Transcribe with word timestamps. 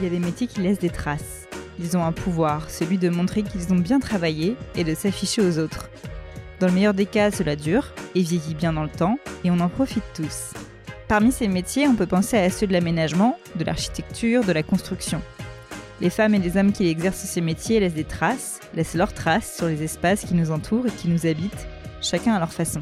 il 0.00 0.04
y 0.04 0.06
a 0.06 0.10
des 0.10 0.18
métiers 0.18 0.46
qui 0.46 0.60
laissent 0.60 0.78
des 0.78 0.88
traces. 0.88 1.46
Ils 1.78 1.94
ont 1.96 2.04
un 2.04 2.12
pouvoir, 2.12 2.70
celui 2.70 2.96
de 2.96 3.10
montrer 3.10 3.42
qu'ils 3.42 3.70
ont 3.72 3.78
bien 3.78 4.00
travaillé 4.00 4.56
et 4.74 4.82
de 4.82 4.94
s'afficher 4.94 5.42
aux 5.42 5.58
autres. 5.58 5.90
Dans 6.58 6.68
le 6.68 6.72
meilleur 6.72 6.94
des 6.94 7.04
cas, 7.04 7.30
cela 7.30 7.54
dure 7.54 7.92
et 8.14 8.22
vieillit 8.22 8.54
bien 8.54 8.72
dans 8.72 8.82
le 8.82 8.88
temps, 8.88 9.18
et 9.44 9.50
on 9.50 9.60
en 9.60 9.68
profite 9.68 10.04
tous. 10.14 10.52
Parmi 11.06 11.32
ces 11.32 11.48
métiers, 11.48 11.86
on 11.86 11.96
peut 11.96 12.06
penser 12.06 12.38
à 12.38 12.48
ceux 12.48 12.66
de 12.66 12.72
l'aménagement, 12.72 13.38
de 13.56 13.64
l'architecture, 13.64 14.42
de 14.42 14.52
la 14.52 14.62
construction. 14.62 15.20
Les 16.00 16.08
femmes 16.08 16.34
et 16.34 16.38
les 16.38 16.56
hommes 16.56 16.72
qui 16.72 16.88
exercent 16.88 17.18
ces 17.18 17.42
métiers 17.42 17.80
laissent 17.80 17.92
des 17.92 18.04
traces, 18.04 18.60
laissent 18.74 18.94
leurs 18.94 19.12
traces 19.12 19.54
sur 19.54 19.66
les 19.66 19.82
espaces 19.82 20.24
qui 20.24 20.34
nous 20.34 20.50
entourent 20.50 20.86
et 20.86 20.90
qui 20.90 21.08
nous 21.08 21.26
habitent, 21.26 21.66
chacun 22.00 22.34
à 22.34 22.38
leur 22.38 22.54
façon. 22.54 22.80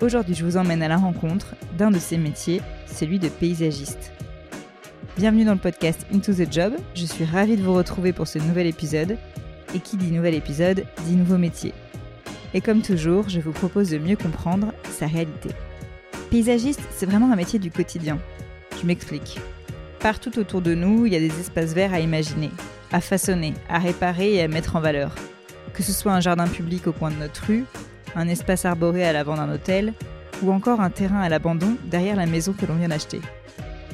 Aujourd'hui, 0.00 0.36
je 0.36 0.44
vous 0.44 0.56
emmène 0.56 0.84
à 0.84 0.88
la 0.88 0.96
rencontre 0.96 1.56
d'un 1.76 1.90
de 1.90 1.98
ces 1.98 2.16
métiers, 2.16 2.60
celui 2.86 3.18
de 3.18 3.28
paysagiste. 3.28 4.12
Bienvenue 5.16 5.44
dans 5.44 5.54
le 5.54 5.58
podcast 5.58 6.06
Into 6.14 6.32
the 6.32 6.50
Job, 6.50 6.72
je 6.94 7.04
suis 7.04 7.24
ravie 7.24 7.56
de 7.56 7.62
vous 7.62 7.74
retrouver 7.74 8.12
pour 8.12 8.28
ce 8.28 8.38
nouvel 8.38 8.66
épisode. 8.66 9.18
Et 9.74 9.80
qui 9.80 9.96
dit 9.96 10.12
nouvel 10.12 10.34
épisode 10.34 10.84
dit 11.04 11.16
nouveau 11.16 11.36
métier. 11.36 11.74
Et 12.54 12.60
comme 12.60 12.80
toujours, 12.80 13.28
je 13.28 13.40
vous 13.40 13.52
propose 13.52 13.90
de 13.90 13.98
mieux 13.98 14.16
comprendre 14.16 14.72
sa 14.84 15.06
réalité. 15.06 15.50
Paysagiste, 16.30 16.80
c'est 16.90 17.06
vraiment 17.06 17.30
un 17.32 17.36
métier 17.36 17.58
du 17.58 17.70
quotidien. 17.70 18.18
Je 18.80 18.86
m'explique. 18.86 19.38
Partout 19.98 20.38
autour 20.38 20.62
de 20.62 20.74
nous, 20.74 21.06
il 21.06 21.12
y 21.12 21.16
a 21.16 21.20
des 21.20 21.40
espaces 21.40 21.74
verts 21.74 21.92
à 21.92 22.00
imaginer, 22.00 22.50
à 22.92 23.00
façonner, 23.00 23.54
à 23.68 23.78
réparer 23.78 24.34
et 24.34 24.42
à 24.42 24.48
mettre 24.48 24.76
en 24.76 24.80
valeur. 24.80 25.14
Que 25.74 25.82
ce 25.82 25.92
soit 25.92 26.12
un 26.12 26.20
jardin 26.20 26.46
public 26.46 26.86
au 26.86 26.92
coin 26.92 27.10
de 27.10 27.16
notre 27.16 27.46
rue, 27.46 27.64
un 28.14 28.28
espace 28.28 28.64
arboré 28.64 29.04
à 29.04 29.12
l'avant 29.12 29.36
d'un 29.36 29.52
hôtel, 29.52 29.92
ou 30.42 30.52
encore 30.52 30.80
un 30.80 30.90
terrain 30.90 31.20
à 31.20 31.28
l'abandon 31.28 31.76
derrière 31.84 32.16
la 32.16 32.26
maison 32.26 32.52
que 32.52 32.64
l'on 32.64 32.76
vient 32.76 32.88
d'acheter. 32.88 33.20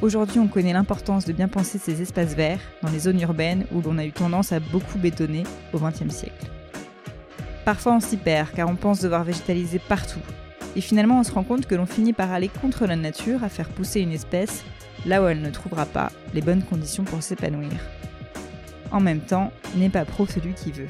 Aujourd'hui, 0.02 0.38
on 0.40 0.46
connaît 0.46 0.74
l'importance 0.74 1.24
de 1.24 1.32
bien 1.32 1.48
penser 1.48 1.78
ces 1.78 2.02
espaces 2.02 2.34
verts 2.34 2.60
dans 2.82 2.90
les 2.90 2.98
zones 2.98 3.20
urbaines 3.20 3.64
où 3.72 3.80
l'on 3.80 3.96
a 3.96 4.04
eu 4.04 4.12
tendance 4.12 4.52
à 4.52 4.60
beaucoup 4.60 4.98
bétonner 4.98 5.44
au 5.72 5.78
XXe 5.78 6.14
siècle. 6.14 6.50
Parfois, 7.64 7.94
on 7.94 8.00
s'y 8.00 8.18
perd 8.18 8.50
car 8.52 8.68
on 8.68 8.76
pense 8.76 9.00
devoir 9.00 9.24
végétaliser 9.24 9.78
partout. 9.78 10.20
Et 10.76 10.82
finalement, 10.82 11.20
on 11.20 11.22
se 11.22 11.32
rend 11.32 11.44
compte 11.44 11.66
que 11.66 11.74
l'on 11.74 11.86
finit 11.86 12.12
par 12.12 12.30
aller 12.30 12.48
contre 12.48 12.86
la 12.86 12.96
nature 12.96 13.42
à 13.42 13.48
faire 13.48 13.70
pousser 13.70 14.00
une 14.00 14.12
espèce 14.12 14.64
là 15.06 15.22
où 15.22 15.26
elle 15.26 15.40
ne 15.40 15.50
trouvera 15.50 15.86
pas 15.86 16.12
les 16.34 16.42
bonnes 16.42 16.62
conditions 16.62 17.04
pour 17.04 17.22
s'épanouir. 17.22 17.72
En 18.92 19.00
même 19.00 19.20
temps, 19.20 19.50
n'est 19.76 19.88
pas 19.88 20.04
pro 20.04 20.26
celui 20.26 20.52
qui 20.52 20.72
veut. 20.72 20.88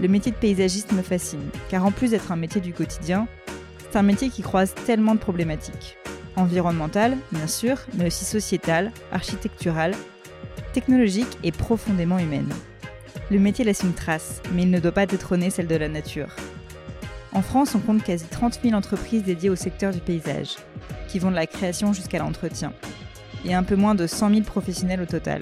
Le 0.00 0.06
métier 0.06 0.30
de 0.30 0.36
paysagiste 0.36 0.92
me 0.92 1.02
fascine, 1.02 1.50
car 1.68 1.84
en 1.84 1.90
plus 1.90 2.12
d'être 2.12 2.30
un 2.30 2.36
métier 2.36 2.60
du 2.60 2.72
quotidien, 2.72 3.26
c'est 3.90 3.98
un 3.98 4.02
métier 4.02 4.28
qui 4.28 4.42
croise 4.42 4.72
tellement 4.86 5.14
de 5.14 5.20
problématiques. 5.20 5.96
Environnementales, 6.36 7.16
bien 7.30 7.46
sûr, 7.46 7.78
mais 7.94 8.06
aussi 8.06 8.24
sociétales, 8.24 8.92
architecturales, 9.12 9.94
technologiques 10.72 11.38
et 11.44 11.52
profondément 11.52 12.18
humaines. 12.18 12.52
Le 13.30 13.38
métier 13.38 13.64
laisse 13.64 13.82
une 13.82 13.94
trace, 13.94 14.42
mais 14.52 14.62
il 14.62 14.70
ne 14.70 14.80
doit 14.80 14.92
pas 14.92 15.06
détrôner 15.06 15.50
celle 15.50 15.68
de 15.68 15.76
la 15.76 15.88
nature. 15.88 16.34
En 17.32 17.42
France, 17.42 17.74
on 17.74 17.80
compte 17.80 18.02
quasi 18.02 18.26
30 18.26 18.60
000 18.62 18.74
entreprises 18.74 19.22
dédiées 19.22 19.50
au 19.50 19.56
secteur 19.56 19.92
du 19.92 20.00
paysage, 20.00 20.56
qui 21.08 21.18
vont 21.18 21.30
de 21.30 21.36
la 21.36 21.46
création 21.46 21.92
jusqu'à 21.92 22.18
l'entretien, 22.18 22.72
et 23.44 23.54
un 23.54 23.62
peu 23.62 23.76
moins 23.76 23.94
de 23.94 24.06
100 24.06 24.30
000 24.30 24.42
professionnels 24.42 25.00
au 25.00 25.06
total. 25.06 25.40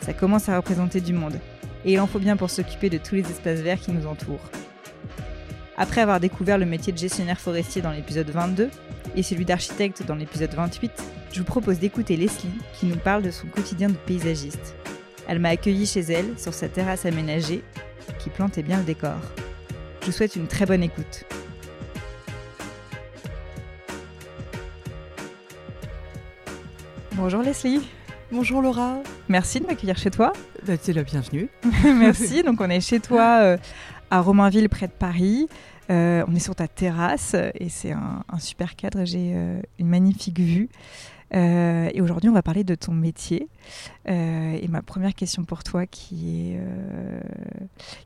Ça 0.00 0.12
commence 0.12 0.48
à 0.48 0.56
représenter 0.56 1.00
du 1.00 1.12
monde, 1.12 1.38
et 1.84 1.92
il 1.92 2.00
en 2.00 2.06
faut 2.06 2.18
bien 2.18 2.36
pour 2.36 2.50
s'occuper 2.50 2.88
de 2.88 2.98
tous 2.98 3.16
les 3.16 3.28
espaces 3.28 3.60
verts 3.60 3.80
qui 3.80 3.92
nous 3.92 4.06
entourent. 4.06 4.50
Après 5.80 6.02
avoir 6.02 6.20
découvert 6.20 6.58
le 6.58 6.66
métier 6.66 6.92
de 6.92 6.98
gestionnaire 6.98 7.40
forestier 7.40 7.80
dans 7.80 7.90
l'épisode 7.90 8.28
22 8.28 8.68
et 9.16 9.22
celui 9.22 9.46
d'architecte 9.46 10.02
dans 10.06 10.14
l'épisode 10.14 10.52
28, 10.52 10.92
je 11.32 11.38
vous 11.38 11.46
propose 11.46 11.78
d'écouter 11.78 12.18
Leslie 12.18 12.50
qui 12.74 12.84
nous 12.84 12.98
parle 12.98 13.22
de 13.22 13.30
son 13.30 13.46
quotidien 13.46 13.88
de 13.88 13.94
paysagiste. 13.94 14.74
Elle 15.26 15.38
m'a 15.38 15.48
accueilli 15.48 15.86
chez 15.86 16.00
elle 16.00 16.38
sur 16.38 16.52
sa 16.52 16.68
terrasse 16.68 17.06
aménagée 17.06 17.64
qui 18.18 18.28
plantait 18.28 18.62
bien 18.62 18.76
le 18.76 18.84
décor. 18.84 19.16
Je 20.02 20.06
vous 20.06 20.12
souhaite 20.12 20.36
une 20.36 20.48
très 20.48 20.66
bonne 20.66 20.82
écoute. 20.82 21.24
Bonjour 27.12 27.40
Leslie. 27.40 27.80
Bonjour 28.30 28.60
Laura. 28.60 28.98
Merci 29.30 29.60
de 29.60 29.66
m'accueillir 29.66 29.96
chez 29.96 30.10
toi. 30.10 30.34
Bah, 30.66 30.74
c'est 30.78 30.92
la 30.92 31.04
bienvenue. 31.04 31.48
Merci. 31.84 32.42
Donc 32.42 32.60
on 32.60 32.68
est 32.68 32.82
chez 32.82 33.00
toi 33.00 33.38
euh, 33.40 33.56
à 34.10 34.20
Romainville 34.20 34.68
près 34.68 34.86
de 34.86 34.92
Paris. 34.92 35.48
Euh, 35.90 36.24
on 36.28 36.34
est 36.34 36.40
sur 36.40 36.54
ta 36.54 36.68
terrasse 36.68 37.34
et 37.54 37.68
c'est 37.68 37.92
un, 37.92 38.22
super 38.38 38.76
cadre. 38.76 39.04
J'ai 39.04 39.32
euh, 39.34 39.60
une 39.78 39.88
magnifique 39.88 40.38
vue. 40.38 40.68
et 41.32 42.00
aujourd'hui, 42.00 42.28
on 42.28 42.32
va 42.32 42.42
parler 42.42 42.64
de 42.64 42.74
ton 42.74 42.92
métier. 42.92 43.48
et 44.06 44.68
ma 44.68 44.82
première 44.82 45.14
question 45.14 45.44
pour 45.44 45.62
toi, 45.62 45.86
qui 45.86 46.52
est, 46.52 46.60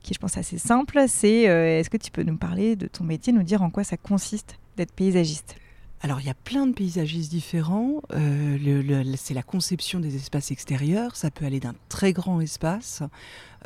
qui 0.02 0.14
je 0.14 0.18
pense, 0.18 0.36
assez 0.36 0.58
simple, 0.58 1.04
c'est 1.08 1.42
est-ce 1.42 1.88
que 1.88 1.96
tu 1.96 2.10
peux 2.10 2.22
nous 2.22 2.36
parler 2.36 2.76
de 2.76 2.86
ton 2.86 3.04
métier, 3.04 3.32
nous 3.32 3.42
dire 3.42 3.62
en 3.62 3.70
quoi 3.70 3.82
ça 3.82 3.96
consiste 3.96 4.58
d'être 4.76 4.92
paysagiste? 4.92 5.56
Alors 6.04 6.20
il 6.20 6.26
y 6.26 6.30
a 6.30 6.34
plein 6.34 6.66
de 6.66 6.74
paysagistes 6.74 7.30
différents. 7.30 8.02
Euh, 8.12 9.04
c'est 9.16 9.32
la 9.32 9.42
conception 9.42 10.00
des 10.00 10.16
espaces 10.16 10.50
extérieurs. 10.50 11.16
Ça 11.16 11.30
peut 11.30 11.46
aller 11.46 11.60
d'un 11.60 11.74
très 11.88 12.12
grand 12.12 12.42
espace 12.42 13.02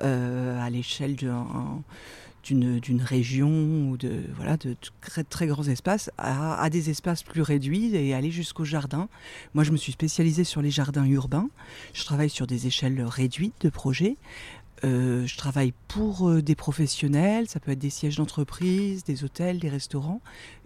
euh, 0.05 0.65
à 0.65 0.71
l'échelle 0.71 1.17
d'une 2.45 3.03
région 3.03 3.91
ou 3.91 3.97
de 3.97 4.23
voilà 4.37 4.57
de 4.57 4.77
très, 5.01 5.25
très 5.25 5.47
grands 5.47 5.65
espaces 5.65 6.11
à, 6.19 6.69
des 6.71 6.91
espaces 6.91 7.23
plus 7.23 7.43
réduits 7.43 7.95
et 7.95 8.15
aller 8.15 8.31
jusqu'au 8.31 8.65
jardin. 8.65 9.09
Moi, 9.55 9.65
je 9.65 9.73
me 9.73 9.77
suis 9.77 9.93
spécialisée 9.93 10.45
sur 10.45 10.63
les 10.63 10.71
jardins 10.71 11.05
urbains. 11.05 11.51
Je 11.93 12.05
travaille 12.05 12.31
sur 12.31 12.47
des 12.47 12.67
échelles 12.67 13.03
réduites 13.03 13.61
de 13.61 13.69
projets. 13.69 14.17
Euh, 14.85 15.27
je 15.27 15.37
travaille 15.37 15.73
pour 15.89 16.29
euh, 16.29 16.41
des 16.41 16.55
professionnels, 16.55 17.49
ça 17.49 17.59
peut 17.59 17.73
être 17.73 17.81
des 17.81 17.91
sièges 17.91 18.17
d'entreprise, 18.17 19.03
des 19.03 19.25
hôtels, 19.25 19.59
des 19.59 19.69
restaurants, 19.69 20.21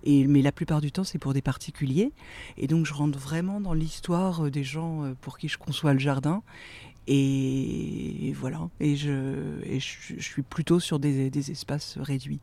et, 0.04 0.26
mais 0.26 0.42
la 0.42 0.52
plupart 0.52 0.82
du 0.82 0.92
temps 0.92 1.04
c'est 1.04 1.18
pour 1.18 1.32
des 1.32 1.40
particuliers. 1.40 2.12
Et 2.58 2.66
donc 2.66 2.84
je 2.84 2.92
rentre 2.92 3.18
vraiment 3.18 3.60
dans 3.60 3.72
l'histoire 3.72 4.44
euh, 4.46 4.50
des 4.50 4.64
gens 4.64 5.14
pour 5.22 5.38
qui 5.38 5.48
je 5.48 5.56
conçois 5.56 5.94
le 5.94 5.98
jardin. 5.98 6.42
Et, 7.08 8.32
voilà, 8.38 8.68
et, 8.80 8.94
je, 8.96 9.58
je, 9.78 10.22
suis 10.22 10.42
plutôt 10.42 10.78
sur 10.78 10.98
des, 10.98 11.30
des 11.30 11.50
espaces 11.50 11.98
réduits. 12.00 12.40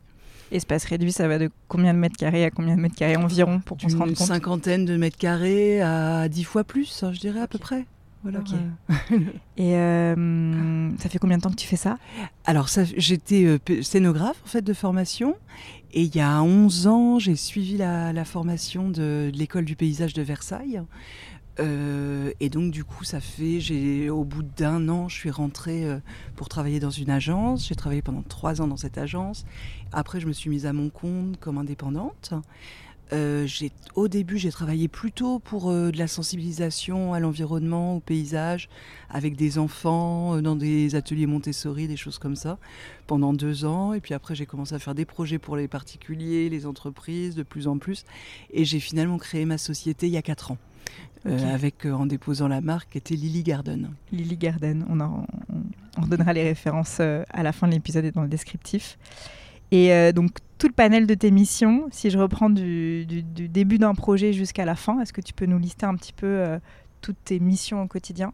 Espace 0.52 0.84
réduit, 0.84 1.12
ça 1.12 1.28
va 1.28 1.38
de 1.38 1.50
combien 1.68 1.94
de 1.94 1.98
mètres 1.98 2.16
carrés 2.16 2.44
à 2.44 2.50
combien 2.50 2.76
de 2.76 2.80
mètres 2.80 2.96
carrés 2.96 3.16
environ 3.16 3.60
pour 3.60 3.76
qu'on 3.78 3.88
se 3.88 3.96
rende 3.96 4.08
compte? 4.08 4.20
Une 4.20 4.26
cinquantaine 4.26 4.84
de 4.84 4.96
mètres 4.96 5.16
carrés 5.16 5.80
à 5.80 6.28
dix 6.28 6.44
fois 6.44 6.64
plus, 6.64 7.04
je 7.12 7.20
dirais 7.20 7.40
à 7.40 7.46
peu 7.46 7.58
près. 7.58 7.86
Voilà. 8.22 8.40
et 9.56 9.76
euh, 9.76 10.90
ça 10.98 11.08
fait 11.08 11.18
combien 11.18 11.38
de 11.38 11.42
temps 11.42 11.50
que 11.50 11.56
tu 11.56 11.66
fais 11.66 11.76
ça? 11.76 11.98
Alors, 12.44 12.68
j'étais 12.96 13.44
euh, 13.44 13.82
scénographe 13.82 14.42
en 14.44 14.48
fait 14.48 14.62
de 14.62 14.74
formation. 14.74 15.36
Et 15.92 16.02
il 16.02 16.14
y 16.14 16.20
a 16.20 16.42
11 16.42 16.86
ans, 16.86 17.18
j'ai 17.18 17.34
suivi 17.34 17.76
la, 17.76 18.24
formation 18.24 18.90
de, 18.90 19.30
l'école 19.34 19.64
du 19.64 19.74
paysage 19.74 20.12
de 20.12 20.22
Versailles. 20.22 20.82
Euh, 21.60 22.32
et 22.40 22.48
donc, 22.48 22.72
du 22.72 22.84
coup, 22.84 23.04
ça 23.04 23.20
fait, 23.20 23.60
j'ai, 23.60 24.10
au 24.10 24.24
bout 24.24 24.42
d'un 24.42 24.88
an, 24.88 25.08
je 25.08 25.16
suis 25.16 25.30
rentrée 25.30 25.86
pour 26.36 26.48
travailler 26.48 26.80
dans 26.80 26.90
une 26.90 27.10
agence. 27.10 27.68
J'ai 27.68 27.74
travaillé 27.74 28.02
pendant 28.02 28.22
trois 28.22 28.60
ans 28.60 28.66
dans 28.66 28.76
cette 28.76 28.98
agence. 28.98 29.44
Après, 29.92 30.20
je 30.20 30.26
me 30.26 30.32
suis 30.32 30.50
mise 30.50 30.66
à 30.66 30.72
mon 30.72 30.88
compte 30.88 31.38
comme 31.38 31.58
indépendante. 31.58 32.34
Euh, 33.12 33.48
au 33.96 34.08
début, 34.08 34.38
j'ai 34.38 34.50
travaillé 34.50 34.86
plutôt 34.86 35.40
pour 35.40 35.70
euh, 35.70 35.90
de 35.90 35.98
la 35.98 36.06
sensibilisation 36.06 37.12
à 37.12 37.18
l'environnement, 37.18 37.96
au 37.96 38.00
paysage, 38.00 38.68
avec 39.08 39.36
des 39.36 39.58
enfants, 39.58 40.36
euh, 40.36 40.40
dans 40.40 40.54
des 40.54 40.94
ateliers 40.94 41.26
Montessori, 41.26 41.88
des 41.88 41.96
choses 41.96 42.18
comme 42.18 42.36
ça, 42.36 42.58
pendant 43.06 43.32
deux 43.32 43.64
ans. 43.64 43.92
Et 43.94 44.00
puis 44.00 44.14
après, 44.14 44.34
j'ai 44.34 44.46
commencé 44.46 44.74
à 44.74 44.78
faire 44.78 44.94
des 44.94 45.04
projets 45.04 45.38
pour 45.38 45.56
les 45.56 45.66
particuliers, 45.66 46.48
les 46.48 46.66
entreprises, 46.66 47.34
de 47.34 47.42
plus 47.42 47.66
en 47.66 47.78
plus. 47.78 48.04
Et 48.52 48.64
j'ai 48.64 48.80
finalement 48.80 49.18
créé 49.18 49.44
ma 49.44 49.58
société 49.58 50.06
il 50.06 50.12
y 50.12 50.16
a 50.16 50.22
quatre 50.22 50.52
ans. 50.52 50.58
Avec 51.24 51.84
en 51.84 52.06
déposant 52.06 52.48
la 52.48 52.60
marque 52.60 52.90
qui 52.92 52.98
était 52.98 53.14
Lily 53.14 53.42
Garden. 53.42 53.90
Lily 54.10 54.36
Garden, 54.36 54.86
on, 54.88 55.00
en, 55.00 55.26
on, 55.98 56.06
donnera 56.06 56.32
les 56.32 56.44
références 56.44 57.00
à 57.00 57.42
la 57.42 57.52
fin 57.52 57.66
de 57.68 57.72
l'épisode 57.72 58.04
et 58.04 58.10
dans 58.10 58.22
le 58.22 58.28
descriptif. 58.28 58.96
Et 59.70 59.92
euh, 59.92 60.12
donc, 60.12 60.30
tout 60.58 60.66
le 60.66 60.72
panel 60.72 61.06
de 61.06 61.14
tes 61.14 61.30
missions, 61.30 61.88
si 61.90 62.10
je 62.10 62.18
reprends 62.18 62.50
du, 62.50 63.06
début 63.06 63.78
d'un 63.78 63.94
projet 63.94 64.32
jusqu'à 64.32 64.64
la 64.64 64.74
fin, 64.74 65.00
est-ce 65.00 65.12
que 65.12 65.20
tu 65.20 65.32
peux 65.32 65.46
nous 65.46 65.58
lister 65.58 65.86
un 65.86 65.94
petit 65.94 66.12
peu 66.12 66.26
euh, 66.26 66.58
toutes 67.00 67.22
tes 67.24 67.40
missions 67.40 67.82
au 67.82 67.86
quotidien? 67.86 68.32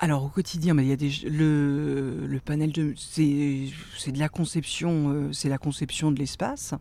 Alors 0.00 0.24
au 0.24 0.28
quotidien, 0.28 0.78
il 0.78 0.86
y 0.86 0.92
a 0.92 0.96
des, 0.96 1.10
le, 1.28 2.38
panel 2.44 2.70
de 2.70 2.94
c'est 2.96 4.12
de 4.12 4.18
la 4.18 4.28
conception, 4.28 5.08
euh, 5.08 5.32
c'est 5.32 5.48
la 5.48 5.58
conception 5.58 6.12
de 6.12 6.18
l'espace. 6.20 6.74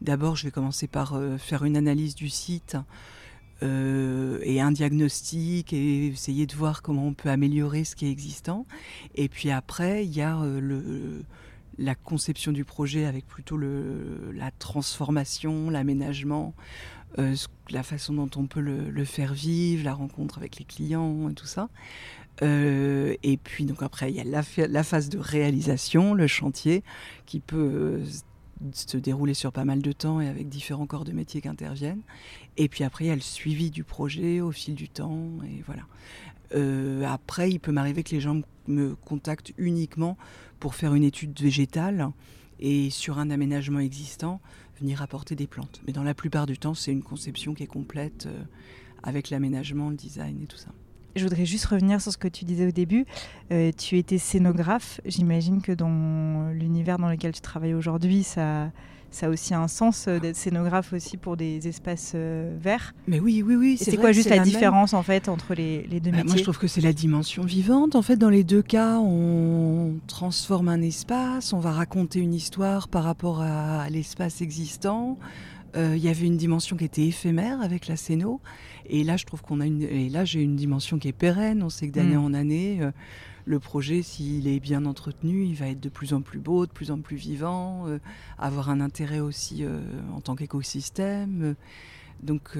D'abord, 0.00 0.36
je 0.36 0.44
vais 0.44 0.52
commencer 0.52 0.86
par 0.86 1.20
faire 1.38 1.64
une 1.64 1.76
analyse 1.76 2.14
du 2.14 2.30
site 2.30 2.76
un 4.58 4.72
diagnostic 4.72 5.72
et 5.72 6.06
essayer 6.06 6.46
de 6.46 6.54
voir 6.54 6.80
comment 6.82 7.06
on 7.06 7.14
peut 7.14 7.28
améliorer 7.28 7.84
ce 7.84 7.94
qui 7.94 8.06
est 8.06 8.10
existant. 8.10 8.66
Et 9.14 9.28
puis 9.28 9.50
après, 9.50 10.04
il 10.04 10.16
y 10.16 10.22
a 10.22 10.42
le 10.42 11.22
la 11.78 11.94
conception 11.94 12.52
du 12.52 12.64
projet 12.64 13.06
avec 13.06 13.26
plutôt 13.26 13.56
le, 13.56 14.32
la 14.34 14.50
transformation, 14.50 15.70
l'aménagement, 15.70 16.54
la 17.16 17.82
façon 17.82 18.14
dont 18.14 18.30
on 18.36 18.46
peut 18.46 18.60
le, 18.60 19.04
faire 19.04 19.32
vivre, 19.32 19.84
la 19.84 19.94
rencontre 19.94 20.38
avec 20.38 20.58
les 20.58 20.64
clients 20.64 21.28
et 21.30 21.34
tout 21.34 21.46
ça. 21.46 21.68
et 22.42 23.38
puis 23.42 23.64
donc 23.64 23.82
après, 23.82 24.10
il 24.10 24.16
y 24.16 24.20
a 24.20 24.24
la, 24.24 24.42
la, 24.68 24.82
phase 24.82 25.08
de 25.08 25.18
réalisation, 25.18 26.14
le 26.14 26.26
chantier, 26.26 26.84
qui 27.26 27.40
peut 27.40 28.00
se 28.72 28.96
dérouler 28.96 29.34
sur 29.34 29.52
pas 29.52 29.64
mal 29.64 29.82
de 29.82 29.92
temps 29.92 30.20
et 30.20 30.28
avec 30.28 30.48
différents 30.48 30.86
corps 30.86 31.04
de 31.04 31.12
métier 31.12 31.40
qui 31.40 31.48
interviennent. 31.48 32.02
Et 32.56 32.68
puis 32.68 32.84
après, 32.84 33.04
il 33.04 33.08
y 33.08 33.12
a 33.12 33.14
le 33.14 33.20
suivi 33.20 33.70
du 33.70 33.84
projet 33.84 34.40
au 34.40 34.52
fil 34.52 34.74
du 34.74 34.88
temps. 34.88 35.28
Et 35.44 35.62
voilà. 35.66 35.82
Euh, 36.54 37.04
après, 37.04 37.50
il 37.50 37.60
peut 37.60 37.72
m'arriver 37.72 38.02
que 38.02 38.10
les 38.10 38.20
gens 38.20 38.40
me 38.66 38.94
contactent 38.94 39.52
uniquement 39.58 40.16
pour 40.58 40.74
faire 40.74 40.94
une 40.94 41.04
étude 41.04 41.38
végétale 41.40 42.10
et 42.58 42.90
sur 42.90 43.18
un 43.18 43.30
aménagement 43.30 43.78
existant, 43.78 44.40
venir 44.78 45.02
apporter 45.02 45.34
des 45.34 45.46
plantes. 45.46 45.80
Mais 45.86 45.92
dans 45.92 46.02
la 46.02 46.14
plupart 46.14 46.46
du 46.46 46.58
temps, 46.58 46.74
c'est 46.74 46.92
une 46.92 47.02
conception 47.02 47.54
qui 47.54 47.62
est 47.62 47.68
complète 47.68 48.26
euh, 48.26 48.42
avec 49.02 49.30
l'aménagement, 49.30 49.88
le 49.88 49.96
design 49.96 50.42
et 50.42 50.46
tout 50.46 50.58
ça. 50.58 50.70
Je 51.16 51.24
voudrais 51.24 51.46
juste 51.46 51.66
revenir 51.66 52.00
sur 52.00 52.12
ce 52.12 52.18
que 52.18 52.28
tu 52.28 52.44
disais 52.44 52.66
au 52.66 52.70
début. 52.70 53.06
Euh, 53.52 53.72
tu 53.76 53.98
étais 53.98 54.18
scénographe. 54.18 55.00
J'imagine 55.04 55.60
que 55.60 55.72
dans 55.72 56.50
l'univers 56.52 56.98
dans 56.98 57.08
lequel 57.08 57.32
tu 57.32 57.40
travailles 57.40 57.74
aujourd'hui, 57.74 58.22
ça, 58.22 58.70
ça 59.10 59.26
a 59.26 59.28
aussi 59.28 59.54
un 59.54 59.66
sens 59.66 60.06
euh, 60.06 60.20
d'être 60.20 60.36
scénographe 60.36 60.92
aussi 60.92 61.16
pour 61.16 61.36
des 61.36 61.66
espaces 61.66 62.12
euh, 62.14 62.56
verts. 62.60 62.94
Mais 63.08 63.18
oui, 63.18 63.42
oui, 63.44 63.56
oui. 63.56 63.76
C'est 63.76 63.96
quoi 63.96 64.12
juste 64.12 64.30
la, 64.30 64.38
différence 64.38 64.94
en 64.94 65.02
fait 65.02 65.28
entre 65.28 65.54
les, 65.54 65.82
les 65.90 65.98
deux 65.98 66.10
bah, 66.10 66.18
métiers 66.18 66.28
Moi, 66.28 66.36
je 66.36 66.42
trouve 66.44 66.58
que 66.58 66.68
c'est 66.68 66.80
la 66.80 66.92
dimension 66.92 67.42
vivante. 67.42 67.96
En 67.96 68.02
fait, 68.02 68.16
dans 68.16 68.30
les 68.30 68.44
deux 68.44 68.62
cas, 68.62 68.98
on 68.98 69.96
transforme 70.06 70.68
un 70.68 70.80
espace, 70.80 71.52
on 71.52 71.58
va 71.58 71.72
raconter 71.72 72.20
une 72.20 72.34
histoire 72.34 72.88
par 72.88 73.02
rapport 73.02 73.42
à 73.42 73.88
l'espace 73.90 74.42
existant. 74.42 75.18
Il 75.74 75.98
y 75.98 76.08
avait 76.08 76.26
une 76.26 76.36
dimension 76.36 76.76
qui 76.76 76.84
était 76.84 77.06
éphémère 77.06 77.60
avec 77.60 77.86
la 77.86 77.96
scéno. 77.96 78.40
Et 78.90 79.04
là, 79.04 79.16
je 79.16 79.24
trouve 79.24 79.42
qu'on 79.42 79.60
a 79.60 79.66
une, 79.66 79.82
et 79.82 80.08
là, 80.08 80.24
j'ai 80.24 80.42
une 80.42 80.56
dimension 80.56 80.98
qui 80.98 81.08
est 81.08 81.12
pérenne. 81.12 81.62
On 81.62 81.70
sait 81.70 81.88
que 81.88 81.92
d'année 81.92 82.16
mm. 82.16 82.24
en 82.24 82.34
année, 82.34 82.78
euh, 82.82 82.90
le 83.44 83.60
projet, 83.60 84.02
s'il 84.02 84.48
est 84.48 84.58
bien 84.58 84.84
entretenu, 84.84 85.44
il 85.44 85.54
va 85.54 85.68
être 85.68 85.80
de 85.80 85.88
plus 85.88 86.12
en 86.12 86.22
plus 86.22 86.40
beau, 86.40 86.66
de 86.66 86.72
plus 86.72 86.90
en 86.90 86.98
plus 86.98 87.16
vivant, 87.16 87.86
euh, 87.86 87.98
avoir 88.38 88.68
un 88.68 88.80
intérêt 88.80 89.20
aussi 89.20 89.64
euh, 89.64 89.80
en 90.12 90.20
tant 90.20 90.34
qu'écosystème. 90.34 91.54
Donc, 92.22 92.50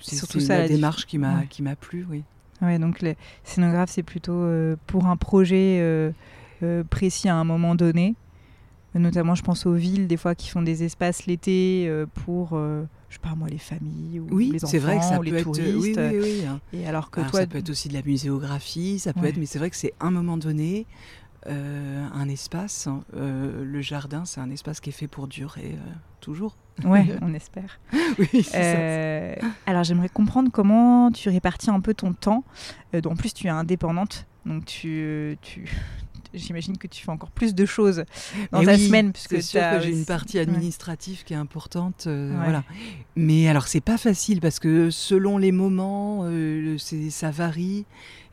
c'est 0.00 0.16
surtout 0.16 0.40
ça 0.40 0.56
la 0.56 0.68
démarche 0.68 1.04
qui 1.04 1.18
m'a 1.18 1.44
qui 1.44 1.60
m'a 1.60 1.76
plu, 1.76 2.06
oui. 2.08 2.22
Ouais, 2.62 2.78
donc 2.78 3.02
les 3.02 3.14
scénographes, 3.42 3.90
c'est 3.90 4.02
plutôt 4.02 4.42
pour 4.86 5.04
un 5.04 5.18
projet 5.18 6.14
précis 6.88 7.28
à 7.28 7.36
un 7.36 7.44
moment 7.44 7.74
donné. 7.74 8.14
Notamment, 8.94 9.34
je 9.34 9.42
pense 9.42 9.66
aux 9.66 9.74
villes, 9.74 10.06
des 10.06 10.16
fois, 10.16 10.34
qui 10.34 10.48
font 10.48 10.62
des 10.62 10.84
espaces 10.84 11.26
l'été 11.26 11.90
pour 12.24 12.58
je 13.14 13.20
sais 13.20 13.28
pas 13.28 13.36
moi, 13.36 13.48
les 13.48 13.58
familles 13.58 14.18
ou 14.18 14.26
oui, 14.32 14.50
les 14.52 14.64
enfants 14.64 14.78
vrai 14.78 14.98
que 14.98 15.04
ça 15.04 15.20
ou 15.20 15.22
les 15.22 15.30
peut 15.30 15.42
touristes. 15.42 15.96
Être, 15.96 16.14
oui, 16.14 16.20
oui, 16.20 16.38
oui, 16.40 16.46
hein. 16.46 16.60
Et 16.72 16.84
alors 16.84 17.12
que 17.12 17.20
toi, 17.20 17.40
ça 17.40 17.46
peut 17.46 17.58
être 17.58 17.70
aussi 17.70 17.88
de 17.88 17.94
la 17.94 18.02
muséographie, 18.02 18.98
ça 18.98 19.12
peut 19.12 19.26
être, 19.26 19.36
mais 19.36 19.46
c'est 19.46 19.60
vrai 19.60 19.70
que 19.70 19.76
c'est 19.76 19.94
un 20.00 20.10
moment 20.10 20.36
donné. 20.36 20.86
Euh, 21.46 22.06
un 22.14 22.30
espace, 22.30 22.86
hein. 22.86 23.04
euh, 23.14 23.62
le 23.66 23.82
jardin, 23.82 24.24
c'est 24.24 24.40
un 24.40 24.50
espace 24.50 24.80
qui 24.80 24.88
est 24.88 24.94
fait 24.94 25.08
pour 25.08 25.28
durer 25.28 25.74
euh, 25.74 25.92
toujours. 26.22 26.56
Ouais, 26.82 27.04
on 27.20 27.34
espère. 27.34 27.80
oui, 28.18 28.42
ça. 28.42 28.58
Alors 29.66 29.84
j'aimerais 29.84 30.08
comprendre 30.08 30.50
comment 30.50 31.12
tu 31.12 31.28
répartis 31.28 31.68
un 31.68 31.80
peu 31.80 31.92
ton 31.92 32.14
temps. 32.14 32.44
en 32.94 33.14
plus, 33.14 33.34
tu 33.34 33.46
es 33.46 33.50
indépendante, 33.50 34.26
donc 34.46 34.64
tu, 34.64 35.36
tu, 35.42 35.66
j'imagine 36.34 36.76
que 36.78 36.86
tu 36.86 37.04
fais 37.04 37.10
encore 37.10 37.30
plus 37.30 37.54
de 37.54 37.64
choses 37.66 38.04
dans 38.52 38.62
ta 38.62 38.78
semaine. 38.78 39.12
C'est 39.14 39.40
sûr 39.40 39.60
que 39.60 39.80
j'ai 39.80 39.90
une 39.90 40.04
partie 40.04 40.38
administrative 40.38 41.24
qui 41.24 41.32
est 41.32 41.36
importante. 41.36 42.04
Euh, 42.06 42.32
voilà. 42.42 42.64
Mais 43.16 43.48
alors, 43.48 43.68
c'est 43.68 43.80
pas 43.80 43.98
facile 43.98 44.40
parce 44.40 44.58
que 44.58 44.90
selon 44.90 45.38
les 45.38 45.52
moments, 45.52 46.22
euh, 46.24 46.76
ça 47.10 47.30
varie. 47.30 47.84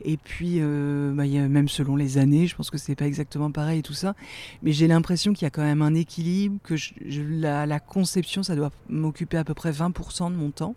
Et 0.04 0.16
puis, 0.16 0.56
euh, 0.58 1.12
bah, 1.14 1.24
même 1.26 1.68
selon 1.68 1.94
les 1.94 2.18
années, 2.18 2.48
je 2.48 2.56
pense 2.56 2.70
que 2.70 2.78
c'est 2.78 2.96
pas 2.96 3.06
exactement 3.06 3.52
pareil 3.52 3.80
et 3.80 3.82
tout 3.82 3.92
ça. 3.92 4.14
Mais 4.62 4.72
j'ai 4.72 4.88
l'impression 4.88 5.32
qu'il 5.32 5.44
y 5.44 5.46
a 5.46 5.50
quand 5.50 5.62
même 5.62 5.82
un 5.82 5.94
équilibre, 5.94 6.58
que 6.64 6.74
la, 7.04 7.78
conception, 7.80 8.42
ça 8.42 8.56
doit 8.56 8.72
m'occuper 8.88 9.36
à 9.36 9.44
peu 9.44 9.54
près 9.54 9.70
20% 9.70 10.30
de 10.30 10.36
mon 10.36 10.50
temps, 10.50 10.74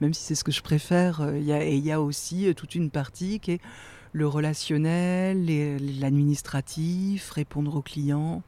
même 0.00 0.12
si 0.12 0.22
c'est 0.22 0.34
ce 0.34 0.44
que 0.44 0.52
je 0.52 0.60
préfère. 0.62 1.26
Il 1.36 1.44
y 1.44 1.52
a, 1.52 1.64
et 1.64 1.76
il 1.76 1.84
y 1.84 1.92
a 1.92 2.02
aussi 2.02 2.52
toute 2.54 2.74
une 2.74 2.90
partie 2.90 3.40
qui 3.40 3.52
est 3.52 3.60
le 4.16 4.26
relationnel, 4.26 5.44
l'administratif, 6.00 7.30
répondre 7.32 7.76
aux 7.76 7.82
clients, 7.82 8.42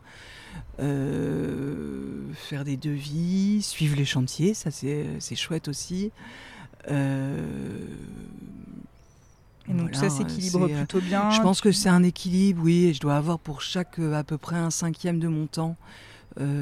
euh, 0.81 2.23
faire 2.32 2.65
des 2.65 2.79
devis, 2.79 3.61
suivre 3.62 3.94
les 3.94 4.06
chantiers, 4.06 4.55
ça 4.55 4.70
c'est 4.70 5.37
chouette 5.37 5.69
aussi. 5.69 6.11
Euh, 6.91 7.37
et 9.69 9.75
donc 9.75 9.94
ça 9.94 10.09
s'équilibre 10.09 10.70
euh, 10.70 10.79
plutôt 10.79 11.03
bien. 11.03 11.31
Je 11.31 11.43
pense 11.43 11.61
que 11.61 11.70
c'est 11.70 11.91
un 11.91 12.03
équilibre, 12.03 12.62
oui. 12.65 12.87
Et 12.87 12.94
je 12.94 13.00
dois 13.00 13.17
avoir 13.19 13.38
pour 13.38 13.61
chaque 13.61 13.99
à 13.99 14.25
peu 14.25 14.38
près 14.38 14.56
un 14.56 14.70
cinquième 14.70 15.19
de 15.19 15.29
mon 15.29 15.47
temps 15.47 15.76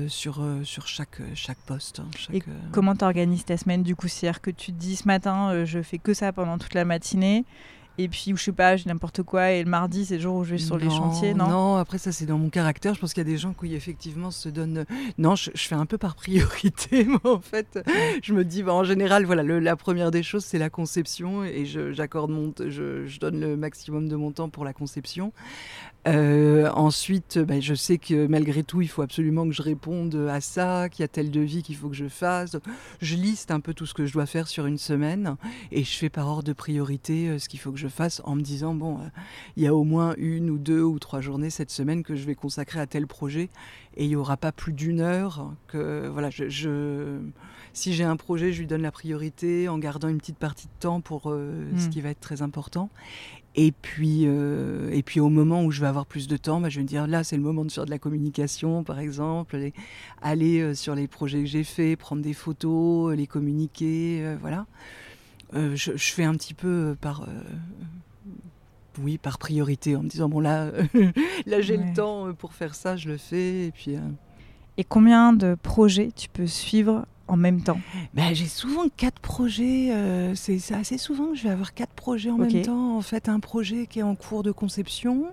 sur, 0.09 0.43
sur 0.65 0.89
chaque, 0.89 1.21
chaque 1.35 1.59
poste. 1.59 2.01
Hein, 2.01 2.09
et 2.33 2.43
comment 2.73 2.97
tu 2.97 3.05
organises 3.05 3.45
ta 3.45 3.57
semaine 3.57 3.85
du 3.85 3.95
coup? 3.95 4.09
C'est-à-dire 4.09 4.41
que 4.41 4.51
tu 4.51 4.73
te 4.73 4.79
dis 4.79 4.97
ce 4.97 5.07
matin, 5.07 5.65
je 5.65 5.81
fais 5.81 5.99
que 5.99 6.13
ça 6.13 6.33
pendant 6.33 6.59
toute 6.59 6.75
la 6.75 6.85
matinée. 6.85 7.45
Et 7.99 8.09
puis, 8.09 8.33
je 8.37 8.43
sais 8.43 8.53
pas, 8.53 8.77
j'ai 8.77 8.89
n'importe 8.89 9.23
quoi. 9.23 9.53
Et 9.53 9.63
le 9.63 9.71
mardi, 9.71 10.05
c'est 10.05 10.17
le 10.17 10.21
jour 10.21 10.37
où 10.37 10.45
je 10.45 10.53
vais 10.53 10.59
sur 10.59 10.77
les 10.77 10.91
chantiers, 10.91 11.35
non? 11.35 11.49
Non, 11.49 11.77
après, 11.77 11.99
ça, 11.99 12.13
c'est 12.13 12.27
dans 12.27 12.39
mon 12.39 12.51
caractère. 12.51 12.95
Je 12.95 13.01
pense 13.01 13.15
qu'il 13.15 13.23
y 13.23 13.27
a 13.27 13.31
des 13.31 13.39
gens 13.39 13.55
qui, 13.55 13.75
effectivement, 13.75 14.31
se 14.31 14.49
donnent. 14.49 14.85
Non, 15.19 15.35
je, 15.35 15.51
fais 15.55 15.75
un 15.75 15.87
peu 15.87 15.97
par 15.97 16.15
priorité, 16.15 17.05
moi, 17.05 17.21
en 17.25 17.41
fait. 17.41 17.79
Je 18.23 18.35
me 18.35 18.45
dis, 18.45 18.63
bah, 18.63 18.75
en 18.75 18.85
général, 18.85 19.25
voilà, 19.25 19.43
la 19.43 19.77
première 19.77 20.11
des 20.11 20.23
choses, 20.23 20.45
c'est 20.45 20.59
la 20.59 20.71
conception. 20.71 21.45
Et 21.45 21.65
j'accorde 21.65 22.31
mon. 22.31 22.53
Je, 22.59 23.07
je, 23.07 23.19
donne 23.19 23.41
le 23.41 23.57
maximum 23.57 24.09
de 24.09 24.17
mon 24.17 24.31
temps 24.31 24.51
pour 24.51 24.65
la 24.65 24.73
conception. 24.73 25.33
Euh, 26.07 26.71
ensuite, 26.73 27.39
bah, 27.39 27.59
je 27.59 27.75
sais 27.75 27.99
que 27.99 28.27
malgré 28.27 28.63
tout, 28.63 28.81
il 28.81 28.89
faut 28.89 29.03
absolument 29.03 29.45
que 29.47 29.53
je 29.53 29.63
réponde 29.63 30.15
à 30.31 30.41
ça, 30.41 30.89
qu'il 30.89 31.03
y 31.03 31.05
a 31.05 31.09
tel 31.09 31.31
devis 31.31 31.63
qu'il 31.63 31.77
faut 31.77 31.89
que 31.89 31.97
je 31.97 32.09
fasse. 32.09 32.57
Je 33.01 33.17
liste 33.17 33.51
un 33.51 33.61
peu 33.61 33.75
tout 33.75 33.87
ce 33.87 33.95
que 33.95 34.07
je 34.07 34.13
dois 34.13 34.27
faire 34.27 34.47
sur 34.47 34.67
une 34.67 34.79
semaine 34.79 35.37
et 35.73 35.83
je 35.83 35.97
fais 35.97 36.09
par 36.09 36.29
ordre 36.29 36.45
de 36.45 36.53
priorité 36.53 37.29
euh, 37.29 37.39
ce 37.39 37.49
qu'il 37.49 37.59
faut 37.59 37.73
que 37.73 37.79
je 37.79 37.89
fasse 37.89 38.23
en 38.25 38.37
me 38.37 38.43
disant 38.43 38.75
bon, 38.75 38.99
euh, 38.99 39.09
il 39.57 39.65
y 39.65 39.67
a 39.67 39.75
au 39.75 39.85
moins 39.85 40.15
une 40.17 40.51
ou 40.51 40.59
deux 40.59 40.83
ou 40.83 40.99
trois 40.99 41.21
journées 41.21 41.51
cette 41.51 41.71
semaine 41.71 42.03
que 42.03 42.15
je 42.15 42.25
vais 42.25 42.35
consacrer 42.35 42.79
à 42.79 42.87
tel 42.87 43.07
projet 43.07 43.49
et 43.97 44.05
il 44.05 44.09
n'y 44.09 44.17
aura 44.17 44.37
pas 44.37 44.53
plus 44.53 44.73
d'une 44.73 45.01
heure 45.01 45.53
que 45.67 46.09
voilà, 46.09 46.31
je, 46.31 47.19
si 47.77 47.93
j'ai 47.93 48.05
un 48.05 48.17
projet, 48.17 48.53
je 48.53 48.61
lui 48.61 48.67
donne 48.67 48.83
la 48.83 48.91
priorité 48.91 49.69
en 49.69 49.79
gardant 49.79 50.09
une 50.09 50.19
petite 50.19 50.39
partie 50.39 50.67
de 50.67 50.81
temps 50.81 51.01
pour 51.01 51.25
ce 51.25 51.87
hmm. 51.87 51.91
qui 51.91 52.01
va 52.01 52.11
être 52.11 52.21
très 52.21 52.43
important. 52.43 52.89
Et 53.59 53.73
puis, 53.73 54.25
euh, 54.27 54.91
et 54.93 55.03
puis 55.03 55.19
au 55.19 55.31
moment 55.31 55.65
où 55.65 55.71
je 55.71 55.81
vais 55.81 55.87
avoir 55.87 56.05
plus 56.05 56.29
de 56.29 56.37
temps, 56.37 56.61
bah, 56.61 56.69
je 56.69 56.77
vais 56.77 56.83
me 56.83 56.89
dire 56.89 57.07
là, 57.07 57.25
c'est 57.25 57.37
le 57.37 57.43
moment 57.43 57.65
de 57.65 57.73
faire 57.73 57.87
de 57.87 57.91
la 57.91 57.99
communication, 57.99 58.85
par 58.85 58.99
exemple, 58.99 59.59
aller, 60.21 60.61
euh, 60.61 60.75
sur 60.75 60.95
les 60.95 61.09
projets 61.09 61.41
que 61.41 61.47
j'ai 61.47 61.65
faits, 61.65 61.99
prendre 61.99 62.21
des 62.21 62.35
photos, 62.35 63.17
les 63.17 63.27
communiquer, 63.27 64.21
euh, 64.23 64.37
voilà. 64.41 64.67
Je, 65.55 65.93
fais 65.97 66.25
un 66.25 66.35
petit 66.35 66.53
peu 66.53 66.97
par, 67.01 67.27
oui, 69.01 69.17
par 69.17 69.39
priorité, 69.39 69.97
en 69.97 70.03
me 70.03 70.09
disant 70.09 70.29
bon 70.29 70.41
là, 70.41 70.71
là 71.47 71.63
j'ai 71.63 71.79
le 71.79 71.95
temps 71.95 72.35
pour 72.35 72.53
faire 72.53 72.75
ça, 72.75 72.97
je 72.97 73.09
le 73.09 73.17
fais, 73.17 73.67
et 73.67 73.71
puis. 73.71 73.97
Et 74.77 74.85
combien 74.85 75.33
de 75.33 75.55
projets 75.55 76.11
tu 76.15 76.29
peux 76.29 76.47
suivre 76.47 77.07
en 77.29 77.37
même 77.37 77.61
temps 77.63 77.81
ben, 78.15 78.35
J'ai 78.35 78.47
souvent 78.47 78.89
quatre 78.89 79.21
projets. 79.21 79.91
Euh, 79.93 80.35
c'est 80.35 80.73
assez 80.73 80.99
souvent 80.99 81.31
que 81.31 81.37
je 81.37 81.45
vais 81.45 81.51
avoir 81.51 81.75
quatre 81.75 81.93
projets 81.93 82.31
en 82.31 82.39
même 82.39 82.63
temps. 82.63 82.97
En 82.97 83.03
fait, 83.03 83.29
un 83.29 83.41
projet 83.41 83.87
qui 83.87 84.01
est 84.01 84.05
en 84.05 84.15
cours 84.15 84.43
de 84.43 84.53
conception, 84.53 85.27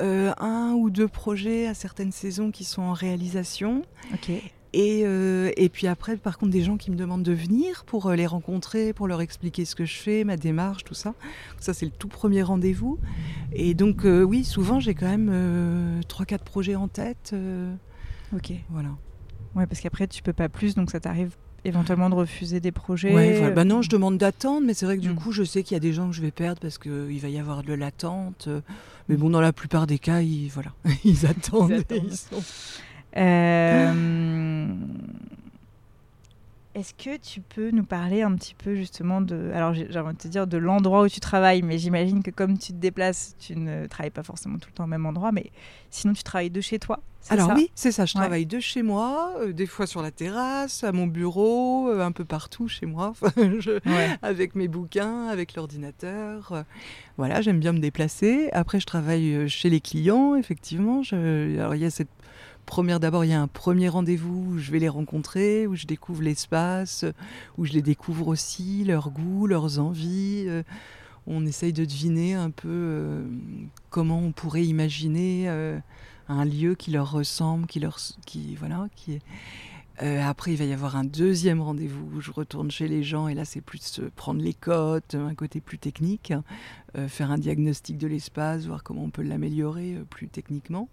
euh, 0.00 0.32
un 0.38 0.72
ou 0.72 0.90
deux 0.90 1.08
projets 1.08 1.66
à 1.66 1.74
certaines 1.74 2.12
saisons 2.12 2.50
qui 2.50 2.64
sont 2.64 2.82
en 2.82 2.92
réalisation. 2.92 3.82
Et, 4.74 5.02
euh, 5.04 5.50
et, 5.56 5.70
puis 5.70 5.86
après, 5.86 6.18
par 6.18 6.36
contre, 6.36 6.52
des 6.52 6.62
gens 6.62 6.76
qui 6.76 6.90
me 6.90 6.96
demandent 6.96 7.22
de 7.22 7.32
venir 7.32 7.84
pour 7.86 8.10
les 8.10 8.26
rencontrer, 8.26 8.92
pour 8.92 9.08
leur 9.08 9.22
expliquer 9.22 9.64
ce 9.64 9.74
que 9.74 9.86
je 9.86 9.96
fais, 9.96 10.24
ma 10.24 10.36
démarche, 10.36 10.84
tout 10.84 10.94
ça. 10.94 11.14
Ça, 11.58 11.72
c'est 11.72 11.86
le 11.86 11.90
tout 11.90 12.08
premier 12.08 12.42
rendez-vous. 12.42 12.98
Et 13.52 13.72
donc, 13.72 14.02
oui, 14.04 14.44
souvent, 14.44 14.78
j'ai 14.78 14.94
quand 14.94 15.08
même 15.08 16.02
trois, 16.06 16.26
quatre 16.26 16.44
projets 16.44 16.76
en 16.76 16.86
tête. 16.86 17.34
ok. 18.34 18.52
Voilà. 18.68 18.90
Ouais, 19.54 19.66
parce 19.66 19.80
qu'après, 19.80 20.06
tu 20.06 20.22
peux 20.22 20.32
pas 20.32 20.48
plus, 20.48 20.74
donc 20.74 20.90
ça 20.90 21.00
t'arrive 21.00 21.34
éventuellement 21.64 22.08
de 22.08 22.14
refuser 22.14 22.60
des 22.60 22.72
projets. 22.72 23.12
Ouais, 23.12 23.50
bah 23.50 23.64
non, 23.64 23.82
je 23.82 23.90
demande 23.90 24.18
d'attendre, 24.18 24.66
mais 24.66 24.74
c'est 24.74 24.86
vrai 24.86 24.96
que 24.96 25.02
du 25.02 25.10
hmm. 25.10 25.16
coup, 25.16 25.32
je 25.32 25.42
sais 25.42 25.62
qu'il 25.62 25.74
y 25.74 25.76
a 25.76 25.80
des 25.80 25.92
gens 25.92 26.08
que 26.08 26.14
je 26.14 26.22
vais 26.22 26.30
perdre 26.30 26.60
parce 26.60 26.78
qu'il 26.78 27.18
va 27.20 27.28
y 27.28 27.38
avoir 27.38 27.62
de 27.62 27.72
l'attente. 27.72 28.48
Mais 29.08 29.16
bon, 29.16 29.30
dans 29.30 29.40
la 29.40 29.52
plupart 29.52 29.86
des 29.86 29.98
cas, 29.98 30.20
ils, 30.20 30.48
voilà, 30.48 30.72
ils 31.04 31.26
attendent. 31.26 31.84
Euh, 33.16 34.66
est-ce 36.78 36.94
que 36.94 37.16
tu 37.16 37.40
peux 37.40 37.70
nous 37.70 37.84
parler 37.84 38.22
un 38.22 38.34
petit 38.36 38.54
peu 38.54 38.76
justement 38.76 39.20
de, 39.20 39.50
alors 39.52 39.74
j'ai 39.74 39.98
envie 39.98 40.14
de 40.14 40.18
te 40.18 40.28
dire 40.28 40.46
de 40.46 40.56
l'endroit 40.56 41.02
où 41.02 41.08
tu 41.08 41.18
travailles, 41.18 41.62
mais 41.62 41.76
j'imagine 41.76 42.22
que 42.22 42.30
comme 42.30 42.56
tu 42.56 42.72
te 42.72 42.78
déplaces, 42.78 43.34
tu 43.38 43.56
ne 43.56 43.86
travailles 43.86 44.12
pas 44.12 44.22
forcément 44.22 44.58
tout 44.58 44.68
le 44.70 44.74
temps 44.74 44.84
au 44.84 44.88
même 44.88 45.04
endroit, 45.04 45.32
mais 45.32 45.50
sinon 45.90 46.12
tu 46.12 46.22
travailles 46.22 46.50
de 46.50 46.60
chez 46.60 46.78
toi 46.78 47.00
Alors 47.30 47.50
oui, 47.54 47.70
c'est 47.74 47.90
ça. 47.90 48.06
Je 48.06 48.14
travaille 48.14 48.46
de 48.46 48.60
chez 48.60 48.82
moi, 48.82 49.34
euh, 49.40 49.52
des 49.52 49.66
fois 49.66 49.88
sur 49.88 50.02
la 50.02 50.12
terrasse, 50.12 50.84
à 50.84 50.92
mon 50.92 51.08
bureau, 51.08 51.88
euh, 51.90 52.00
un 52.00 52.12
peu 52.12 52.24
partout 52.24 52.68
chez 52.68 52.86
moi, 52.86 53.12
avec 54.22 54.54
mes 54.54 54.68
bouquins, 54.68 55.26
avec 55.26 55.54
l'ordinateur. 55.54 56.64
voilà, 57.16 57.40
j'aime 57.40 57.58
bien 57.58 57.72
me 57.72 57.80
déplacer. 57.80 58.50
Après, 58.52 58.78
je 58.78 58.86
travaille 58.86 59.48
chez 59.48 59.68
les 59.68 59.80
clients, 59.80 60.36
effectivement. 60.36 61.02
Alors 61.12 61.74
il 61.74 61.82
y 61.82 61.86
a 61.86 61.90
cette 61.90 62.08
première, 62.68 63.00
d'abord, 63.00 63.24
il 63.24 63.30
y 63.30 63.32
a 63.32 63.40
un 63.40 63.48
premier 63.48 63.88
rendez-vous 63.88 64.52
où 64.52 64.58
je 64.58 64.70
vais 64.70 64.78
les 64.78 64.90
rencontrer, 64.90 65.66
où 65.66 65.74
je 65.74 65.86
découvre 65.86 66.22
l'espace, 66.22 67.06
où 67.56 67.64
je 67.64 67.72
les 67.72 67.80
découvre 67.80 68.28
aussi, 68.28 68.84
leurs 68.84 69.10
goûts, 69.10 69.46
leurs 69.46 69.78
envies. 69.78 70.44
Euh, 70.46 70.62
on 71.26 71.46
essaye 71.46 71.72
de 71.72 71.86
deviner 71.86 72.34
un 72.34 72.50
peu 72.50 72.68
euh, 72.68 73.26
comment 73.88 74.18
on 74.18 74.32
pourrait 74.32 74.66
imaginer 74.66 75.46
euh, 75.48 75.78
un 76.28 76.44
lieu 76.44 76.74
qui 76.74 76.90
leur 76.90 77.10
ressemble, 77.10 77.66
qui 77.66 77.80
leur, 77.80 77.98
qui 78.26 78.54
voilà, 78.54 78.88
qui 78.94 79.18
après, 80.00 80.52
il 80.52 80.56
va 80.56 80.64
y 80.64 80.72
avoir 80.72 80.94
un 80.94 81.02
deuxième 81.02 81.60
rendez-vous 81.60 82.08
où 82.14 82.20
je 82.20 82.30
retourne 82.30 82.70
chez 82.70 82.86
les 82.86 83.02
gens 83.02 83.26
et 83.26 83.34
là, 83.34 83.44
c'est 83.44 83.60
plus 83.60 84.00
prendre 84.14 84.40
les 84.40 84.54
cotes, 84.54 85.16
un 85.16 85.34
côté 85.34 85.60
plus 85.60 85.78
technique, 85.78 86.32
faire 87.08 87.32
un 87.32 87.38
diagnostic 87.38 87.98
de 87.98 88.06
l'espace, 88.06 88.66
voir 88.66 88.84
comment 88.84 89.02
on 89.02 89.10
peut 89.10 89.22
l'améliorer 89.22 89.96
plus 90.08 90.28
techniquement. 90.28 90.88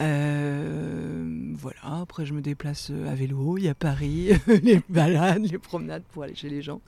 Euh, 0.00 1.24
voilà, 1.54 2.00
après 2.02 2.26
je 2.26 2.34
me 2.34 2.42
déplace 2.42 2.90
euh, 2.90 3.10
à 3.10 3.14
vélo, 3.14 3.56
il 3.56 3.64
y 3.64 3.68
a 3.68 3.74
Paris, 3.74 4.30
les 4.62 4.82
balades, 4.88 5.50
les 5.50 5.58
promenades 5.58 6.02
pour 6.12 6.22
aller 6.22 6.34
chez 6.34 6.50
les 6.50 6.60
gens. 6.62 6.80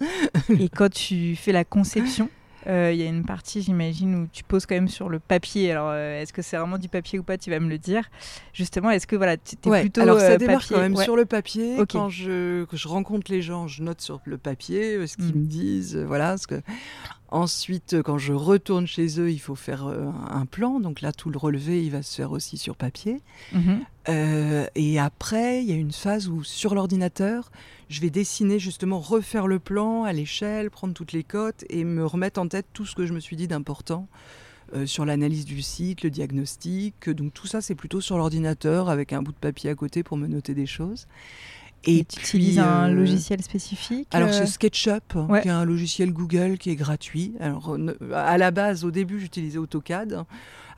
Et 0.51 0.69
quand 0.69 0.91
tu 0.91 1.35
fais 1.37 1.53
la 1.53 1.65
conception, 1.65 2.29
euh, 2.67 2.91
il 2.93 3.01
y 3.01 3.03
a 3.03 3.07
une 3.07 3.25
partie, 3.25 3.63
j'imagine, 3.63 4.15
où 4.15 4.29
tu 4.31 4.45
poses 4.45 4.67
quand 4.67 4.75
même 4.75 4.89
sur 4.89 5.09
le 5.09 5.21
papier. 5.21 5.71
Alors, 5.73 5.95
est-ce 5.95 6.35
que 6.35 6.43
c'est 6.43 6.59
vraiment 6.59 6.77
du 6.77 6.89
papier 6.89 7.19
ou 7.19 7.23
pas 7.23 7.39
Tu 7.39 7.49
vas 7.49 7.61
me 7.61 7.69
le 7.69 7.79
dire. 7.79 8.05
Justement, 8.53 8.91
est-ce 8.91 9.07
que 9.07 9.17
voilà, 9.17 9.39
tu 9.39 9.55
es 9.55 9.81
plutôt 9.81 10.03
Alors, 10.03 10.21
ça 10.21 10.37
démarre 10.37 10.67
quand 10.69 10.79
même 10.79 10.97
sur 10.97 11.17
le 11.17 11.25
papier. 11.25 11.77
Quand 11.89 12.11
je, 12.11 12.67
je 12.71 12.89
rencontre 12.89 13.31
les 13.31 13.41
gens, 13.41 13.69
je 13.69 13.83
note 13.83 14.03
sur 14.03 14.21
le 14.25 14.37
papier 14.37 15.07
ce 15.07 15.17
qu'ils 15.17 15.35
mm. 15.35 15.41
me 15.41 15.47
disent. 15.47 15.97
voilà, 15.97 16.37
ce 16.37 16.47
que 16.47 16.61
Ensuite, 17.31 18.03
quand 18.03 18.17
je 18.17 18.33
retourne 18.33 18.87
chez 18.87 19.21
eux, 19.21 19.31
il 19.31 19.39
faut 19.39 19.55
faire 19.55 19.87
euh, 19.87 20.07
un 20.31 20.47
plan. 20.47 20.81
Donc 20.81 21.03
là, 21.03 21.13
tout 21.13 21.29
le 21.29 21.37
relevé, 21.37 21.85
il 21.85 21.91
va 21.91 22.03
se 22.03 22.17
faire 22.17 22.33
aussi 22.33 22.57
sur 22.57 22.75
papier. 22.75 23.21
Mhm. 23.53 23.81
Euh, 24.09 24.67
et 24.75 24.99
après, 24.99 25.63
il 25.63 25.69
y 25.69 25.73
a 25.73 25.77
une 25.77 25.93
phase 25.93 26.29
où, 26.29 26.43
sur 26.43 26.75
l'ordinateur, 26.75 27.53
je 27.91 28.01
vais 28.01 28.09
dessiner 28.09 28.59
justement, 28.59 28.99
refaire 28.99 29.47
le 29.47 29.59
plan 29.59 30.05
à 30.05 30.13
l'échelle, 30.15 30.71
prendre 30.71 30.95
toutes 30.95 31.13
les 31.13 31.23
cotes 31.23 31.65
et 31.69 31.85
me 31.85 32.07
remettre 32.07 32.41
en 32.41 32.49
tête 32.49 32.67
tout 32.73 32.87
ce 32.87 32.95
que 32.95 33.05
je 33.05 33.13
me 33.13 33.21
suis 33.21 33.37
dit 33.37 33.49
d'important. 33.49 34.09
Euh, 34.75 34.85
sur 34.85 35.07
l'analyse 35.07 35.47
du 35.47 35.63
site, 35.63 36.03
le 36.03 36.11
diagnostic. 36.11 37.09
Donc 37.09 37.33
tout 37.33 37.47
ça, 37.47 37.63
c'est 37.63 37.75
plutôt 37.75 38.03
sur 38.03 38.19
l'ordinateur 38.19 38.91
avec 38.91 39.15
un 39.15 39.23
bout 39.23 39.33
de 39.33 39.39
papier 39.39 39.71
à 39.71 39.75
côté 39.75 40.03
pour 40.03 40.19
me 40.19 40.27
noter 40.27 40.53
des 40.53 40.67
choses. 40.67 41.07
Et, 41.85 42.05
tu 42.05 42.21
utilises 42.21 42.59
un 42.59 42.89
euh, 42.89 42.95
logiciel 42.95 43.43
spécifique 43.43 44.09
Alors 44.13 44.33
c'est 44.33 44.43
euh 44.43 44.47
SketchUp, 44.47 45.15
qui 45.43 45.49
est 45.49 45.51
un 45.51 45.65
logiciel 45.65 46.13
Google 46.13 46.59
qui 46.59 46.71
est 46.71 46.77
gratuit. 46.77 47.35
Alors 47.41 47.77
à 48.13 48.39
la 48.39 48.51
base, 48.51 48.85
au 48.85 48.91
début, 48.91 49.21
j'utilisais 49.21 49.59
AutoCAD. 49.59 50.25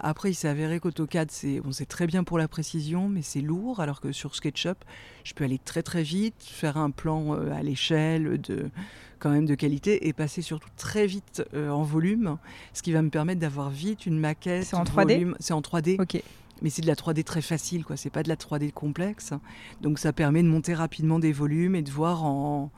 Après, 0.02 0.30
il 0.30 0.34
s'est 0.34 0.48
avéré 0.48 0.80
qu'AutoCAD, 0.80 1.30
c'est 1.30 1.60
bon, 1.60 1.70
très 1.86 2.06
bien 2.06 2.24
pour 2.24 2.38
la 2.38 2.48
précision, 2.48 3.08
mais 3.08 3.20
c'est 3.20 3.42
lourd. 3.42 3.80
Alors 3.80 4.00
que 4.00 4.12
sur 4.12 4.34
SketchUp, 4.34 4.78
je 5.24 5.34
peux 5.34 5.44
aller 5.44 5.58
très 5.58 5.82
très 5.82 6.02
vite, 6.02 6.36
faire 6.40 6.76
un 6.78 6.90
plan 6.90 7.34
euh, 7.34 7.52
à 7.52 7.62
l'échelle 7.62 8.40
de 8.40 8.70
quand 9.18 9.30
même 9.30 9.44
de 9.44 9.54
qualité 9.54 10.08
et 10.08 10.14
passer 10.14 10.40
surtout 10.40 10.70
très 10.78 11.06
vite 11.06 11.42
en 11.54 11.82
volume, 11.82 12.38
ce 12.72 12.80
qui 12.80 12.90
va 12.90 13.02
me 13.02 13.10
permettre 13.10 13.40
d'avoir 13.40 13.68
vite 13.68 14.06
une 14.06 14.18
maquette. 14.18 14.64
C'est 14.64 14.76
en 14.76 14.84
3D 14.84 15.34
C'est 15.40 15.52
en 15.52 15.60
3D. 15.60 16.00
Ok 16.00 16.22
mais 16.62 16.70
c'est 16.70 16.82
de 16.82 16.86
la 16.86 16.94
3D 16.94 17.24
très 17.24 17.42
facile, 17.42 17.84
quoi. 17.84 17.96
C'est 17.96 18.10
pas 18.10 18.22
de 18.22 18.28
la 18.28 18.36
3D 18.36 18.72
complexe. 18.72 19.32
Donc 19.80 19.98
ça 19.98 20.12
permet 20.12 20.42
de 20.42 20.48
monter 20.48 20.74
rapidement 20.74 21.18
des 21.18 21.32
volumes 21.32 21.74
et 21.74 21.82
de 21.82 21.90
voir 21.90 22.24
en, 22.24 22.70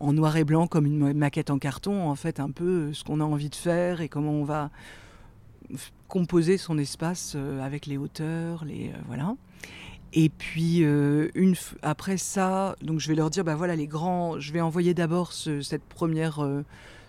noir 0.00 0.36
et 0.36 0.44
blanc 0.44 0.66
comme 0.66 0.86
une 0.86 1.12
maquette 1.12 1.50
en 1.50 1.58
carton, 1.58 2.08
en 2.08 2.14
fait, 2.14 2.40
un 2.40 2.50
peu 2.50 2.92
ce 2.92 3.04
qu'on 3.04 3.20
a 3.20 3.24
envie 3.24 3.50
de 3.50 3.54
faire 3.54 4.00
et 4.00 4.08
comment 4.08 4.32
on 4.32 4.44
va 4.44 4.70
composer 6.08 6.56
son 6.56 6.78
espace 6.78 7.34
euh, 7.36 7.60
avec 7.60 7.86
les 7.86 7.98
hauteurs, 7.98 8.64
les 8.64 8.88
euh, 8.88 8.98
voilà. 9.06 9.34
Et 10.14 10.30
puis 10.30 10.84
euh, 10.84 11.28
une 11.34 11.54
après 11.82 12.16
ça, 12.16 12.76
donc 12.80 12.98
je 12.98 13.08
vais 13.08 13.14
leur 13.14 13.28
dire 13.28 13.44
bah 13.44 13.54
voilà 13.54 13.76
les 13.76 13.86
grands, 13.86 14.40
je 14.40 14.52
vais 14.54 14.62
envoyer 14.62 14.94
d'abord 14.94 15.32
ce, 15.32 15.60
cette 15.60 15.84
première 15.84 16.40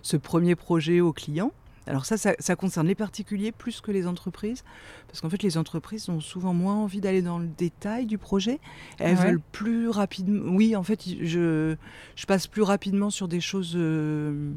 ce 0.01 0.17
premier 0.17 0.55
projet 0.55 0.99
aux 0.99 1.13
clients 1.13 1.53
alors 1.89 2.05
ça, 2.05 2.17
ça, 2.17 2.55
concerne 2.55 2.87
les 2.87 2.95
particuliers 2.95 3.51
plus 3.51 3.81
que 3.81 3.91
les 3.91 4.05
entreprises, 4.05 4.63
parce 5.07 5.21
qu'en 5.21 5.29
fait 5.29 5.41
les 5.41 5.57
entreprises 5.57 6.07
ont 6.07 6.21
souvent 6.21 6.53
moins 6.53 6.75
envie 6.75 7.01
d'aller 7.01 7.23
dans 7.23 7.39
le 7.39 7.47
détail 7.47 8.05
du 8.05 8.19
projet. 8.19 8.59
Elles 8.99 9.15
veulent 9.15 9.41
plus 9.51 9.89
rapidement. 9.89 10.51
Oui, 10.51 10.75
en 10.75 10.83
fait, 10.83 11.01
je, 11.21 11.75
je 12.15 12.25
passe 12.27 12.45
plus 12.45 12.61
rapidement 12.61 13.09
sur 13.09 13.27
des 13.27 13.41
choses. 13.41 13.73
Euh, 13.75 14.51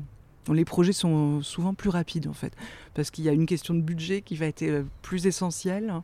les 0.53 0.67
projets 0.67 0.93
sont 0.93 1.41
souvent 1.41 1.73
plus 1.73 1.89
rapides 1.89 2.29
en 2.29 2.35
fait, 2.35 2.53
parce 2.93 3.11
qu'il 3.11 3.25
y 3.25 3.31
a 3.31 3.33
une 3.33 3.47
question 3.47 3.73
de 3.73 3.81
budget 3.81 4.21
qui 4.21 4.37
va 4.37 4.47
être 4.47 4.63
euh, 4.63 4.83
plus 5.01 5.27
essentielle. 5.27 5.95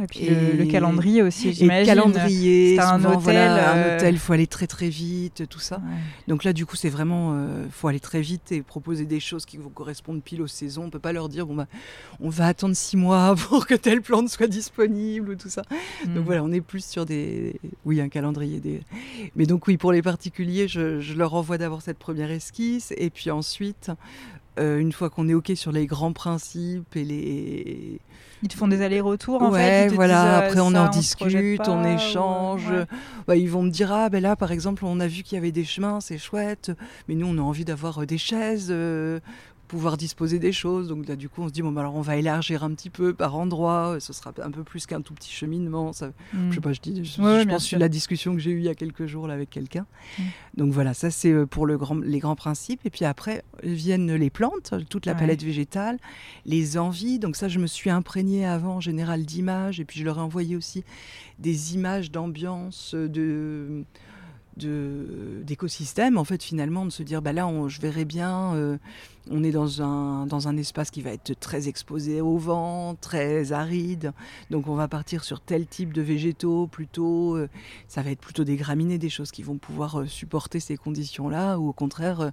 Et 0.00 0.06
puis 0.06 0.28
le, 0.28 0.64
calendrier 0.66 1.22
aussi, 1.22 1.52
j'imagine. 1.52 1.80
Le 1.80 1.86
calendrier, 1.86 2.78
un 2.78 3.04
hôtel. 3.04 3.36
un 3.36 3.76
euh, 3.76 3.96
hôtel, 3.96 4.14
il 4.14 4.18
faut 4.18 4.32
aller 4.32 4.46
très 4.46 4.68
très 4.68 4.88
vite, 4.88 5.48
tout 5.48 5.58
ça. 5.58 5.80
Donc 6.28 6.44
là, 6.44 6.52
du 6.52 6.66
coup, 6.66 6.76
c'est 6.76 6.88
vraiment, 6.88 7.34
il 7.34 7.38
euh, 7.38 7.70
faut 7.70 7.88
aller 7.88 7.98
très 7.98 8.20
vite 8.20 8.52
et 8.52 8.62
proposer 8.62 9.06
des 9.06 9.18
choses 9.18 9.44
qui 9.44 9.56
vous 9.56 9.70
correspondent 9.70 10.22
pile 10.22 10.42
aux 10.42 10.46
saisons. 10.46 10.84
On 10.84 10.90
peut 10.90 11.00
pas 11.00 11.12
leur 11.12 11.28
dire, 11.28 11.46
bon 11.46 11.56
bah, 11.56 11.66
on 12.20 12.28
va 12.28 12.46
attendre 12.46 12.76
six 12.76 12.96
mois 12.96 13.34
pour 13.48 13.66
que 13.66 13.74
telle 13.74 14.00
plante 14.00 14.28
soit 14.28 14.46
disponible 14.46 15.30
ou 15.30 15.34
tout 15.34 15.50
ça. 15.50 15.62
Donc 16.06 16.16
hmm. 16.16 16.20
voilà, 16.20 16.44
on 16.44 16.52
est 16.52 16.60
plus 16.60 16.84
sur 16.84 17.04
des, 17.04 17.60
oui, 17.84 18.00
un 18.00 18.08
calendrier. 18.08 18.60
Des... 18.60 18.80
Mais 19.34 19.46
donc 19.46 19.66
oui, 19.66 19.76
pour 19.76 19.90
les 19.90 20.02
particuliers, 20.02 20.68
je, 20.68 21.00
je 21.00 21.14
leur 21.14 21.34
envoie 21.34 21.58
d'abord 21.58 21.82
cette 21.82 21.98
première 21.98 22.30
esquisse 22.30 22.94
et 22.96 23.10
puis 23.10 23.30
ensuite, 23.30 23.90
euh, 24.58 24.78
une 24.78 24.92
fois 24.92 25.10
qu'on 25.10 25.28
est 25.28 25.34
OK 25.34 25.52
sur 25.54 25.72
les 25.72 25.86
grands 25.86 26.12
principes 26.12 26.96
et 26.96 27.04
les. 27.04 28.00
Ils 28.42 28.48
te 28.48 28.54
font 28.54 28.68
des 28.68 28.82
allers-retours 28.82 29.42
en 29.42 29.52
fait. 29.52 29.88
voilà. 29.88 30.36
Euh, 30.36 30.46
Après, 30.46 30.60
on 30.60 30.74
en 30.74 30.88
discute, 30.88 31.66
on, 31.66 31.84
échange. 31.84 32.72
Bah, 33.26 33.36
ils 33.36 33.50
vont 33.50 33.62
me 33.62 33.70
dire 33.70 33.92
ah 33.92 34.08
ben 34.08 34.22
là, 34.22 34.36
par 34.36 34.52
exemple, 34.52 34.84
on 34.84 35.00
a 35.00 35.08
vu 35.08 35.22
qu'il 35.22 35.36
y 35.36 35.38
avait 35.38 35.50
des 35.50 35.64
chemins, 35.64 36.00
c'est 36.00 36.18
chouette. 36.18 36.70
Mais 37.08 37.14
nous, 37.14 37.26
on 37.26 37.38
a 37.38 37.42
envie 37.42 37.64
d'avoir 37.64 38.02
euh, 38.02 38.06
des 38.06 38.18
chaises 38.18 38.72
pouvoir 39.68 39.96
disposer 39.96 40.38
des 40.38 40.52
choses. 40.52 40.88
Donc 40.88 41.06
là, 41.06 41.14
du 41.14 41.28
coup, 41.28 41.42
on 41.42 41.48
se 41.48 41.52
dit, 41.52 41.62
bon, 41.62 41.70
bah, 41.70 41.82
alors 41.82 41.94
on 41.94 42.00
va 42.00 42.16
élargir 42.16 42.64
un 42.64 42.70
petit 42.70 42.90
peu 42.90 43.14
par 43.14 43.36
endroit, 43.36 43.98
ce 44.00 44.12
sera 44.12 44.32
un 44.42 44.50
peu 44.50 44.64
plus 44.64 44.86
qu'un 44.86 45.00
tout 45.00 45.14
petit 45.14 45.30
cheminement. 45.30 45.92
Ça, 45.92 46.10
Je 46.32 46.54
sais 46.54 46.60
pas, 46.60 46.72
je 46.72 46.80
dis, 46.80 47.04
je, 47.04 47.48
pense 47.48 47.70
que 47.70 47.76
la 47.76 47.88
discussion 47.88 48.34
que 48.34 48.40
j'ai 48.40 48.50
eue 48.50 48.58
il 48.58 48.64
y 48.64 48.68
a 48.68 48.74
quelques 48.74 49.06
jours 49.06 49.28
là, 49.28 49.34
avec 49.34 49.50
quelqu'un. 49.50 49.86
Mm. 50.18 50.22
Donc 50.56 50.72
voilà, 50.72 50.94
ça 50.94 51.10
c'est 51.10 51.30
euh, 51.30 51.46
pour 51.46 51.66
le 51.66 51.78
grand, 51.78 51.96
les 51.96 52.18
grands 52.18 52.36
principes. 52.36 52.80
Et 52.84 52.90
puis 52.90 53.04
après 53.04 53.44
viennent 53.62 54.14
les 54.14 54.30
plantes, 54.30 54.74
toute 54.88 55.06
la 55.06 55.14
palette 55.14 55.42
végétale, 55.42 55.98
les 56.46 56.78
envies. 56.78 57.18
Donc 57.18 57.36
ça, 57.36 57.48
je 57.48 57.58
me 57.58 57.66
suis 57.66 57.90
imprégnée 57.90 58.46
avant 58.46 58.76
en 58.76 58.80
général 58.80 59.24
d'images, 59.24 59.78
et 59.78 59.84
puis 59.84 60.00
je 60.00 60.04
leur 60.04 60.18
ai 60.18 60.22
envoyé 60.22 60.56
aussi 60.56 60.84
des 61.38 61.74
images 61.74 62.10
d'ambiance, 62.10 62.94
de 62.94 63.84
d'écosystème 64.58 66.18
en 66.18 66.24
fait 66.24 66.42
finalement 66.42 66.84
de 66.84 66.90
se 66.90 67.02
dire 67.02 67.22
bah 67.22 67.32
là 67.32 67.48
je 67.68 67.80
verrais 67.80 68.04
bien 68.04 68.54
euh, 68.54 68.76
on 69.30 69.44
est 69.44 69.50
dans 69.50 69.82
un, 69.82 70.26
dans 70.26 70.48
un 70.48 70.56
espace 70.56 70.90
qui 70.90 71.02
va 71.02 71.10
être 71.10 71.38
très 71.38 71.68
exposé 71.68 72.20
au 72.20 72.36
vent, 72.38 72.94
très 73.00 73.52
aride. 73.52 74.12
Donc 74.50 74.68
on 74.68 74.74
va 74.74 74.88
partir 74.88 75.24
sur 75.24 75.40
tel 75.40 75.66
type 75.66 75.92
de 75.92 76.02
végétaux 76.02 76.66
plutôt. 76.66 77.36
Euh, 77.36 77.48
ça 77.88 78.02
va 78.02 78.10
être 78.10 78.20
plutôt 78.20 78.44
des 78.44 78.56
graminées, 78.56 78.98
des 78.98 79.10
choses 79.10 79.30
qui 79.30 79.42
vont 79.42 79.58
pouvoir 79.58 80.00
euh, 80.00 80.06
supporter 80.06 80.60
ces 80.60 80.76
conditions-là. 80.76 81.58
Ou 81.58 81.68
au 81.68 81.72
contraire, 81.72 82.32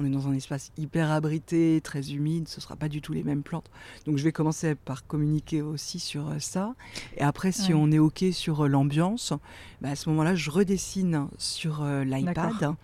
on 0.00 0.04
est 0.04 0.10
dans 0.10 0.28
un 0.28 0.32
espace 0.32 0.72
hyper 0.78 1.10
abrité, 1.10 1.80
très 1.82 2.12
humide. 2.12 2.48
Ce 2.48 2.56
ne 2.56 2.62
sera 2.62 2.76
pas 2.76 2.88
du 2.88 3.00
tout 3.00 3.12
les 3.12 3.22
mêmes 3.22 3.42
plantes. 3.42 3.70
Donc 4.06 4.16
je 4.16 4.24
vais 4.24 4.32
commencer 4.32 4.74
par 4.74 5.06
communiquer 5.06 5.62
aussi 5.62 5.98
sur 5.98 6.26
ça. 6.38 6.74
Et 7.16 7.22
après, 7.22 7.52
si 7.52 7.74
on 7.74 7.90
est 7.90 7.98
OK 7.98 8.24
sur 8.32 8.68
l'ambiance, 8.68 9.32
bah, 9.80 9.90
à 9.90 9.96
ce 9.96 10.08
moment-là, 10.08 10.34
je 10.34 10.50
redessine 10.50 11.28
sur 11.38 11.84
l'iPad. 11.84 12.74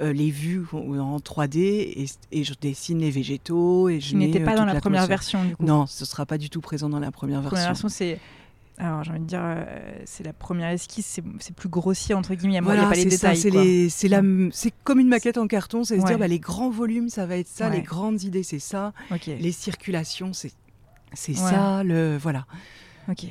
Euh, 0.00 0.12
les 0.12 0.30
vues 0.30 0.64
en 0.72 1.18
3D 1.18 2.08
et, 2.32 2.44
je 2.44 2.54
dessine 2.60 2.98
les 2.98 3.10
végétaux. 3.10 3.88
Et 3.90 4.00
je 4.00 4.16
n'étais 4.16 4.40
pas 4.40 4.54
euh, 4.54 4.56
dans 4.56 4.64
la, 4.64 4.80
première 4.80 5.06
version 5.06 5.44
du 5.44 5.54
coup. 5.54 5.64
Non, 5.64 5.86
ce 5.86 6.04
sera 6.06 6.24
pas 6.24 6.38
du 6.38 6.48
tout 6.48 6.62
présent 6.62 6.88
dans 6.88 6.98
la 6.98 7.12
première 7.12 7.40
version. 7.40 7.56
La 7.56 7.62
première 7.62 7.72
version, 7.72 7.88
c'est 7.88 8.18
alors 8.78 9.04
j'ai 9.04 9.10
envie 9.10 9.20
de 9.20 9.26
dire, 9.26 9.40
euh, 9.42 9.64
c'est 10.06 10.24
la 10.24 10.32
première 10.32 10.70
esquisse, 10.70 11.20
c'est 11.38 11.54
plus 11.54 11.68
grossier 11.68 12.14
entre 12.14 12.34
guillemets. 12.34 12.54
Il 12.56 12.62
n'y 12.62 12.78
a 12.78 12.88
pas 12.88 12.94
les 12.94 13.04
détails. 13.04 13.90
C'est 13.90 14.74
comme 14.84 14.98
une 14.98 15.08
maquette 15.08 15.38
en 15.38 15.46
carton, 15.46 15.84
c'est 15.84 16.00
à 16.00 16.04
dire 16.04 16.18
bah, 16.18 16.28
les 16.28 16.40
grands 16.40 16.70
volumes, 16.70 17.08
ça 17.08 17.26
va 17.26 17.36
être 17.36 17.48
ça, 17.48 17.68
les 17.68 17.82
grandes 17.82 18.22
idées, 18.22 18.42
c'est 18.42 18.58
ça, 18.58 18.92
les 19.26 19.52
circulations, 19.52 20.32
c'est 20.32 20.52
ça, 21.34 21.82
le 21.84 22.16
voilà. 22.16 22.46
Ok. 23.08 23.26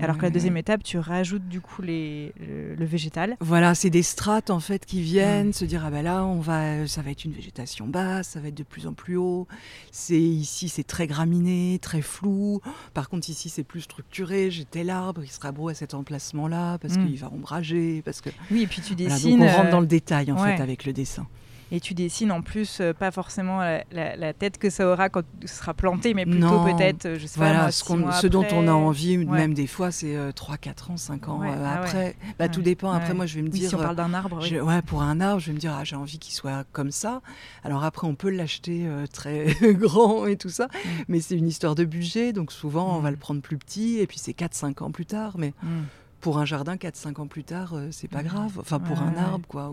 Alors 0.00 0.18
que 0.18 0.22
la 0.22 0.30
deuxième 0.30 0.56
étape, 0.56 0.82
tu 0.82 0.98
rajoutes 0.98 1.48
du 1.48 1.60
coup 1.60 1.82
les, 1.82 2.32
le, 2.38 2.84
végétal. 2.84 3.36
Voilà, 3.40 3.74
c'est 3.74 3.90
des 3.90 4.02
strates 4.02 4.50
en 4.50 4.60
fait 4.60 4.86
qui 4.86 5.00
viennent 5.00 5.52
se 5.52 5.64
dire 5.64 5.84
ah 5.84 5.90
ben 5.90 6.02
là 6.02 6.24
on 6.24 6.40
va, 6.40 6.86
ça 6.86 7.02
va 7.02 7.10
être 7.10 7.24
une 7.24 7.32
végétation 7.32 7.86
basse, 7.86 8.28
ça 8.28 8.40
va 8.40 8.48
être 8.48 8.54
de 8.54 8.62
plus 8.62 8.86
en 8.86 8.92
plus 8.92 9.16
haut. 9.16 9.46
C'est 9.90 10.20
ici 10.20 10.68
c'est 10.68 10.84
très 10.84 11.06
graminé, 11.06 11.78
très 11.80 12.02
flou. 12.02 12.60
Par 12.94 13.08
contre 13.08 13.28
ici 13.30 13.48
c'est 13.48 13.64
plus 13.64 13.82
structuré. 13.82 14.50
J'ai 14.50 14.64
tel 14.64 14.90
arbre 14.90 15.22
qui 15.22 15.32
sera 15.32 15.52
beau 15.52 15.68
à 15.68 15.74
cet 15.74 15.94
emplacement 15.94 16.48
là 16.48 16.78
parce 16.78 16.96
mm. 16.96 17.06
qu'il 17.06 17.18
va 17.18 17.30
ombrager, 17.32 18.02
parce 18.04 18.20
que. 18.20 18.30
Oui 18.50 18.62
et 18.62 18.66
puis 18.66 18.82
tu 18.82 18.94
dessines. 18.94 19.38
donc 19.38 19.48
on 19.48 19.52
rentre 19.52 19.70
dans 19.70 19.80
le 19.80 19.86
détail 19.86 20.32
en 20.32 20.38
fait 20.38 20.60
avec 20.60 20.84
le 20.84 20.92
dessin. 20.92 21.26
Et 21.72 21.80
tu 21.80 21.94
dessines 21.94 22.32
en 22.32 22.42
plus 22.42 22.80
euh, 22.80 22.92
pas 22.92 23.10
forcément 23.10 23.60
la, 23.92 24.32
tête 24.32 24.58
que 24.58 24.70
ça 24.70 24.88
aura 24.88 25.08
quand 25.08 25.24
ce 25.44 25.54
sera 25.54 25.74
planté, 25.74 26.14
mais 26.14 26.24
plutôt 26.24 26.64
peut-être, 26.64 27.06
euh, 27.06 27.18
je 27.18 27.26
sais 27.26 27.38
voilà, 27.38 27.66
pas, 27.66 27.72
ce, 27.72 27.84
ce 28.20 28.26
dont 28.26 28.46
on 28.52 28.68
a 28.68 28.72
envie, 28.72 29.18
même 29.18 29.54
des 29.54 29.66
fois, 29.66 29.90
c'est 29.90 30.16
3, 30.34 30.56
4 30.56 30.90
ans, 30.90 30.96
5 30.96 31.28
ans 31.28 31.40
ah 31.44 31.74
après. 31.74 32.16
Bah, 32.38 32.48
tout 32.48 32.62
dépend. 32.62 32.92
Après, 32.92 33.14
moi, 33.14 33.26
je 33.26 33.36
vais 33.36 33.42
me 33.42 33.48
dire. 33.48 33.68
Si 33.68 33.74
on 33.74 33.78
parle 33.78 33.96
d'un 33.96 34.14
arbre, 34.14 34.40
ouais, 34.40 34.82
pour 34.82 35.02
un 35.02 35.20
arbre, 35.20 35.40
je 35.40 35.46
vais 35.46 35.52
me 35.52 35.58
dire, 35.58 35.74
ah, 35.78 35.84
j'ai 35.84 35.96
envie 35.96 36.18
qu'il 36.18 36.34
soit 36.34 36.64
comme 36.72 36.90
ça. 36.90 37.20
Alors 37.64 37.84
après, 37.84 38.06
on 38.06 38.14
peut 38.14 38.30
l'acheter 38.30 38.86
euh, 38.86 39.06
très 39.06 39.54
grand 39.62 40.26
et 40.26 40.36
tout 40.36 40.48
ça, 40.48 40.66
mm. 40.66 40.88
mais 41.08 41.20
c'est 41.20 41.36
une 41.36 41.48
histoire 41.48 41.74
de 41.74 41.84
budget, 41.84 42.32
donc 42.32 42.52
souvent, 42.52 42.96
on 42.96 43.00
va 43.00 43.10
mm. 43.10 43.12
le 43.12 43.18
prendre 43.18 43.40
plus 43.40 43.58
petit, 43.58 43.98
et 43.98 44.06
puis 44.06 44.18
c'est 44.18 44.32
4-5 44.32 44.82
ans 44.82 44.90
plus 44.90 45.06
tard. 45.06 45.34
Mais 45.38 45.52
mm. 45.62 45.82
pour 46.20 46.38
un 46.38 46.44
jardin, 46.44 46.76
4-5 46.76 47.20
ans 47.20 47.26
plus 47.26 47.44
tard, 47.44 47.74
c'est 47.90 48.08
pas 48.08 48.22
grave. 48.22 48.58
Enfin, 48.58 48.78
pour 48.78 49.00
un 49.00 49.16
arbre, 49.16 49.46
quoi. 49.48 49.72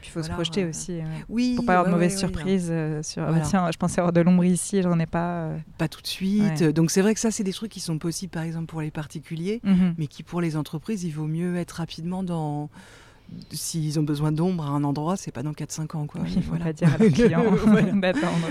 Puis 0.00 0.08
il 0.08 0.12
faut 0.12 0.22
se 0.22 0.30
projeter 0.30 0.64
euh, 0.64 0.70
aussi. 0.70 1.00
Oui. 1.28 1.54
Pour 1.56 1.66
pas 1.66 1.74
avoir 1.74 1.86
de 1.86 1.92
mauvaises 1.92 2.18
surprises. 2.18 2.68
Euh, 2.70 3.02
sur... 3.02 3.22
Ah 3.22 3.40
tiens, 3.40 3.70
je 3.70 3.76
pensais 3.76 4.00
avoir 4.00 4.12
de 4.12 4.20
l'ombre 4.20 4.44
ici, 4.44 4.82
j'en 4.82 4.98
ai 4.98 5.06
pas. 5.06 5.42
Euh. 5.42 5.58
Pas 5.78 5.88
tout 5.88 6.00
de 6.00 6.06
suite. 6.06 6.62
Donc 6.62 6.90
c'est 6.90 7.02
vrai 7.02 7.14
que 7.14 7.20
ça, 7.20 7.30
c'est 7.30 7.44
des 7.44 7.52
trucs 7.52 7.70
qui 7.70 7.80
sont 7.80 7.98
possibles, 7.98 8.30
par 8.30 8.42
exemple, 8.42 8.66
pour 8.66 8.80
les 8.80 8.90
particuliers, 8.90 9.60
mhm. 9.62 9.94
mais 9.98 10.06
qui 10.06 10.22
pour 10.22 10.40
les 10.40 10.56
entreprises, 10.56 11.04
il 11.04 11.10
vaut 11.10 11.26
mieux 11.26 11.56
être 11.56 11.72
rapidement 11.72 12.22
dans 12.22 12.70
s'ils 13.52 14.00
ont 14.00 14.02
besoin 14.02 14.32
d'ombre 14.32 14.64
à 14.64 14.70
un 14.70 14.82
endroit, 14.82 15.16
c'est 15.16 15.30
pas 15.30 15.44
dans 15.44 15.52
4-5 15.52 15.96
ans. 15.96 16.06
Quoi. 16.06 16.22
Oui, 16.24 16.32
il 16.34 16.42
faut 16.42 16.56
pas 16.56 16.72
dire 16.72 16.92
à 16.92 16.98
leurs 16.98 17.12
clients 17.12 17.44
d'attendre. 17.94 18.48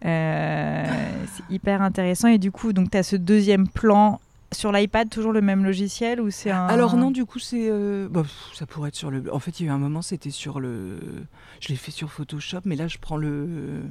c'est 0.00 1.44
hyper 1.50 1.82
intéressant. 1.82 2.28
Et 2.28 2.38
du 2.38 2.52
coup, 2.52 2.72
tu 2.72 2.96
as 2.96 3.02
ce 3.02 3.16
deuxième 3.16 3.66
plan 3.66 4.20
sur 4.54 4.72
l'iPad, 4.72 5.10
toujours 5.10 5.32
le 5.32 5.40
même 5.40 5.64
logiciel 5.64 6.20
ou 6.20 6.30
c'est 6.30 6.50
un... 6.50 6.66
Alors 6.66 6.96
non, 6.96 7.10
du 7.10 7.24
coup, 7.24 7.38
c'est... 7.38 7.68
Euh, 7.68 8.08
bah, 8.08 8.24
ça 8.54 8.66
pourrait 8.66 8.88
être 8.88 8.96
sur 8.96 9.10
le... 9.10 9.32
En 9.32 9.38
fait, 9.38 9.60
il 9.60 9.66
y 9.66 9.68
a 9.68 9.72
eu 9.72 9.74
un 9.74 9.78
moment, 9.78 10.02
c'était 10.02 10.30
sur 10.30 10.60
le... 10.60 10.98
Je 11.60 11.68
l'ai 11.68 11.76
fait 11.76 11.90
sur 11.90 12.10
Photoshop, 12.10 12.60
mais 12.64 12.76
là, 12.76 12.88
je 12.88 12.98
prends 12.98 13.16
le... 13.16 13.82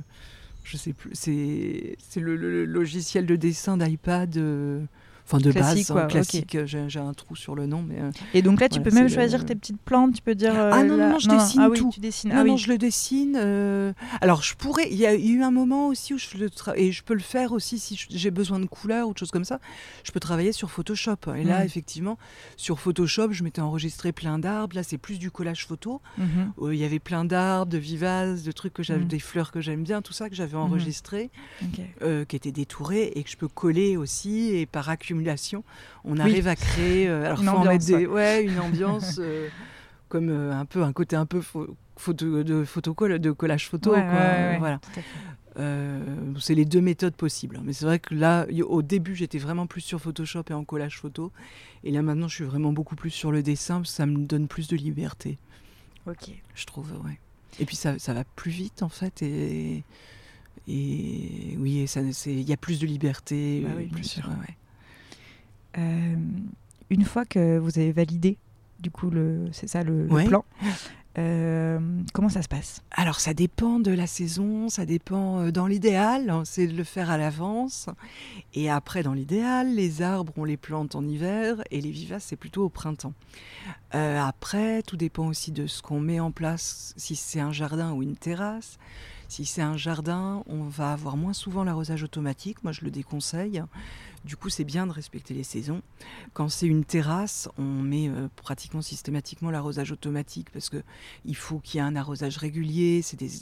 Je 0.64 0.78
sais 0.78 0.94
plus. 0.94 1.12
C'est 1.14 1.98
le, 2.20 2.66
logiciel 2.66 3.26
de 3.26 3.36
dessin 3.36 3.78
d'iPad. 3.78 4.38
Euh, 4.38 4.82
Enfin, 5.26 5.38
de 5.38 5.52
classique, 5.52 5.88
base, 5.88 6.04
hein, 6.04 6.08
classique. 6.08 6.58
J'ai 6.66 7.00
un 7.00 7.14
trou 7.14 7.36
sur 7.36 7.56
le 7.56 7.66
nom. 7.66 7.82
Mais, 7.82 8.00
euh, 8.02 8.12
et 8.34 8.42
donc 8.42 8.60
là, 8.60 8.68
tu 8.68 8.82
peux 8.82 8.92
même 8.92 9.08
choisir 9.08 9.46
tes 9.46 9.56
petites 9.56 9.82
plantes. 9.82 10.16
Tu 10.16 10.22
peux 10.22 10.36
dire. 10.36 10.54
Euh, 10.54 10.72
ah 10.74 10.84
non, 10.84 10.98
non, 10.98 11.18
je 11.18 11.30
dessine 11.30 11.62
ah, 11.62 11.70
tout. 11.74 11.86
Oui, 11.86 11.94
tu 11.94 12.00
dessines. 12.02 12.32
Non, 12.32 12.40
ah, 12.40 12.44
non, 12.44 12.58
je 12.58 12.68
le 12.70 12.78
dessine. 12.78 13.38
Euh, 13.40 13.94
alors, 14.20 14.44
je 14.44 14.54
pourrais. 14.56 14.90
Il 14.92 14.98
y 14.98 15.06
a 15.06 15.16
eu 15.16 15.42
un 15.42 15.52
moment 15.52 15.88
aussi 15.88 16.14
où 16.14 16.18
je 16.18 16.38
le 16.38 16.50
et 16.76 16.92
je 16.92 17.04
peux 17.04 17.14
le 17.14 17.22
faire 17.22 17.54
aussi 17.54 17.80
si 17.80 18.06
j'ai 18.10 18.32
besoin 18.32 18.60
de 18.60 18.66
couleurs 18.66 19.08
ou 19.08 19.14
de 19.14 19.18
choses 19.18 19.32
comme 19.32 19.46
ça. 19.46 19.60
Je 20.04 20.12
peux 20.12 20.20
travailler 20.20 20.52
sur 20.52 20.70
Photoshop. 20.70 21.16
Et 21.38 21.44
là, 21.44 21.64
mm. 21.64 21.66
effectivement, 21.66 22.18
sur 22.58 22.80
Photoshop, 22.80 23.32
je 23.32 23.44
m'étais 23.44 23.62
enregistré 23.62 24.12
plein 24.12 24.40
d'arbres. 24.40 24.76
Là, 24.76 24.84
c'est 24.84 24.98
plus 24.98 25.20
du 25.20 25.32
collage 25.32 25.66
photo. 25.66 26.02
Mm-hmm. 26.20 26.74
Il 26.74 26.78
y 26.78 26.84
avait 26.84 27.00
plein 27.00 27.24
d'arbres, 27.24 27.72
de 27.72 27.78
vivaces, 27.78 28.44
de 28.44 28.52
trucs 28.52 28.74
que 28.74 28.84
j'avais, 28.84 29.06
mm. 29.06 29.08
des 29.08 29.20
fleurs 29.20 29.52
que 29.52 29.62
j'aime 29.62 29.84
bien, 29.84 30.02
tout 30.02 30.14
ça 30.14 30.30
que 30.30 30.36
j'avais 30.36 30.58
enregistré, 30.58 31.32
qui 32.28 32.36
étaient 32.36 32.52
détourés 32.52 33.14
et 33.16 33.24
que 33.24 33.30
je 33.30 33.38
peux 33.38 33.48
coller 33.48 33.96
aussi 33.96 34.50
et 34.50 34.66
par 34.66 34.90
accumulation 35.14 35.64
on 36.04 36.18
arrive 36.18 36.48
à 36.48 36.56
créer 36.56 37.08
euh, 37.08 37.26
alors 37.26 37.42
une 37.42 37.50
ambiance, 37.50 37.90
ouais. 37.90 38.44
une 38.44 38.60
ambiance 38.68 39.20
euh, 39.20 39.48
comme 40.10 40.30
euh, 40.30 40.54
un 40.54 40.66
peu 40.66 40.84
un 40.84 40.94
côté 40.94 41.16
un 41.16 41.26
peu 41.26 41.42
photo, 41.96 42.44
de 42.44 42.66
de 43.18 43.32
collage 43.32 43.70
photo 43.70 43.92
voilà. 43.92 44.80
c'est 46.40 46.56
les 46.56 46.66
deux 46.66 46.82
méthodes 46.82 47.16
possibles 47.16 47.60
mais 47.64 47.74
c'est 47.74 47.86
vrai 47.86 48.00
que 48.00 48.16
là 48.16 48.48
au 48.68 48.82
début 48.82 49.16
j'étais 49.16 49.38
vraiment 49.38 49.68
plus 49.68 49.82
sur 49.82 50.00
Photoshop 50.00 50.44
et 50.50 50.54
en 50.54 50.64
collage 50.64 50.98
photo. 50.98 51.32
Et 51.84 51.92
là 51.92 52.02
maintenant 52.02 52.28
je 52.28 52.36
suis 52.36 52.44
vraiment 52.44 52.74
beaucoup 52.74 52.96
plus 52.96 53.12
sur 53.12 53.32
le 53.32 53.44
dessin 53.44 53.84
ça 53.86 54.06
me 54.06 54.26
donne 54.26 54.48
plus 54.48 54.68
de 54.68 54.76
liberté. 54.76 55.38
Ok. 56.08 56.32
Je 56.56 56.66
trouve 56.66 56.92
ouais. 57.06 57.20
Et 57.60 57.66
puis 57.66 57.76
ça, 57.76 58.00
ça 58.00 58.14
va 58.14 58.24
plus 58.24 58.52
vite 58.52 58.82
en 58.82 58.90
fait 58.90 59.22
et 59.22 59.84
et 60.68 61.56
oui 61.58 61.86
il 62.26 62.42
y 62.42 62.54
a 62.54 62.58
plus 62.58 62.80
de 62.80 62.88
liberté 62.88 63.64
bah 63.66 63.74
oui, 63.76 63.86
bien 63.86 64.04
sûr. 64.04 64.30
Euh, 65.78 66.16
une 66.90 67.06
fois 67.06 67.26
que 67.26 67.58
vous 67.58 67.80
avez 67.80 67.92
validé, 67.92 68.38
du 68.80 68.92
coup, 68.92 69.12
c'est 69.52 69.68
ça 69.68 69.84
le, 69.84 70.08
plan, 70.26 70.44
euh, 71.18 71.80
comment 72.14 72.30
ça 72.30 72.42
se 72.42 72.48
passe? 72.48 72.82
Alors 72.92 73.20
ça 73.20 73.34
dépend 73.34 73.80
de 73.80 73.92
la 73.92 74.08
saison, 74.08 74.68
ça 74.70 74.86
dépend 74.86 75.40
euh, 75.40 75.52
dans 75.52 75.68
l'idéal, 75.68 76.30
hein, 76.30 76.44
c'est 76.44 76.68
de 76.68 76.76
le 76.76 76.84
faire 76.84 77.10
à 77.10 77.18
l'avance. 77.18 77.88
Et 78.54 78.70
après 78.70 79.04
dans 79.04 79.14
l'idéal, 79.14 79.74
les 79.74 80.02
arbres 80.02 80.34
on 80.36 80.44
les 80.44 80.58
plante 80.58 80.96
en 80.96 81.08
hiver 81.08 81.64
et 81.72 81.82
les 81.82 81.92
vivaces 81.92 82.26
c'est 82.26 82.36
plutôt 82.36 82.66
au 82.66 82.70
printemps. 82.70 83.14
après 83.92 84.82
tout 84.84 84.98
dépend 84.98 85.28
aussi 85.28 85.52
de 85.52 85.66
ce 85.66 85.82
qu'on 85.82 86.00
met 86.00 86.20
en 86.20 86.32
place, 86.32 86.94
si 86.98 87.16
c'est 87.16 87.40
un 87.40 87.52
jardin 87.52 87.94
ou 87.94 88.04
une 88.04 88.18
terrasse. 88.18 88.78
Si 89.30 89.46
c'est 89.46 89.64
un 89.64 89.78
jardin, 89.78 90.44
on 90.46 90.64
va 90.64 90.94
avoir 90.94 91.18
moins 91.18 91.34
souvent 91.34 91.64
l'arrosage 91.64 92.04
automatique, 92.04 92.64
moi 92.64 92.72
je 92.72 92.82
le 92.82 92.92
déconseille. 92.92 93.64
Du 94.26 94.38
coup, 94.38 94.50
c'est 94.50 94.64
bien 94.64 94.88
de 94.88 94.92
respecter 94.92 95.34
les 95.34 95.44
saisons. 95.44 95.82
Quand 96.34 96.48
c'est 96.48 96.68
une 96.68 96.86
terrasse, 96.86 97.50
on 97.58 97.64
met 97.64 98.08
euh, 98.08 98.30
pratiquement 98.38 98.82
systématiquement 98.82 99.52
l'arrosage 99.52 99.92
automatique 99.92 100.50
parce 100.52 100.70
que 100.70 100.82
il 101.26 101.36
faut 101.36 101.60
qu'il 101.60 101.80
y 101.80 101.84
ait 101.84 101.86
un 101.86 101.98
arrosage 101.98 102.38
régulier. 102.38 103.02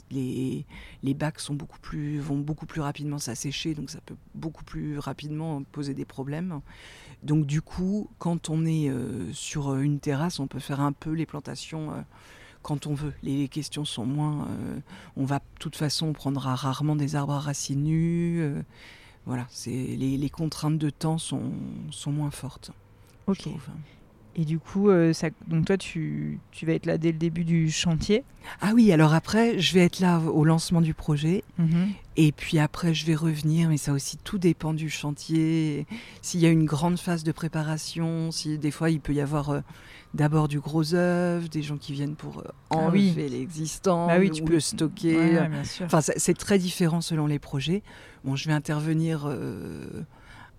Les, 0.09 0.65
les 1.03 1.13
bacs 1.13 1.39
sont 1.39 1.53
beaucoup 1.53 1.79
plus, 1.79 2.19
vont 2.19 2.39
beaucoup 2.39 2.65
plus 2.65 2.81
rapidement 2.81 3.19
s'assécher, 3.19 3.75
donc 3.75 3.91
ça 3.91 3.99
peut 4.03 4.15
beaucoup 4.33 4.63
plus 4.63 4.97
rapidement 4.97 5.61
poser 5.71 5.93
des 5.93 6.05
problèmes. 6.05 6.61
Donc 7.21 7.45
du 7.45 7.61
coup, 7.61 8.09
quand 8.17 8.49
on 8.49 8.65
est 8.65 8.89
euh, 8.89 9.31
sur 9.33 9.75
une 9.75 9.99
terrasse, 9.99 10.39
on 10.39 10.47
peut 10.47 10.59
faire 10.59 10.81
un 10.81 10.93
peu 10.93 11.11
les 11.11 11.27
plantations. 11.27 11.91
Euh, 11.91 12.01
quand 12.63 12.85
on 12.85 12.93
veut. 12.93 13.13
Les 13.23 13.47
questions 13.47 13.85
sont 13.85 14.05
moins. 14.05 14.47
on 15.17 15.25
va, 15.25 15.39
de 15.39 15.43
toute 15.59 15.75
façon, 15.75 16.09
on 16.09 16.13
prendra 16.13 16.53
rarement 16.53 16.95
des 16.95 17.15
arbres 17.15 17.33
à 17.33 17.39
racines 17.39 17.81
nues 17.81 18.63
voilà, 19.25 19.45
c'est 19.49 19.71
les, 19.71 20.29
contraintes 20.29 20.77
de 20.77 20.89
temps 20.89 21.17
sont, 21.17 21.51
sont 21.91 22.11
moins 22.11 22.31
fortes. 22.31 22.71
Ok. 23.27 23.49
Et 24.35 24.45
du 24.45 24.59
coup, 24.59 24.89
euh, 24.89 25.11
ça, 25.11 25.27
donc 25.47 25.65
toi, 25.65 25.77
tu, 25.77 26.39
tu, 26.51 26.65
vas 26.65 26.73
être 26.73 26.85
là 26.85 26.97
dès 26.97 27.11
le 27.11 27.17
début 27.17 27.43
du 27.43 27.69
chantier 27.69 28.23
Ah 28.61 28.71
oui, 28.73 28.91
alors 28.93 29.13
après, 29.13 29.59
je 29.59 29.73
vais 29.73 29.81
être 29.81 29.99
là 29.99 30.19
au 30.19 30.45
lancement 30.45 30.79
du 30.79 30.93
projet. 30.93 31.43
Mhm. 31.57 31.89
Et 32.15 32.31
puis 32.31 32.57
après, 32.57 32.93
je 32.93 33.05
vais 33.05 33.15
revenir, 33.15 33.67
mais 33.67 33.75
ça 33.77 33.91
aussi, 33.91 34.17
tout 34.17 34.37
dépend 34.37 34.73
du 34.73 34.89
chantier. 34.89 35.85
S'il 36.21 36.39
y 36.39 36.45
a 36.45 36.49
une 36.49 36.65
grande 36.65 36.97
phase 36.97 37.23
de 37.23 37.31
préparation, 37.33 38.31
si 38.31 38.57
des 38.57 38.71
fois, 38.71 38.89
il 38.89 39.01
peut 39.01 39.13
y 39.13 39.21
avoir 39.21 39.49
euh, 39.49 39.59
d'abord 40.13 40.47
du 40.47 40.61
gros 40.61 40.93
œuf, 40.93 41.49
des 41.49 41.61
gens 41.61 41.77
qui 41.77 41.91
viennent 41.91 42.15
pour 42.15 42.39
euh, 42.39 42.43
ah 42.69 42.77
enlever 42.77 43.27
l'existant, 43.27 44.07
bah 44.07 44.17
oui, 44.17 44.31
tu 44.31 44.43
peux 44.43 44.53
le 44.53 44.59
stocker. 44.61 45.39
enfin, 45.83 45.99
c'est 46.01 46.37
très 46.37 46.57
différent 46.57 47.01
selon 47.01 47.27
les 47.27 47.39
projets. 47.39 47.83
Bon, 48.23 48.37
je 48.37 48.47
vais 48.47 48.53
intervenir 48.53 49.27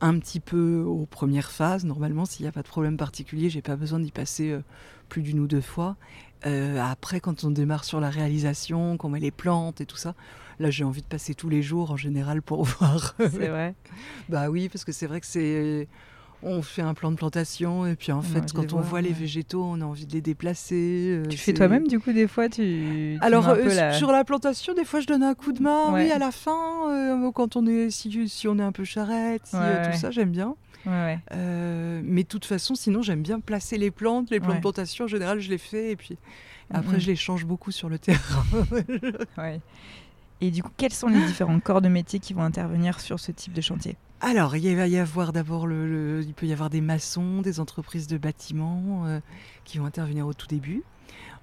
un 0.02 0.18
petit 0.18 0.40
peu 0.40 0.82
aux 0.82 1.06
premières 1.06 1.50
phases. 1.50 1.84
Normalement, 1.84 2.26
s'il 2.26 2.44
n'y 2.44 2.48
a 2.48 2.52
pas 2.52 2.62
de 2.62 2.68
problème 2.68 2.96
particulier, 2.98 3.48
j'ai 3.48 3.62
pas 3.62 3.76
besoin 3.76 4.00
d'y 4.00 4.10
passer 4.10 4.50
euh, 4.50 4.60
plus 5.08 5.22
d'une 5.22 5.40
ou 5.40 5.46
deux 5.46 5.60
fois. 5.60 5.96
Euh, 6.44 6.78
après, 6.82 7.20
quand 7.20 7.44
on 7.44 7.50
démarre 7.50 7.84
sur 7.84 8.00
la 8.00 8.10
réalisation, 8.10 8.96
qu'on 8.96 9.08
met 9.08 9.20
les 9.20 9.30
plantes 9.30 9.80
et 9.80 9.86
tout 9.86 9.96
ça, 9.96 10.14
là, 10.58 10.70
j'ai 10.70 10.84
envie 10.84 11.02
de 11.02 11.06
passer 11.06 11.34
tous 11.34 11.48
les 11.48 11.62
jours 11.62 11.92
en 11.92 11.96
général 11.96 12.42
pour 12.42 12.64
voir. 12.78 13.14
C'est 13.18 13.48
vrai. 13.48 13.74
bah 14.28 14.50
oui, 14.50 14.68
parce 14.68 14.84
que 14.84 14.92
c'est 14.92 15.06
vrai 15.06 15.20
que 15.20 15.26
c'est 15.26 15.88
on 16.42 16.62
fait 16.62 16.82
un 16.82 16.94
plan 16.94 17.10
de 17.10 17.16
plantation 17.16 17.86
et 17.86 17.96
puis 17.96 18.12
en 18.12 18.22
fait 18.22 18.52
quand 18.52 18.72
on 18.72 18.80
voit 18.80 19.00
les 19.00 19.12
végétaux 19.12 19.62
on 19.64 19.80
a 19.80 19.84
envie 19.84 20.06
de 20.06 20.12
les 20.12 20.20
déplacer 20.20 21.22
euh, 21.24 21.26
tu 21.28 21.38
fais 21.38 21.52
toi-même 21.52 21.86
du 21.86 22.00
coup 22.00 22.12
des 22.12 22.26
fois 22.26 22.48
tu, 22.48 23.16
alors 23.20 23.48
euh, 23.48 23.92
sur 23.92 24.10
la 24.10 24.24
plantation 24.24 24.74
des 24.74 24.84
fois 24.84 25.00
je 25.00 25.06
donne 25.06 25.22
un 25.22 25.34
coup 25.34 25.52
de 25.52 25.62
main 25.62 25.92
oui 25.92 26.10
à 26.10 26.18
la 26.18 26.32
fin 26.32 26.90
euh, 26.90 27.30
quand 27.32 27.56
on 27.56 27.66
est 27.66 27.90
si, 27.90 28.28
si, 28.28 28.48
on 28.48 28.58
est 28.58 28.62
un 28.62 28.72
peu 28.72 28.84
charrette 28.84 29.42
tout 29.44 29.98
ça 29.98 30.10
j'aime 30.10 30.30
bien. 30.30 30.54
Mais 30.86 32.22
de 32.22 32.28
toute 32.28 32.44
façon 32.44 32.74
sinon 32.74 33.02
j'aime 33.02 33.22
bien 33.22 33.40
placer 33.40 33.78
les 33.78 33.90
plantes. 33.90 34.30
Les 34.30 34.40
plans 34.40 34.54
de 34.54 34.60
plantation 34.60 35.04
en 35.04 35.08
général 35.08 35.40
je 35.40 35.50
les 35.50 35.58
fais 35.58 35.92
et 35.92 35.96
puis 35.96 36.18
après 36.70 36.98
je 36.98 37.06
les 37.06 37.16
change 37.16 37.44
beaucoup 37.44 37.70
sur 37.70 37.88
le 37.88 37.98
terrain. 37.98 38.44
Et 40.40 40.50
du 40.50 40.60
coup 40.64 40.72
quels 40.76 40.92
sont 40.92 41.06
les 41.06 41.24
différents 41.24 41.60
corps 41.60 41.82
de 41.82 41.88
métier 41.88 42.18
qui 42.18 42.32
vont 42.32 42.42
intervenir 42.42 42.98
sur 42.98 43.20
ce 43.20 43.30
type 43.30 43.52
de 43.52 43.60
chantier? 43.60 43.96
Alors, 44.22 44.54
il 44.56 44.76
va 44.76 44.86
y 44.86 44.98
avoir 44.98 45.32
d'abord 45.32 45.68
il 45.70 46.32
peut 46.34 46.46
y 46.46 46.52
avoir 46.52 46.70
des 46.70 46.80
maçons, 46.80 47.42
des 47.42 47.58
entreprises 47.60 48.06
de 48.06 48.18
bâtiments 48.18 49.04
euh, 49.06 49.20
qui 49.64 49.78
vont 49.78 49.84
intervenir 49.84 50.26
au 50.26 50.32
tout 50.32 50.46
début. 50.46 50.82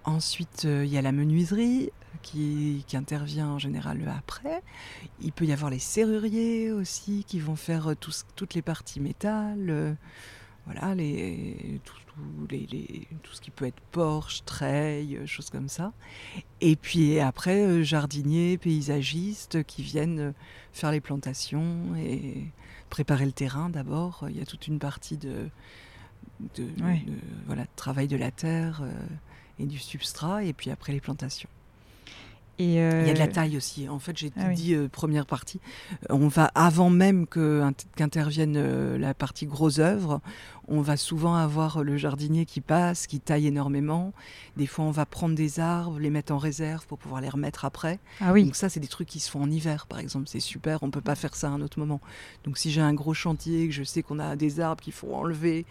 Ensuite, 0.05 0.63
euh, 0.65 0.85
il 0.85 0.91
y 0.91 0.97
a 0.97 1.01
la 1.01 1.11
menuiserie 1.11 1.91
qui, 2.21 2.83
intervient 2.93 3.49
en 3.49 3.59
général 3.59 3.99
après. 4.17 4.63
Il 5.21 5.31
peut 5.33 5.45
y 5.45 5.51
avoir 5.51 5.69
les 5.69 5.79
serruriers 5.79 6.71
aussi 6.71 7.25
qui 7.27 7.39
vont 7.39 7.55
faire 7.55 7.95
tous- 7.99 8.25
toutes 8.35 8.53
les 8.53 8.61
parties 8.61 8.99
métal. 8.99 9.69
euh, 9.69 9.93
voilà, 10.65 10.95
tout, 11.83 11.95
tout- 12.13 13.33
ce 13.33 13.41
qui 13.41 13.49
peut 13.51 13.65
être 13.65 13.79
porche, 13.91 14.43
treille, 14.45 15.17
euh, 15.17 15.25
choses 15.25 15.49
comme 15.49 15.69
ça. 15.69 15.93
Et 16.61 16.75
puis 16.75 17.19
après, 17.19 17.61
euh, 17.61 17.83
jardiniers, 17.83 18.57
paysagistes 18.57 19.63
qui 19.63 19.81
viennent 19.81 20.19
euh, 20.19 20.31
faire 20.73 20.91
les 20.91 21.01
plantations 21.01 21.95
et 21.97 22.45
préparer 22.89 23.25
le 23.25 23.31
terrain 23.31 23.69
d'abord. 23.69 24.25
Il 24.29 24.37
y 24.37 24.41
a 24.41 24.45
toute 24.45 24.67
une 24.67 24.79
partie 24.79 25.17
de, 25.17 25.49
de, 26.55 26.63
Ouais. 26.83 27.03
de- 27.07 27.13
voilà, 27.45 27.63
de 27.63 27.69
travail 27.75 28.07
de 28.07 28.17
la 28.17 28.31
terre 28.31 28.81
euh, 28.83 28.91
et 29.59 29.65
du 29.65 29.77
substrat, 29.77 30.43
et 30.43 30.53
puis 30.53 30.71
après 30.71 30.91
les 30.93 31.01
plantations. 31.01 31.49
Et 32.59 32.65
Il 32.65 32.73
y 32.73 32.79
a 32.79 33.13
de 33.13 33.17
la 33.17 33.25
euh, 33.25 33.31
taille 33.31 33.55
aussi. 33.55 33.87
En 33.87 33.99
fait, 33.99 34.17
j'ai 34.17 34.31
ah 34.37 34.47
oui. 34.49 34.55
dit 34.55 34.75
euh, 34.75 34.89
première 34.89 35.25
partie. 35.25 35.61
On 36.09 36.27
va 36.27 36.51
avant 36.55 36.89
même 36.89 37.25
qu'intervienne 37.25 38.55
euh, 38.57 38.97
la 38.97 39.13
partie 39.13 39.45
gros 39.45 39.79
œuvre, 39.79 40.19
on 40.67 40.81
va 40.81 40.97
souvent 40.97 41.35
avoir 41.35 41.83
le 41.83 41.95
jardinier 41.95 42.45
qui 42.45 42.59
passe, 42.59 43.07
qui 43.07 43.21
taille 43.21 43.47
énormément. 43.47 44.11
Des 44.57 44.67
fois, 44.67 44.83
on 44.83 44.91
va 44.91 45.05
prendre 45.05 45.35
des 45.35 45.61
arbres, 45.61 45.99
les 45.99 46.09
mettre 46.09 46.33
en 46.33 46.37
réserve 46.37 46.85
pour 46.85 46.97
pouvoir 46.97 47.21
les 47.21 47.29
remettre 47.29 47.63
après. 47.63 47.97
Ah 48.19 48.33
oui. 48.33 48.43
Donc 48.43 48.57
ça, 48.57 48.67
c'est 48.67 48.81
des 48.81 48.87
trucs 48.87 49.07
qui 49.07 49.21
se 49.21 49.31
font 49.31 49.41
en 49.41 49.49
hiver, 49.49 49.87
par 49.87 49.99
exemple. 49.99 50.27
C'est 50.27 50.41
super. 50.41 50.83
On 50.83 50.91
peut 50.91 50.99
pas 50.99 51.15
faire 51.15 51.35
ça 51.35 51.47
à 51.47 51.51
un 51.51 51.61
autre 51.61 51.79
moment. 51.79 52.01
Donc 52.43 52.57
si 52.57 52.71
j'ai 52.71 52.81
un 52.81 52.93
gros 52.93 53.13
chantier, 53.13 53.69
que 53.69 53.73
je 53.73 53.83
sais 53.83 54.03
qu'on 54.03 54.19
a 54.19 54.35
des 54.35 54.59
arbres 54.59 54.81
qu'il 54.83 54.93
faut 54.93 55.13
enlever. 55.13 55.65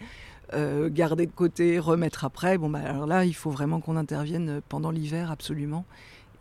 euh, 0.53 0.89
garder 0.89 1.25
de 1.25 1.31
côté, 1.31 1.79
remettre 1.79 2.25
après. 2.25 2.57
Bon, 2.57 2.69
bah, 2.69 2.79
alors 2.83 3.05
là, 3.05 3.25
il 3.25 3.35
faut 3.35 3.51
vraiment 3.51 3.79
qu'on 3.81 3.95
intervienne 3.95 4.61
pendant 4.67 4.91
l'hiver, 4.91 5.31
absolument, 5.31 5.85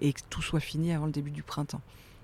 et 0.00 0.12
que 0.12 0.20
tout 0.30 0.42
soit 0.42 0.60
fini 0.60 0.92
avant 0.92 1.06
le 1.06 1.12
début 1.12 1.30
du 1.30 1.42
printemps. 1.42 1.80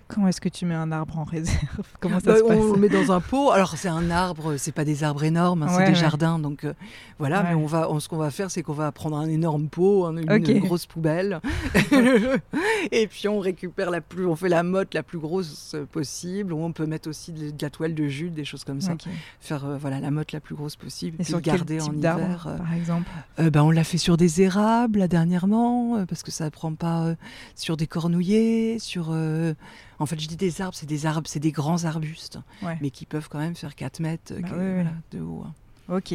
Comment 0.08 0.28
est-ce 0.28 0.40
que 0.40 0.48
tu 0.50 0.66
mets 0.66 0.74
un 0.74 0.92
arbre 0.92 1.18
en 1.18 1.24
réserve? 1.24 1.58
Comment 2.00 2.20
ça 2.20 2.32
Bah, 2.32 2.36
se 2.38 2.42
on 2.44 2.48
passe 2.48 2.58
le 2.58 2.76
met 2.76 2.88
dans 2.88 3.10
un 3.12 3.20
pot. 3.20 3.50
Alors 3.50 3.74
c'est 3.76 3.88
un 3.88 4.10
arbre, 4.10 4.56
c'est 4.58 4.72
pas 4.72 4.84
des 4.84 5.02
arbres 5.02 5.24
énormes, 5.24 5.62
hein, 5.62 5.66
Ouais, 5.68 5.72
c'est 5.78 5.84
des 5.86 5.88
ouais. 5.90 5.94
jardins. 5.94 6.38
Donc 6.38 6.64
euh, 6.64 6.74
voilà, 7.18 7.40
Ouais. 7.42 7.46
mais 7.50 7.54
on 7.54 7.66
va, 7.66 7.90
on- 7.90 8.00
ce 8.00 8.08
qu'on 8.08 8.16
va 8.18 8.30
faire, 8.30 8.50
c'est 8.50 8.62
qu'on 8.62 8.72
va 8.74 8.92
prendre 8.92 9.16
un 9.16 9.28
énorme 9.28 9.68
pot, 9.68 10.04
un- 10.06 10.16
une, 10.16 10.58
grosse 10.60 10.86
poubelle, 10.86 11.40
et 12.92 13.06
puis 13.06 13.28
on 13.28 13.38
récupère 13.40 13.90
la 13.90 14.00
plus, 14.00 14.26
on 14.26 14.36
fait 14.36 14.48
la 14.48 14.62
motte 14.62 14.94
la 14.94 15.02
plus 15.02 15.18
grosse 15.18 15.76
possible. 15.92 16.52
Ou 16.52 16.62
on 16.62 16.72
peut 16.72 16.86
mettre 16.86 17.08
aussi 17.08 17.32
de, 17.32 17.50
de 17.50 17.62
la 17.62 17.70
toile 17.70 17.94
de 17.94 18.06
jute, 18.06 18.34
des 18.34 18.44
choses 18.44 18.64
comme 18.64 18.80
ça, 18.80 18.92
faire 19.40 19.64
euh, 19.64 19.76
voilà 19.78 20.00
la 20.00 20.10
motte 20.10 20.32
la 20.32 20.40
plus 20.40 20.54
grosse 20.54 20.76
possible, 20.76 21.14
Et 21.16 21.24
puis 21.24 21.26
sur 21.26 21.36
le 21.38 21.42
quel 21.42 21.54
garder 21.56 21.80
en 21.80 21.84
type 21.86 21.94
hiver. 21.98 22.46
euh. 22.48 22.58
par 22.58 22.72
exemple? 22.74 23.08
Euh, 23.40 23.50
ben, 23.50 23.62
on 23.62 23.70
l'a 23.70 23.84
fait 23.84 23.98
sur 23.98 24.16
des 24.16 24.42
érables 24.42 24.98
là, 24.98 25.08
dernièrement, 25.08 25.96
euh, 25.96 26.04
parce 26.06 26.22
que 26.22 26.30
ça 26.30 26.44
ne 26.44 26.50
prend 26.50 26.74
pas 26.74 27.04
euh, 27.06 27.14
sur 27.54 27.76
des 27.76 27.86
cornouillers, 27.86 28.78
sur. 28.78 29.08
euh, 29.10 29.54
En 30.04 30.06
fait, 30.06 30.20
je 30.20 30.28
dis 30.28 30.36
des 30.36 30.60
arbres, 30.60 30.74
c'est 30.76 30.84
des 30.86 31.06
arbres, 31.06 31.26
c'est 31.26 31.40
des 31.40 31.50
grands 31.50 31.84
arbustes, 31.86 32.38
Ouais. 32.62 32.76
mais 32.82 32.90
qui 32.90 33.06
peuvent 33.06 33.28
quand 33.30 33.38
même 33.38 33.56
faire 33.56 33.74
4 33.74 34.00
mètres 34.00 34.34
Bah 34.38 34.48
que- 34.48 34.54
ouais, 34.54 34.60
ouais. 34.60 34.74
voilà, 34.74 34.92
de 35.12 35.20
haut. 35.20 35.44
hein. 35.46 35.54
Ok. 35.88 36.12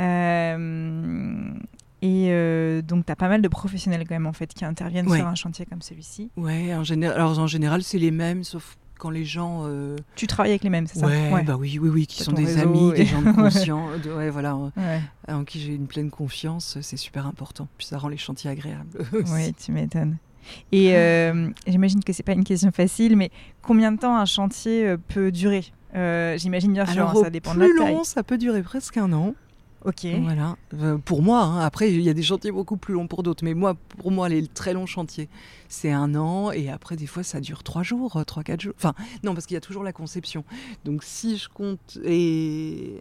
Euh, 0.00 1.52
Et 2.00 2.28
euh, 2.30 2.80
donc, 2.80 3.06
tu 3.06 3.10
as 3.12 3.16
pas 3.16 3.28
mal 3.28 3.42
de 3.42 3.48
professionnels 3.48 4.06
quand 4.06 4.14
même, 4.14 4.26
en 4.26 4.32
fait, 4.32 4.52
qui 4.54 4.64
interviennent 4.64 5.08
Ouais. 5.08 5.18
sur 5.18 5.26
un 5.26 5.34
chantier 5.34 5.66
comme 5.66 5.82
celui-ci. 5.82 6.30
Ouais, 6.36 6.72
en 6.74 6.84
général, 6.84 7.16
alors 7.16 7.36
en 7.38 7.46
général, 7.48 7.82
c'est 7.82 7.98
les 7.98 8.12
mêmes, 8.12 8.44
sauf 8.44 8.76
quand 8.98 9.10
les 9.10 9.24
gens. 9.24 9.62
euh, 9.64 9.96
Tu 10.14 10.26
travailles 10.28 10.52
avec 10.52 10.62
les 10.62 10.70
mêmes, 10.70 10.86
c'est 10.86 11.04
ouais, 11.04 11.30
ça 11.30 11.42
bah 11.42 11.56
oui, 11.56 11.78
oui, 11.80 11.88
oui, 11.88 12.06
qui 12.06 12.22
sont 12.22 12.32
des 12.32 12.58
amis, 12.58 12.90
et- 12.94 12.98
des 12.98 13.06
gens 13.06 13.20
de 13.22 13.28
Ouais. 13.30 13.98
de- 14.00 14.12
ouais, 14.12 14.30
voilà, 14.30 14.54
Ouais, 14.56 15.00
en 15.28 15.44
qui 15.44 15.58
j'ai 15.60 15.74
une 15.74 15.86
pleine 15.88 16.10
confiance, 16.10 16.78
c'est 16.82 16.96
super 16.96 17.26
important. 17.26 17.66
Puis 17.78 17.86
ça 17.88 17.98
rend 17.98 18.08
les 18.08 18.16
chantiers 18.16 18.50
agréables. 18.50 18.90
aussi. 19.12 19.32
ouais, 19.32 19.52
tu 19.60 19.72
m'étonnes. 19.72 20.18
Et 20.72 20.96
euh, 20.96 21.48
j'imagine 21.66 22.02
que 22.02 22.12
c'est 22.12 22.22
pas 22.22 22.32
une 22.32 22.44
question 22.44 22.70
facile, 22.70 23.16
mais 23.16 23.30
combien 23.62 23.92
de 23.92 23.98
temps 23.98 24.16
un 24.16 24.24
chantier 24.24 24.86
euh, 24.86 24.96
peut 24.96 25.30
durer? 25.32 25.64
Euh, 25.94 26.36
J'imagine 26.36 26.72
bien 26.72 26.86
sûr, 26.86 27.02
Alors, 27.02 27.16
hein, 27.18 27.22
ça 27.24 27.30
dépend 27.30 27.54
de 27.54 27.60
plus 27.60 27.78
la 27.78 27.84
taille. 27.84 27.94
long, 27.94 28.04
ça 28.04 28.22
peut 28.22 28.38
durer 28.38 28.62
presque 28.62 28.96
un 28.96 29.12
an. 29.12 29.34
Ok. 29.84 30.06
Voilà. 30.22 30.56
Euh, 30.74 30.98
pour 30.98 31.22
moi, 31.22 31.42
hein. 31.42 31.60
après, 31.60 31.92
il 31.92 32.02
y 32.02 32.08
a 32.08 32.14
des 32.14 32.22
chantiers 32.22 32.50
beaucoup 32.50 32.76
plus 32.76 32.94
longs 32.94 33.06
pour 33.06 33.22
d'autres, 33.22 33.44
mais 33.44 33.54
moi, 33.54 33.74
pour 33.96 34.10
moi, 34.10 34.28
les 34.28 34.46
très 34.46 34.72
longs 34.74 34.86
chantiers, 34.86 35.28
c'est 35.68 35.92
un 35.92 36.14
an, 36.16 36.50
et 36.50 36.68
après, 36.68 36.96
des 36.96 37.06
fois, 37.06 37.22
ça 37.22 37.40
dure 37.40 37.62
trois 37.62 37.84
jours, 37.84 38.22
trois, 38.26 38.42
quatre 38.42 38.60
jours. 38.60 38.74
Enfin, 38.76 38.94
non, 39.22 39.34
parce 39.34 39.46
qu'il 39.46 39.54
y 39.54 39.58
a 39.58 39.60
toujours 39.60 39.84
la 39.84 39.92
conception. 39.92 40.44
Donc, 40.84 41.04
si 41.04 41.36
je 41.36 41.48
compte 41.48 41.98
et 42.04 43.00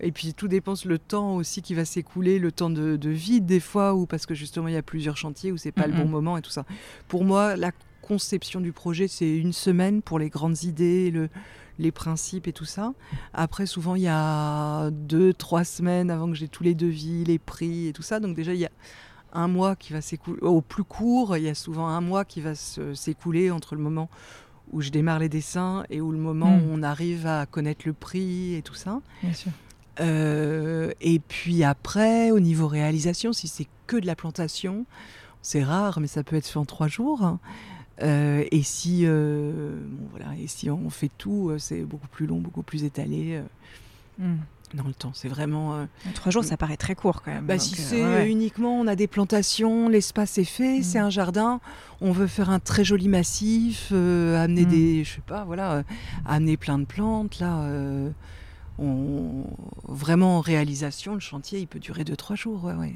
et 0.00 0.12
puis 0.12 0.34
tout 0.34 0.48
dépense 0.48 0.84
le 0.84 0.98
temps 0.98 1.36
aussi 1.36 1.62
qui 1.62 1.74
va 1.74 1.84
s'écouler, 1.84 2.38
le 2.38 2.52
temps 2.52 2.70
de, 2.70 2.96
de 2.96 3.10
vide 3.10 3.46
des 3.46 3.60
fois, 3.60 3.94
ou 3.94 4.06
parce 4.06 4.26
que 4.26 4.34
justement 4.34 4.68
il 4.68 4.74
y 4.74 4.78
a 4.78 4.82
plusieurs 4.82 5.16
chantiers 5.16 5.52
où 5.52 5.56
c'est 5.56 5.72
pas 5.72 5.86
le 5.86 5.94
bon 5.94 6.06
moment 6.06 6.36
et 6.36 6.42
tout 6.42 6.50
ça. 6.50 6.64
Pour 7.08 7.24
moi, 7.24 7.56
la 7.56 7.72
conception 8.02 8.60
du 8.60 8.72
projet, 8.72 9.08
c'est 9.08 9.36
une 9.36 9.52
semaine 9.52 10.02
pour 10.02 10.18
les 10.18 10.28
grandes 10.28 10.62
idées, 10.62 11.10
le, 11.10 11.28
les 11.78 11.90
principes 11.90 12.46
et 12.46 12.52
tout 12.52 12.64
ça. 12.64 12.92
Après, 13.34 13.66
souvent, 13.66 13.96
il 13.96 14.02
y 14.02 14.08
a 14.08 14.90
deux, 14.92 15.32
trois 15.32 15.64
semaines 15.64 16.10
avant 16.10 16.28
que 16.28 16.34
j'ai 16.34 16.48
tous 16.48 16.62
les 16.62 16.74
devis, 16.74 17.24
les 17.24 17.38
prix 17.38 17.88
et 17.88 17.92
tout 17.92 18.02
ça. 18.02 18.20
Donc 18.20 18.36
déjà, 18.36 18.54
il 18.54 18.60
y 18.60 18.64
a 18.66 18.70
un 19.32 19.48
mois 19.48 19.76
qui 19.76 19.92
va 19.92 20.00
s'écouler. 20.00 20.40
Au 20.42 20.60
plus 20.60 20.84
court, 20.84 21.36
il 21.36 21.42
y 21.42 21.48
a 21.48 21.54
souvent 21.54 21.88
un 21.88 22.00
mois 22.00 22.24
qui 22.24 22.40
va 22.40 22.54
s'écouler 22.54 23.50
entre 23.50 23.74
le 23.74 23.82
moment 23.82 24.08
où 24.72 24.80
je 24.80 24.90
démarre 24.90 25.18
les 25.18 25.28
dessins 25.28 25.84
et 25.90 26.00
où 26.00 26.10
le 26.12 26.18
moment 26.18 26.56
Mm. 26.56 26.60
où 26.60 26.68
on 26.72 26.82
arrive 26.82 27.26
à 27.26 27.44
connaître 27.46 27.82
le 27.86 27.92
prix 27.92 28.54
et 28.54 28.62
tout 28.62 28.74
ça. 28.74 29.00
Bien 29.22 29.32
sûr. 29.32 29.50
Euh, 30.00 30.90
et 31.00 31.18
puis 31.20 31.64
après, 31.64 32.30
au 32.30 32.40
niveau 32.40 32.68
réalisation, 32.68 33.32
si 33.32 33.48
c'est 33.48 33.66
que 33.86 33.96
de 33.96 34.06
la 34.06 34.16
plantation, 34.16 34.84
c'est 35.42 35.62
rare, 35.62 36.00
mais 36.00 36.06
ça 36.06 36.22
peut 36.22 36.36
être 36.36 36.46
fait 36.46 36.58
en 36.58 36.64
trois 36.64 36.88
jours. 36.88 37.38
Euh, 38.02 38.44
et 38.50 38.62
si, 38.62 39.02
euh, 39.04 39.80
bon, 39.86 40.08
voilà, 40.10 40.26
et 40.38 40.46
si 40.48 40.68
on 40.70 40.90
fait 40.90 41.10
tout, 41.16 41.52
c'est 41.58 41.82
beaucoup 41.82 42.08
plus 42.08 42.26
long, 42.26 42.38
beaucoup 42.40 42.62
plus 42.62 42.84
étalé 42.84 43.40
Hmm. 44.18 44.36
dans 44.72 44.84
le 44.84 44.94
temps. 44.94 45.12
C'est 45.14 45.28
vraiment. 45.28 45.86
Trois 46.14 46.32
jours, 46.32 46.42
ça 46.42 46.56
paraît 46.56 46.78
très 46.78 46.94
court 46.94 47.20
quand 47.22 47.30
même. 47.32 47.44
bah, 47.46 47.54
donc, 47.58 47.62
si 47.62 47.74
c'est 47.76 48.02
ouais, 48.02 48.30
uniquement, 48.30 48.80
on 48.80 48.86
a 48.86 48.96
des 48.96 49.06
plantations, 49.06 49.90
l'espace 49.90 50.38
est 50.38 50.44
fait, 50.44 50.78
Mm. 50.78 50.82
c'est 50.82 50.98
un 50.98 51.10
jardin, 51.10 51.60
on 52.00 52.12
veut 52.12 52.26
faire 52.26 52.48
un 52.48 52.58
très 52.58 52.82
joli 52.82 53.08
massif, 53.08 53.92
amener 53.92 54.62
Mm. 54.64 54.68
des, 54.70 55.04
je 55.04 55.14
sais 55.16 55.20
pas, 55.26 55.44
voilà, 55.44 55.82
amener 56.24 56.56
plein 56.56 56.78
de 56.78 56.86
plantes, 56.86 57.38
là, 57.40 57.62
on, 58.78 59.44
vraiment 59.88 60.38
en 60.38 60.40
réalisation, 60.40 61.14
le 61.14 61.20
chantier, 61.20 61.60
il 61.60 61.66
peut 61.66 61.78
durer 61.78 62.04
2-3 62.04 62.34
jours, 62.36 62.64
ouais. 62.64 62.94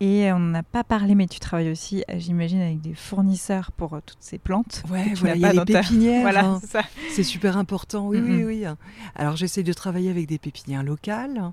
Et 0.00 0.32
on 0.32 0.38
n'a 0.38 0.62
pas 0.62 0.84
parlé, 0.84 1.16
mais 1.16 1.26
tu 1.26 1.40
travailles 1.40 1.72
aussi, 1.72 2.04
j'imagine, 2.18 2.60
avec 2.60 2.80
des 2.80 2.94
fournisseurs 2.94 3.72
pour 3.72 3.94
euh, 3.94 4.00
toutes 4.06 4.18
ces 4.20 4.38
plantes. 4.38 4.84
Ouais, 4.88 5.12
voilà, 5.16 5.34
il 5.34 5.40
y 5.42 5.44
a 5.44 5.52
les 5.52 5.64
pépinières, 5.64 6.22
Voilà, 6.22 6.44
hein, 6.44 6.58
c'est 6.60 6.68
ça. 6.70 6.82
c'est 7.10 7.24
super 7.24 7.56
important, 7.56 8.06
oui, 8.06 8.20
oui, 8.20 8.44
oui. 8.44 8.64
Alors 9.16 9.34
j'essaie 9.34 9.64
de 9.64 9.72
travailler 9.72 10.08
avec 10.10 10.26
des 10.28 10.38
pépinières 10.38 10.84
locales. 10.84 11.50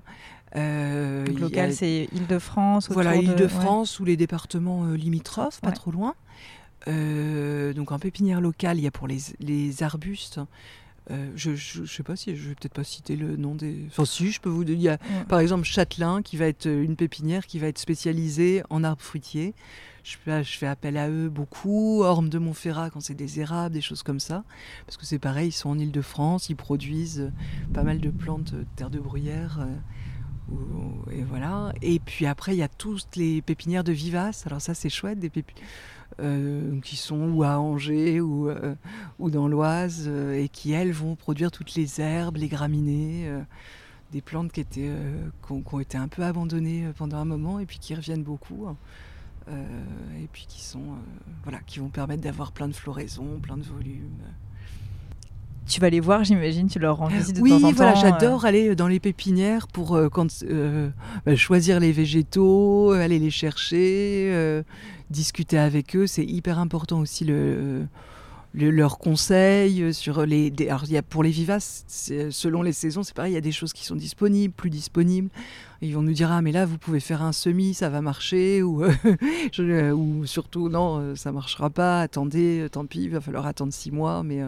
euh, 0.54 1.26
Donc, 1.26 1.36
a- 1.38 1.40
local, 1.40 1.72
c'est 1.72 2.08
Île-de-France. 2.12 2.88
Voilà, 2.92 3.16
de- 3.16 3.22
Île-de-France 3.22 3.98
ou 3.98 4.04
les 4.04 4.16
départements 4.16 4.84
euh, 4.84 4.94
limitrophes, 4.96 5.60
pas 5.60 5.70
Ouais. 5.70 5.74
trop 5.74 5.90
loin. 5.90 6.14
Euh, 6.86 7.72
donc 7.72 7.90
en 7.90 7.98
pépinière 7.98 8.40
locale, 8.40 8.78
il 8.78 8.84
y 8.84 8.86
a 8.86 8.92
pour 8.92 9.08
les, 9.08 9.18
les 9.40 9.82
arbustes. 9.82 10.38
Euh, 11.10 11.30
je, 11.36 11.54
je 11.54 11.84
sais 11.84 12.02
pas 12.02 12.16
si 12.16 12.34
je 12.36 12.48
vais 12.48 12.54
peut-être 12.54 12.74
pas 12.74 12.84
citer 12.84 13.16
le 13.16 13.36
nom 13.36 13.54
des. 13.54 13.84
Enfin 13.88 14.04
si, 14.04 14.32
je 14.32 14.40
peux 14.40 14.48
vous 14.48 14.64
dire. 14.64 14.74
Il 14.74 14.82
y 14.82 14.88
a 14.88 14.92
Ouais. 14.92 15.24
par 15.28 15.38
exemple 15.40 15.64
Châtelain 15.64 16.22
qui 16.22 16.36
va 16.36 16.46
être 16.46 16.66
euh, 16.66 16.82
une 16.82 16.96
pépinière 16.96 17.46
qui 17.46 17.58
va 17.58 17.68
être 17.68 17.78
spécialisée 17.78 18.62
en 18.70 18.82
arbres 18.84 19.02
fruitiers. 19.02 19.54
Je 20.04 20.16
fais, 20.24 20.44
je 20.44 20.56
fais 20.56 20.66
appel 20.68 20.96
à 20.96 21.08
eux 21.10 21.28
beaucoup. 21.28 22.02
Orme 22.02 22.28
de 22.28 22.38
Montferrat 22.38 22.90
quand 22.90 23.00
c'est 23.00 23.14
des 23.14 23.40
érables, 23.40 23.74
des 23.74 23.80
choses 23.80 24.02
comme 24.04 24.20
ça. 24.20 24.44
Parce 24.86 24.96
que 24.96 25.04
c'est 25.06 25.18
pareil, 25.18 25.48
ils 25.48 25.52
sont 25.52 25.70
en 25.70 25.78
Île-de-France, 25.78 26.48
ils 26.48 26.54
produisent 26.56 27.20
euh, 27.20 27.72
pas 27.74 27.82
mal 27.82 27.98
de 28.00 28.10
plantes 28.10 28.52
de 28.54 28.64
terre 28.76 28.90
de 28.90 28.98
bruyère. 29.00 29.58
euh, 29.60 29.66
et 31.10 31.22
voilà. 31.24 31.72
Et 31.82 31.98
puis 31.98 32.24
après, 32.26 32.54
il 32.54 32.58
y 32.58 32.62
a 32.62 32.68
toutes 32.68 33.16
les 33.16 33.42
pépinières 33.42 33.82
de 33.84 33.90
vivaces. 33.92 34.46
Alors 34.46 34.60
ça, 34.60 34.74
c'est 34.74 34.88
chouette, 34.88 35.18
des 35.18 35.28
pépi- 35.28 35.54
euh, 36.18 36.80
qui 36.80 36.96
sont 36.96 37.28
ou 37.28 37.42
à 37.42 37.58
Angers 37.58 38.22
ou, 38.22 38.48
euh, 38.48 38.74
ou 39.18 39.30
dans 39.30 39.48
l'Oise 39.48 40.04
euh, 40.06 40.42
et 40.42 40.48
qui, 40.48 40.72
elles, 40.72 40.92
vont 40.92 41.14
produire 41.14 41.50
toutes 41.50 41.74
les 41.74 42.00
herbes, 42.00 42.36
les 42.36 42.48
graminées, 42.48 43.30
des 44.12 44.22
plantes 44.22 44.50
qui, 44.50 44.60
étaient, 44.60 44.92
qui 45.46 45.52
ont, 45.52 45.80
été 45.80 45.98
un 45.98 46.08
peu 46.08 46.22
abandonnées 46.22 46.86
pendant 46.96 47.18
un 47.18 47.26
moment 47.26 47.58
et 47.58 47.66
puis 47.66 47.78
qui 47.78 47.94
reviennent 47.94 48.22
beaucoup. 48.22 48.66
hein. 48.66 48.76
Et 50.20 50.26
puis 50.32 50.46
qui 50.48 50.60
sont 50.60 50.96
voilà 51.44 51.60
qui 51.60 51.78
vont 51.78 51.88
permettre 51.88 52.22
d'avoir 52.22 52.50
plein 52.50 52.66
de 52.66 52.74
floraisons, 52.74 53.38
plein 53.40 53.56
de 53.56 53.62
volumes. 53.62 54.18
Tu 55.66 55.80
vas 55.80 55.90
les 55.90 55.98
voir, 56.00 56.22
j'imagine, 56.22 56.68
tu 56.68 56.78
leur 56.78 56.98
rends 56.98 57.08
visite 57.08 57.36
de 57.36 57.40
oui, 57.40 57.50
temps 57.50 57.68
en 57.68 57.72
voilà, 57.72 57.92
temps. 57.92 57.98
euh. 57.98 58.02
j'adore 58.02 58.44
aller 58.44 58.76
dans 58.76 58.86
les 58.86 59.00
pépinières 59.00 59.66
pour 59.66 59.96
euh, 59.96 60.08
quand, 60.08 60.28
euh, 60.44 60.88
bah, 61.24 61.34
choisir 61.34 61.80
les 61.80 61.90
végétaux, 61.90 62.92
euh, 62.94 63.00
aller 63.02 63.18
les 63.18 63.30
chercher, 63.30 64.30
euh, 64.32 64.62
discuter 65.10 65.58
avec 65.58 65.96
eux. 65.96 66.06
C'est 66.06 66.24
hyper 66.24 66.60
important 66.60 67.00
aussi 67.00 67.24
le, 67.24 67.86
leurs 68.54 68.98
conseils 68.98 69.92
sur 69.92 70.24
les. 70.24 70.52
alors, 70.68 70.84
il 70.84 70.92
y 70.92 70.96
a 70.96 71.02
pour 71.02 71.24
les 71.24 71.30
vivaces, 71.30 71.84
selon 71.88 72.62
les 72.62 72.72
saisons, 72.72 73.02
c'est 73.02 73.14
pareil, 73.14 73.32
il 73.32 73.34
y 73.34 73.38
a 73.38 73.42
des 73.42 73.52
choses 73.52 73.72
qui 73.72 73.84
sont 73.84 73.96
disponibles, 73.96 74.54
plus 74.54 74.70
disponibles. 74.70 75.30
Ils 75.82 75.94
vont 75.94 76.02
nous 76.02 76.12
dire 76.14 76.30
ah 76.30 76.42
mais 76.42 76.52
là 76.52 76.64
vous 76.64 76.78
pouvez 76.78 77.00
faire 77.00 77.22
un 77.22 77.32
semi, 77.32 77.74
ça 77.74 77.90
va 77.90 78.00
marcher 78.00 78.62
ou 78.62 78.84
ou 79.58 80.26
surtout 80.26 80.68
non 80.68 81.16
ça 81.16 81.32
marchera 81.32 81.70
pas. 81.70 82.02
Attendez, 82.02 82.68
tant 82.70 82.86
pis, 82.86 83.02
il 83.02 83.10
va 83.10 83.20
falloir 83.20 83.46
attendre 83.46 83.72
six 83.72 83.90
mois, 83.90 84.22
mais 84.22 84.40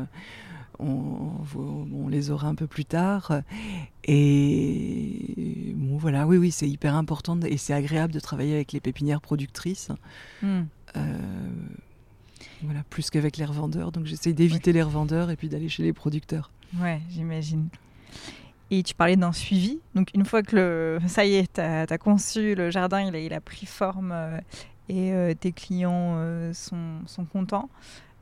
on, 0.78 2.08
les 2.08 2.30
aura 2.30 2.48
un 2.48 2.54
peu 2.54 2.66
plus 2.66 2.84
tard. 2.84 3.42
Et 4.04 5.74
bon, 5.76 5.98
voilà, 5.98 6.26
oui, 6.26 6.36
oui, 6.36 6.50
c'est 6.50 6.68
hyper 6.68 6.94
important 6.94 7.38
et 7.40 7.56
c'est 7.56 7.74
agréable 7.74 8.12
de 8.12 8.20
travailler 8.20 8.54
avec 8.54 8.72
les 8.72 8.80
pépinières 8.80 9.20
productrices. 9.20 9.90
Hmm. 10.42 10.62
Euh, 10.96 11.18
voilà, 12.62 12.82
plus 12.90 13.10
qu'avec 13.10 13.36
les 13.36 13.44
revendeurs. 13.44 13.92
Donc 13.92 14.06
j'essaye 14.06 14.34
d'éviter 14.34 14.72
les 14.72 14.82
revendeurs 14.82 15.30
et 15.30 15.36
puis 15.36 15.48
d'aller 15.48 15.68
chez 15.68 15.82
les 15.82 15.92
producteurs. 15.92 16.50
Ouais, 16.80 17.00
j'imagine. 17.10 17.68
Et 18.70 18.82
tu 18.82 18.94
parlais 18.94 19.16
d'un 19.16 19.32
suivi. 19.32 19.80
Donc 19.94 20.10
une 20.14 20.24
fois 20.24 20.42
que 20.42 20.56
le, 20.56 20.98
ça 21.06 21.24
y 21.24 21.34
est, 21.34 21.54
tu 21.54 21.60
as, 21.60 21.98
conçu 21.98 22.54
le 22.54 22.70
jardin, 22.70 23.02
il 23.02 23.14
a, 23.14 23.20
il 23.20 23.32
a 23.34 23.40
pris 23.40 23.66
forme 23.66 24.12
euh, 24.12 24.38
et 24.88 25.12
euh, 25.12 25.34
tes 25.34 25.52
clients 25.52 26.16
sont, 26.54 27.00
sont, 27.06 27.24
contents. 27.24 27.68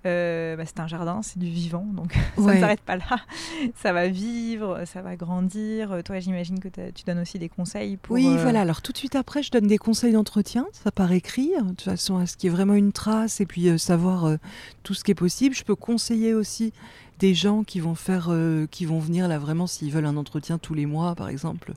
Euh, 0.07 0.57
bah, 0.57 0.63
c'est 0.67 0.79
un 0.79 0.87
jardin, 0.87 1.21
c'est 1.23 1.39
du 1.39 1.47
vivant, 1.47 1.85
donc 1.93 2.13
ça 2.37 2.55
ne 2.55 2.61
s'arrête 2.61 2.81
pas 2.81 2.97
là. 2.97 3.21
Ça 3.77 3.93
va 3.93 4.09
vivre, 4.09 4.83
ça 4.87 5.03
va 5.03 5.17
grandir. 5.17 6.03
Toi, 6.05 6.21
j'imagine 6.21 6.61
que 6.61 6.69
tu 6.69 7.05
donnes 7.05 7.19
aussi 7.19 7.39
des 7.39 7.49
conseils 7.49 7.97
pour. 7.97 8.15
Oui, 8.15 8.27
euh, 8.27 8.43
voilà. 8.43 8.61
Alors 8.61 8.83
tout 8.83 8.93
de 8.93 8.99
suite 8.99 9.17
après, 9.17 9.43
je 9.43 9.51
donne 9.51 9.67
des 9.67 9.79
conseils 9.79 10.13
d'entretien, 10.13 10.67
ça 10.73 10.91
par 10.91 11.13
écrit, 11.13 11.51
de 11.57 11.69
toute 11.71 11.83
façon 11.83 12.17
à 12.17 12.27
ce 12.27 12.37
qui 12.37 12.47
est 12.47 12.51
vraiment 12.51 12.75
une 12.75 12.93
trace 12.93 13.41
et 13.41 13.47
puis 13.47 13.69
euh, 13.69 13.79
savoir 13.79 14.37
tout 14.83 14.95
ce 14.95 15.05
qui 15.05 15.11
est 15.11 15.17
possible. 15.17 15.55
Je 15.55 15.65
peux 15.65 15.75
conseiller 15.75 16.35
aussi 16.35 16.73
des 17.19 17.35
gens 17.35 17.65
qui 17.65 17.81
vont 17.81 17.95
faire, 17.95 18.31
qui 18.71 18.85
vont 18.85 18.99
venir 18.99 19.27
là 19.27 19.39
vraiment 19.39 19.67
s'ils 19.67 19.91
veulent 19.91 20.07
un 20.07 20.17
entretien 20.17 20.59
tous 20.59 20.75
les 20.75 20.87
mois, 20.87 21.15
par 21.15 21.29
exemple, 21.29 21.73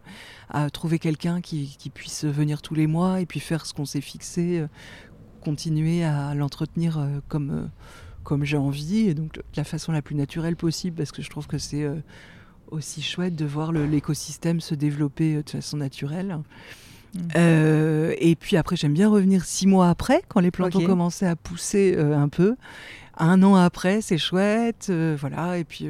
à 0.49 0.69
trouver 0.69 0.99
quelqu'un 0.99 1.41
qui, 1.41 1.75
qui, 1.79 1.89
puisse 1.89 2.25
venir 2.25 2.61
tous 2.61 2.75
les 2.75 2.87
mois 2.87 3.21
et 3.21 3.25
puis 3.25 3.39
faire 3.39 3.65
ce 3.65 3.73
qu'on 3.73 3.85
s'est 3.85 4.01
fixé, 4.01 4.65
continuer 5.41 6.03
à 6.03 6.35
l'entretenir 6.35 6.99
comme 7.29 7.69
comme 8.29 8.45
j'ai 8.45 8.57
envie, 8.57 9.09
et 9.09 9.15
donc 9.15 9.33
de 9.33 9.41
la 9.55 9.63
façon 9.63 9.91
la 9.91 10.03
plus 10.03 10.13
naturelle 10.13 10.55
possible, 10.55 10.95
parce 10.95 11.11
que 11.11 11.23
je 11.23 11.31
trouve 11.31 11.47
que 11.47 11.57
c'est 11.57 11.81
euh, 11.81 11.95
aussi 12.69 13.01
chouette 13.01 13.35
de 13.35 13.43
voir 13.43 13.71
l'écosystème 13.71 14.61
se 14.61 14.75
développer 14.75 15.37
euh, 15.37 15.41
de 15.41 15.49
façon 15.49 15.77
naturelle. 15.77 16.37
Mmh. 17.15 17.19
Euh, 17.35 18.13
et 18.19 18.35
puis 18.35 18.55
après, 18.55 18.75
j'aime 18.75 18.93
bien 18.93 19.09
revenir 19.09 19.45
six 19.45 19.65
mois 19.65 19.89
après, 19.89 20.21
quand 20.27 20.41
les 20.41 20.51
plantes 20.51 20.75
ont 20.75 20.85
commencé 20.85 21.25
à 21.25 21.35
pousser 21.35 21.97
un 21.97 22.29
peu. 22.29 22.55
Un 23.17 23.41
an 23.41 23.55
après, 23.55 24.01
c'est 24.01 24.19
chouette, 24.19 24.91
voilà. 25.19 25.57
Et 25.57 25.63
puis 25.63 25.89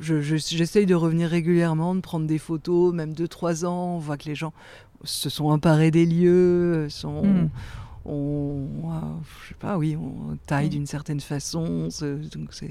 j'essaye 0.00 0.84
de 0.84 0.96
revenir 0.96 1.30
régulièrement, 1.30 1.94
de 1.94 2.00
prendre 2.00 2.26
des 2.26 2.38
photos, 2.38 2.92
même 2.92 3.14
deux, 3.14 3.28
trois 3.28 3.64
ans. 3.64 3.94
On 3.94 3.98
voit 3.98 4.16
que 4.16 4.24
les 4.24 4.34
gens 4.34 4.52
se 5.04 5.30
sont 5.30 5.44
emparés 5.44 5.92
des 5.92 6.06
lieux, 6.06 6.88
sont, 6.88 7.22
mmh 7.22 7.50
on, 8.04 8.66
je 9.42 9.48
sais 9.48 9.54
pas, 9.54 9.76
oui, 9.76 9.96
on 9.96 10.36
taille 10.46 10.68
d'une 10.68 10.86
certaine 10.86 11.20
façon. 11.20 11.88
C'est. 11.90 12.70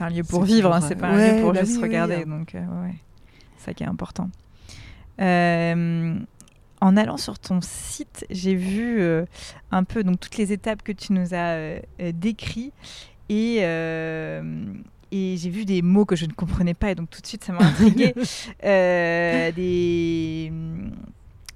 Un 0.00 0.10
lieu 0.10 0.24
pour 0.24 0.42
vivre, 0.42 0.72
hein, 0.72 0.80
c'est 0.80 0.96
pas 0.96 1.08
un 1.08 1.36
lieu 1.36 1.40
pour 1.42 1.52
bah 1.52 1.64
juste 1.64 1.80
regarder. 1.80 2.24
Donc, 2.24 2.54
euh, 2.54 2.60
ouais, 2.60 2.94
c'est 3.56 3.66
ça 3.66 3.74
qui 3.74 3.82
est 3.82 3.86
important. 3.86 4.30
Euh, 5.20 6.18
en 6.80 6.96
allant 6.96 7.16
sur 7.16 7.38
ton 7.38 7.60
site, 7.62 8.26
j'ai 8.30 8.54
vu 8.54 9.00
euh, 9.00 9.24
un 9.70 9.84
peu 9.84 10.02
donc 10.02 10.20
toutes 10.20 10.36
les 10.36 10.52
étapes 10.52 10.82
que 10.82 10.92
tu 10.92 11.12
nous 11.12 11.34
as 11.34 11.78
décrites 12.12 12.74
et 13.28 13.58
et 15.16 15.36
j'ai 15.36 15.50
vu 15.50 15.64
des 15.64 15.80
mots 15.80 16.04
que 16.04 16.16
je 16.16 16.26
ne 16.26 16.32
comprenais 16.32 16.74
pas 16.74 16.90
et 16.90 16.96
donc 16.96 17.08
tout 17.08 17.20
de 17.20 17.26
suite 17.26 17.44
ça 17.44 17.52
m'a 17.52 17.60
intrigué. 17.66 18.14
des 18.62 20.52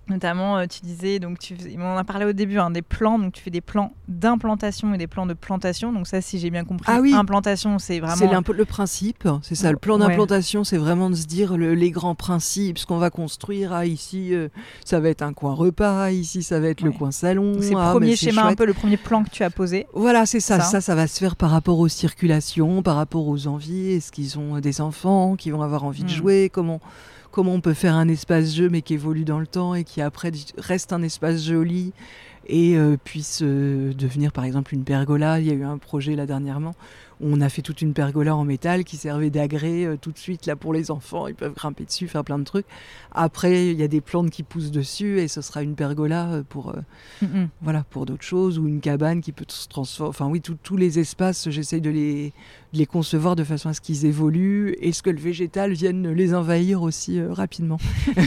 Notamment, 0.09 0.59
euh, 0.59 0.67
tu 0.67 0.81
disais, 0.83 1.19
donc 1.19 1.39
tu, 1.39 1.55
on 1.79 1.83
en 1.83 1.97
a 1.97 2.05
parlé 2.05 2.25
au 2.25 2.33
début, 2.33 2.59
hein, 2.59 2.71
des 2.71 2.83
plans, 2.83 3.19
donc 3.19 3.35
tu 3.35 3.43
fais 3.43 3.51
des 3.51 3.61
plans 3.61 3.93
d'implantation 4.09 4.95
et 4.95 4.99
des 4.99 5.07
plans 5.07 5.27
de 5.27 5.35
plantation. 5.35 5.93
Donc 5.93 6.07
ça, 6.07 6.21
si 6.21 6.39
j'ai 6.39 6.51
bien 6.51 6.65
compris, 6.65 6.91
ah 6.91 7.01
oui. 7.01 7.13
implantation, 7.15 7.79
c'est 7.79 8.01
vraiment... 8.01 8.17
C'est 8.17 8.53
le 8.53 8.65
principe, 8.65 9.29
c'est 9.43 9.55
ça. 9.55 9.71
Le 9.71 9.79
plan 9.79 9.99
d'implantation, 9.99 10.65
c'est 10.65 10.79
vraiment 10.79 11.11
de 11.11 11.15
se 11.15 11.27
dire 11.27 11.57
les 11.57 11.91
grands 11.91 12.15
principes, 12.15 12.79
ce 12.79 12.87
qu'on 12.87 12.99
va 12.99 13.11
construire. 13.11 13.73
Ah, 13.73 13.87
ici, 13.87 14.35
euh, 14.35 14.49
ça 14.85 15.01
va 15.01 15.09
être 15.11 15.23
un 15.23 15.33
coin 15.33 15.53
repas, 15.53 16.11
ici, 16.11 16.43
ça 16.43 16.61
va 16.61 16.69
être 16.69 16.81
le 16.81 16.93
coin 16.93 17.11
salon. 17.11 17.59
C'est 17.61 17.71
le 17.71 17.81
ah, 17.81 17.91
premier 17.91 18.17
schéma, 18.17 18.45
un 18.45 18.55
peu 18.55 18.67
le 18.67 18.75
premier 18.75 18.97
plan 18.97 19.25
que 19.25 19.31
tu 19.31 19.43
as 19.45 19.51
posé. 19.51 19.87
Voilà, 19.93 20.27
c'est 20.27 20.41
ça. 20.41 20.61
ça. 20.61 20.81
ça. 20.81 20.95
va 20.95 21.07
se 21.07 21.19
faire 21.19 21.37
par 21.37 21.51
rapport 21.51 21.79
aux 21.79 21.89
circulations, 21.89 22.83
par 22.83 22.97
rapport 22.97 23.29
aux 23.29 23.47
envies. 23.47 23.93
Est-ce 23.93 24.11
qu'ils 24.11 24.39
ont 24.39 24.59
des 24.59 24.81
enfants 24.81 25.37
qui 25.37 25.51
vont 25.51 25.63
avoir 25.63 25.85
envie 25.85 26.03
de 26.03 26.11
hmm. 26.11 26.17
jouer 26.17 26.51
Comment 26.53 26.81
comment 27.39 27.55
on 27.55 27.61
peut 27.61 27.73
faire 27.73 27.95
un 27.95 28.09
espace 28.09 28.53
jeu 28.53 28.69
mais 28.69 28.83
qui 28.83 28.95
évolue 28.95 29.25
dans 29.25 29.39
le 29.39 29.47
temps 29.47 29.77
et 29.77 29.85
qui 29.85 30.01
après 30.01 30.33
reste 30.57 30.93
un 30.93 31.05
espace 31.05 31.45
joli 31.45 31.93
et 32.49 32.77
euh, 32.77 32.97
puisse 33.03 33.41
euh, 33.43 33.93
devenir 33.95 34.33
par 34.33 34.45
exemple 34.45 34.75
une 34.75 34.85
pergola. 34.85 35.41
Il 35.41 35.47
y 35.47 35.51
a 35.51 35.55
eu 35.55 35.65
un 35.65 35.79
projet 35.79 36.17
là 36.17 36.27
dernièrement 36.27 36.75
on 37.21 37.41
a 37.41 37.49
fait 37.49 37.63
toute 37.63 37.83
une 37.83 37.95
pergola 37.95 38.37
en 38.37 38.45
métal 38.45 38.85
qui 38.85 38.97
servait 38.97 39.31
d'agré 39.31 39.85
euh, 39.85 39.97
tout 40.01 40.13
de 40.13 40.19
suite 40.19 40.47
là 40.47 40.57
pour 40.57 40.73
les 40.73 40.91
enfants. 40.91 41.27
Ils 41.27 41.35
peuvent 41.35 41.55
grimper 41.55 41.85
dessus, 41.85 42.09
faire 42.09 42.25
plein 42.25 42.39
de 42.39 42.45
trucs. 42.45 42.67
Après, 43.13 43.69
il 43.69 43.79
y 43.79 43.83
a 43.83 43.89
des 43.89 44.01
plantes 44.01 44.31
qui 44.31 44.43
poussent 44.43 44.71
dessus 44.71 45.19
et 45.21 45.29
ce 45.29 45.41
sera 45.41 45.63
une 45.63 45.75
pergola 45.75 46.43
pour 46.49 46.75
euh, 46.75 47.25
voilà 47.63 47.85
pour 47.91 48.07
d'autres 48.07 48.23
choses 48.23 48.59
ou 48.59 48.69
une 48.69 48.81
cabane 48.81 49.21
qui 49.21 49.33
peut 49.33 49.45
se 49.49 49.69
transformer. 49.69 50.11
Enfin 50.11 50.27
oui, 50.27 50.41
tous 50.41 50.77
les 50.77 50.99
espaces, 50.99 51.51
j'essaye 51.51 51.81
de 51.81 51.91
les, 51.91 52.33
les 52.73 52.87
concevoir 52.87 53.37
de 53.37 53.45
façon 53.45 53.69
à 53.69 53.75
ce 53.75 53.81
qu'ils 53.81 54.07
évoluent 54.07 54.77
et 54.81 54.93
ce 54.93 55.03
que 55.03 55.11
le 55.11 55.21
végétal 55.21 55.73
vienne 55.73 56.11
les 56.11 56.35
envahir 56.35 56.83
aussi 56.83 57.21
rapidement. 57.21 57.79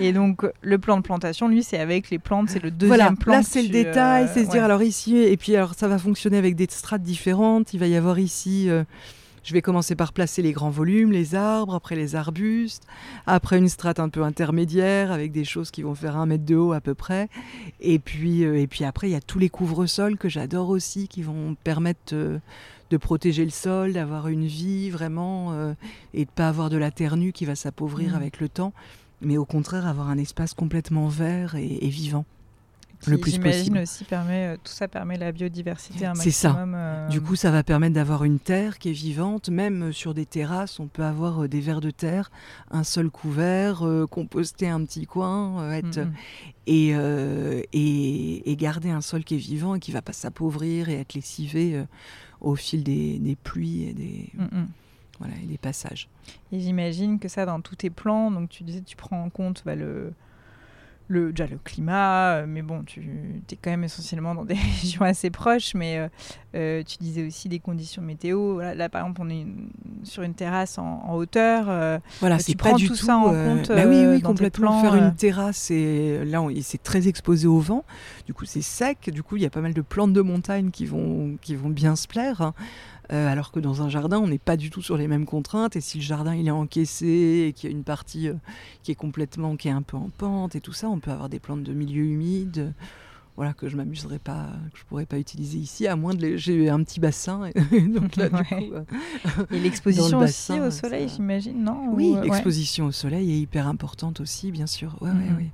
Et 0.00 0.12
donc, 0.12 0.46
le 0.62 0.78
plan 0.78 0.96
de 0.96 1.02
plantation, 1.02 1.48
lui, 1.48 1.62
c'est 1.62 1.78
avec 1.78 2.10
les 2.10 2.18
plantes, 2.18 2.48
c'est 2.48 2.62
le 2.62 2.70
deuxième 2.70 3.16
plan. 3.16 3.34
Là, 3.34 3.42
c'est 3.42 3.62
le 3.62 3.68
détail, 3.68 4.28
c'est 4.32 4.44
se 4.44 4.50
dire, 4.50 4.64
alors 4.64 4.82
ici, 4.82 5.16
et 5.16 5.36
puis 5.36 5.54
alors 5.56 5.74
ça 5.74 5.88
va 5.88 5.98
fonctionner 5.98 6.38
avec 6.38 6.56
des 6.56 6.66
strates 6.68 7.02
différentes. 7.02 7.72
Il 7.74 7.80
va 7.80 7.86
y 7.86 7.96
avoir 7.96 8.18
ici, 8.18 8.68
euh, 8.68 8.84
je 9.44 9.52
vais 9.52 9.62
commencer 9.62 9.94
par 9.94 10.12
placer 10.12 10.42
les 10.42 10.52
grands 10.52 10.70
volumes, 10.70 11.12
les 11.12 11.34
arbres, 11.34 11.74
après 11.74 11.96
les 11.96 12.16
arbustes, 12.16 12.86
après 13.26 13.58
une 13.58 13.68
strate 13.68 14.00
un 14.00 14.08
peu 14.08 14.22
intermédiaire 14.22 15.12
avec 15.12 15.32
des 15.32 15.44
choses 15.44 15.70
qui 15.70 15.82
vont 15.82 15.94
faire 15.94 16.16
un 16.16 16.26
mètre 16.26 16.44
de 16.44 16.56
haut 16.56 16.72
à 16.72 16.80
peu 16.80 16.94
près. 16.94 17.28
Et 17.80 17.98
puis, 17.98 18.44
euh, 18.44 18.60
et 18.60 18.66
puis 18.66 18.84
après, 18.84 19.08
il 19.08 19.12
y 19.12 19.16
a 19.16 19.20
tous 19.20 19.38
les 19.38 19.48
couvre-sols 19.48 20.18
que 20.18 20.28
j'adore 20.28 20.70
aussi, 20.70 21.08
qui 21.08 21.22
vont 21.22 21.56
permettre. 21.62 22.14
Euh, 22.14 22.38
de 22.90 22.98
protéger 22.98 23.44
le 23.44 23.50
sol, 23.50 23.94
d'avoir 23.94 24.28
une 24.28 24.44
vie 24.44 24.90
vraiment 24.90 25.74
et 26.12 26.26
de 26.26 26.30
pas 26.30 26.48
avoir 26.48 26.68
de 26.68 26.76
la 26.76 26.90
terre 26.90 27.16
nue 27.16 27.32
qui 27.32 27.46
va 27.46 27.56
s'appauvrir 27.56 28.12
mmh. 28.12 28.14
avec 28.14 28.40
le 28.40 28.48
temps 28.50 28.74
mais 29.24 29.36
au 29.36 29.44
contraire 29.44 29.86
avoir 29.86 30.08
un 30.08 30.18
espace 30.18 30.54
complètement 30.54 31.08
vert 31.08 31.54
et, 31.56 31.88
vivant. 31.88 32.24
le 33.06 33.18
plus 33.18 33.38
possible. 33.38 33.78
aussi 33.78 34.04
permet, 34.04 34.54
euh, 34.54 34.56
tout 34.56 34.72
ça 34.72 34.88
permet 34.88 35.18
la 35.18 35.32
biodiversité 35.32 36.06
un 36.06 36.14
C'est 36.14 36.30
ça. 36.30 36.56
Euh, 36.58 37.08
du 37.08 37.20
coup, 37.20 37.36
ça 37.36 37.50
va 37.50 37.62
permettre 37.62 37.94
d'avoir 37.94 38.24
une 38.24 38.38
terre 38.38 38.78
qui 38.78 38.90
est 38.90 38.92
vivante. 38.92 39.48
Même 39.48 39.92
sur 39.92 40.14
des 40.14 40.26
terrasses, 40.26 40.80
on 40.80 40.86
peut 40.86 41.04
avoir 41.04 41.44
euh, 41.44 41.48
des 41.48 41.60
vers 41.60 41.80
de 41.80 41.90
terre, 41.90 42.30
un 42.70 42.84
sol 42.84 43.10
couvert, 43.10 43.84
composter 44.10 44.68
un 44.68 44.84
petit 44.84 45.06
coin, 45.06 45.72
être, 45.72 46.00
et, 46.66 46.94
et, 47.72 48.56
garder 48.56 48.90
un 48.90 49.02
sol 49.02 49.24
qui 49.24 49.34
est 49.34 49.38
vivant 49.38 49.74
et 49.74 49.80
qui 49.80 49.92
va 49.92 50.02
pas 50.02 50.12
s'appauvrir 50.12 50.88
et 50.88 50.94
être 50.94 51.14
lessivé 51.14 51.84
au 52.40 52.54
fil 52.54 52.82
des, 52.82 53.36
pluies 53.42 53.88
et 53.88 53.92
des 53.92 54.30
voilà, 55.18 55.34
et 55.42 55.46
des 55.46 55.58
passages. 55.58 56.08
Et 56.52 56.60
j'imagine 56.60 57.18
que 57.18 57.28
ça, 57.28 57.46
dans 57.46 57.60
tous 57.60 57.76
tes 57.76 57.90
plans, 57.90 58.30
donc 58.30 58.48
tu 58.48 58.64
disais, 58.64 58.82
tu 58.82 58.96
prends 58.96 59.22
en 59.22 59.30
compte 59.30 59.62
bah, 59.64 59.74
le, 59.74 60.12
le, 61.08 61.32
déjà 61.32 61.46
le 61.46 61.58
climat, 61.62 62.36
euh, 62.36 62.46
mais 62.48 62.62
bon, 62.62 62.82
tu 62.82 63.00
es 63.50 63.56
quand 63.56 63.70
même 63.70 63.84
essentiellement 63.84 64.34
dans 64.34 64.44
des 64.44 64.54
régions 64.80 65.02
assez 65.02 65.30
proches, 65.30 65.74
mais 65.74 65.98
euh, 65.98 66.08
euh, 66.54 66.82
tu 66.82 66.96
disais 66.98 67.26
aussi 67.26 67.48
des 67.48 67.58
conditions 67.58 68.00
météo. 68.00 68.60
Là, 68.60 68.88
par 68.88 69.02
exemple, 69.02 69.20
on 69.22 69.28
est 69.28 69.46
sur 70.02 70.22
une 70.22 70.34
terrasse 70.34 70.78
en, 70.78 71.14
hauteur. 71.14 72.00
voilà, 72.20 72.38
c'est 72.38 72.56
pas 72.56 72.72
du 72.74 72.88
tout 72.88 72.94
ça 72.94 73.16
en 73.16 73.30
compte. 73.30 73.68
Bah 73.68 73.86
oui, 73.86 74.06
oui, 74.06 74.22
complètement. 74.22 74.80
Faire 74.80 74.94
une 74.94 75.14
terrasse, 75.14 75.70
et 75.70 76.24
là, 76.24 76.42
c'est 76.62 76.82
très 76.82 77.08
exposé 77.08 77.46
au 77.46 77.58
vent. 77.58 77.84
Du 78.26 78.34
coup, 78.34 78.44
c'est 78.44 78.62
sec. 78.62 79.10
Du 79.10 79.22
coup, 79.22 79.36
il 79.36 79.42
y 79.42 79.46
a 79.46 79.50
pas 79.50 79.60
mal 79.60 79.74
de 79.74 79.82
plantes 79.82 80.12
de 80.12 80.22
montagne 80.22 80.70
qui 80.70 80.86
vont, 80.86 81.36
qui 81.40 81.54
vont 81.54 81.70
bien 81.70 81.96
se 81.96 82.08
plaire. 82.08 82.52
Euh, 83.12 83.30
alors 83.30 83.52
que 83.52 83.60
dans 83.60 83.82
un 83.82 83.88
jardin, 83.88 84.18
on 84.18 84.28
n'est 84.28 84.38
pas 84.38 84.56
du 84.56 84.70
tout 84.70 84.82
sur 84.82 84.96
les 84.96 85.08
mêmes 85.08 85.26
contraintes. 85.26 85.76
Et 85.76 85.80
si 85.80 85.98
le 85.98 86.04
jardin 86.04 86.34
il 86.34 86.46
est 86.48 86.52
encaissé 86.52 87.46
et 87.48 87.52
qu'il 87.52 87.70
y 87.70 87.72
a 87.72 87.76
une 87.76 87.84
partie 87.84 88.28
euh, 88.28 88.34
qui 88.82 88.92
est 88.92 88.96
complètement, 88.96 89.56
qui 89.56 89.68
est 89.68 89.72
un 89.72 89.82
peu 89.82 89.96
en 89.96 90.10
pente 90.16 90.56
et 90.56 90.60
tout 90.60 90.72
ça, 90.72 90.88
on 90.88 91.00
peut 91.00 91.10
avoir 91.10 91.28
des 91.28 91.38
plantes 91.38 91.62
de 91.62 91.72
milieu 91.72 92.04
humide. 92.04 92.72
voilà 93.36 93.52
que 93.52 93.68
je 93.68 93.76
m'amuserais 93.76 94.18
pas, 94.18 94.48
que 94.72 94.78
je 94.78 94.84
pourrais 94.84 95.04
pas 95.06 95.18
utiliser 95.18 95.58
ici, 95.58 95.86
à 95.86 95.96
moins 95.96 96.14
de 96.14 96.36
j'ai 96.36 96.70
un 96.70 96.82
petit 96.82 97.00
bassin. 97.00 97.44
Et, 97.46 97.80
donc 97.80 98.16
là, 98.16 98.30
du 98.30 98.44
coup, 98.48 98.74
euh, 98.74 98.84
et 99.50 99.58
l'exposition 99.58 100.20
aussi 100.20 100.58
au 100.60 100.70
soleil, 100.70 101.08
j'imagine, 101.08 101.62
non 101.62 101.90
Oui, 101.92 102.16
l'exposition 102.22 102.86
au 102.86 102.92
soleil 102.92 103.32
est 103.32 103.38
hyper 103.38 103.68
importante 103.68 104.20
aussi, 104.20 104.50
bien 104.50 104.66
sûr. 104.66 104.96
Ouais, 105.02 105.10
ouais, 105.10 105.50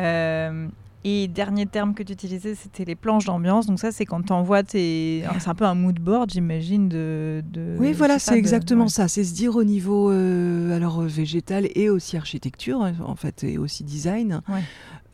mhm. 0.00 0.70
Et 1.10 1.26
dernier 1.26 1.64
terme 1.64 1.94
que 1.94 2.02
tu 2.02 2.12
utilisais, 2.12 2.54
c'était 2.54 2.84
les 2.84 2.94
planches 2.94 3.24
d'ambiance. 3.24 3.64
Donc 3.66 3.78
ça, 3.78 3.92
c'est 3.92 4.04
quand 4.04 4.22
tu 4.22 4.32
envoies 4.34 4.62
tes... 4.62 5.24
C'est 5.40 5.48
un 5.48 5.54
peu 5.54 5.64
un 5.64 5.74
mood 5.74 5.98
board, 5.98 6.30
j'imagine, 6.30 6.90
de, 6.90 7.42
Oui, 7.78 7.94
voilà, 7.94 8.18
c'est 8.18 8.36
exactement 8.36 8.88
ça. 8.88 9.08
C'est 9.08 9.24
se 9.24 9.32
dire 9.32 9.56
au 9.56 9.64
niveau 9.64 10.10
euh, 10.10 10.76
alors 10.76 11.00
végétal 11.00 11.66
et 11.74 11.88
aussi 11.88 12.18
architecture, 12.18 12.86
en 13.02 13.14
fait, 13.14 13.42
et 13.42 13.56
aussi 13.56 13.84
design. 13.84 14.42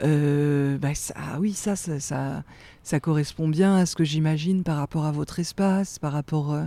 Euh, 0.02 0.78
bah, 0.78 0.94
ça, 0.94 1.14
ah 1.16 1.38
oui, 1.38 1.52
ça, 1.52 1.76
ça, 1.76 2.00
ça, 2.00 2.42
ça, 2.82 2.98
correspond 2.98 3.46
bien 3.46 3.76
à 3.76 3.86
ce 3.86 3.94
que 3.94 4.02
j'imagine 4.02 4.64
par 4.64 4.78
rapport 4.78 5.04
à 5.04 5.12
votre 5.12 5.38
espace, 5.38 6.00
par 6.00 6.12
rapport... 6.12 6.52
Euh, 6.54 6.64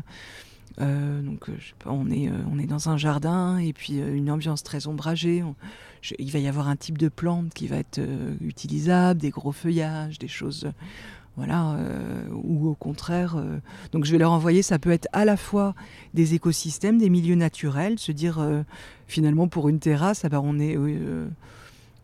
donc, 0.79 1.45
je 1.47 1.67
sais 1.67 1.73
pas, 1.79 1.91
on 1.91 2.09
est, 2.09 2.29
on 2.51 2.59
est 2.59 2.67
dans 2.67 2.89
un 2.89 2.97
jardin 2.97 3.57
et 3.57 3.73
puis 3.73 3.97
une 3.97 4.29
ambiance 4.29 4.63
très 4.63 4.87
ombragée 4.87 5.43
il 6.19 6.31
va 6.31 6.39
y 6.39 6.47
avoir 6.47 6.67
un 6.67 6.75
type 6.75 6.97
de 6.97 7.09
plante 7.09 7.53
qui 7.53 7.67
va 7.67 7.77
être 7.77 7.99
euh, 7.99 8.35
utilisable, 8.41 9.19
des 9.19 9.29
gros 9.29 9.51
feuillages, 9.51 10.19
des 10.19 10.27
choses, 10.27 10.65
euh, 10.65 10.71
voilà, 11.35 11.73
euh, 11.73 12.23
ou 12.31 12.67
au 12.67 12.73
contraire. 12.73 13.35
donc 13.91 14.05
je 14.05 14.11
vais 14.11 14.17
leur 14.17 14.31
envoyer, 14.31 14.63
ça 14.63 14.79
peut 14.79 14.89
être 14.89 15.07
à 15.13 15.23
la 15.23 15.37
fois 15.37 15.75
des 16.15 16.33
écosystèmes, 16.33 16.97
des 16.97 17.11
milieux 17.11 17.35
naturels, 17.35 17.99
se 17.99 18.11
dire 18.11 18.43
finalement 19.05 19.47
pour 19.47 19.69
une 19.69 19.79
terrasse, 19.79 20.25
ah 20.25 20.29
ben, 20.29 20.41
on 20.43 20.57
est 20.59 20.75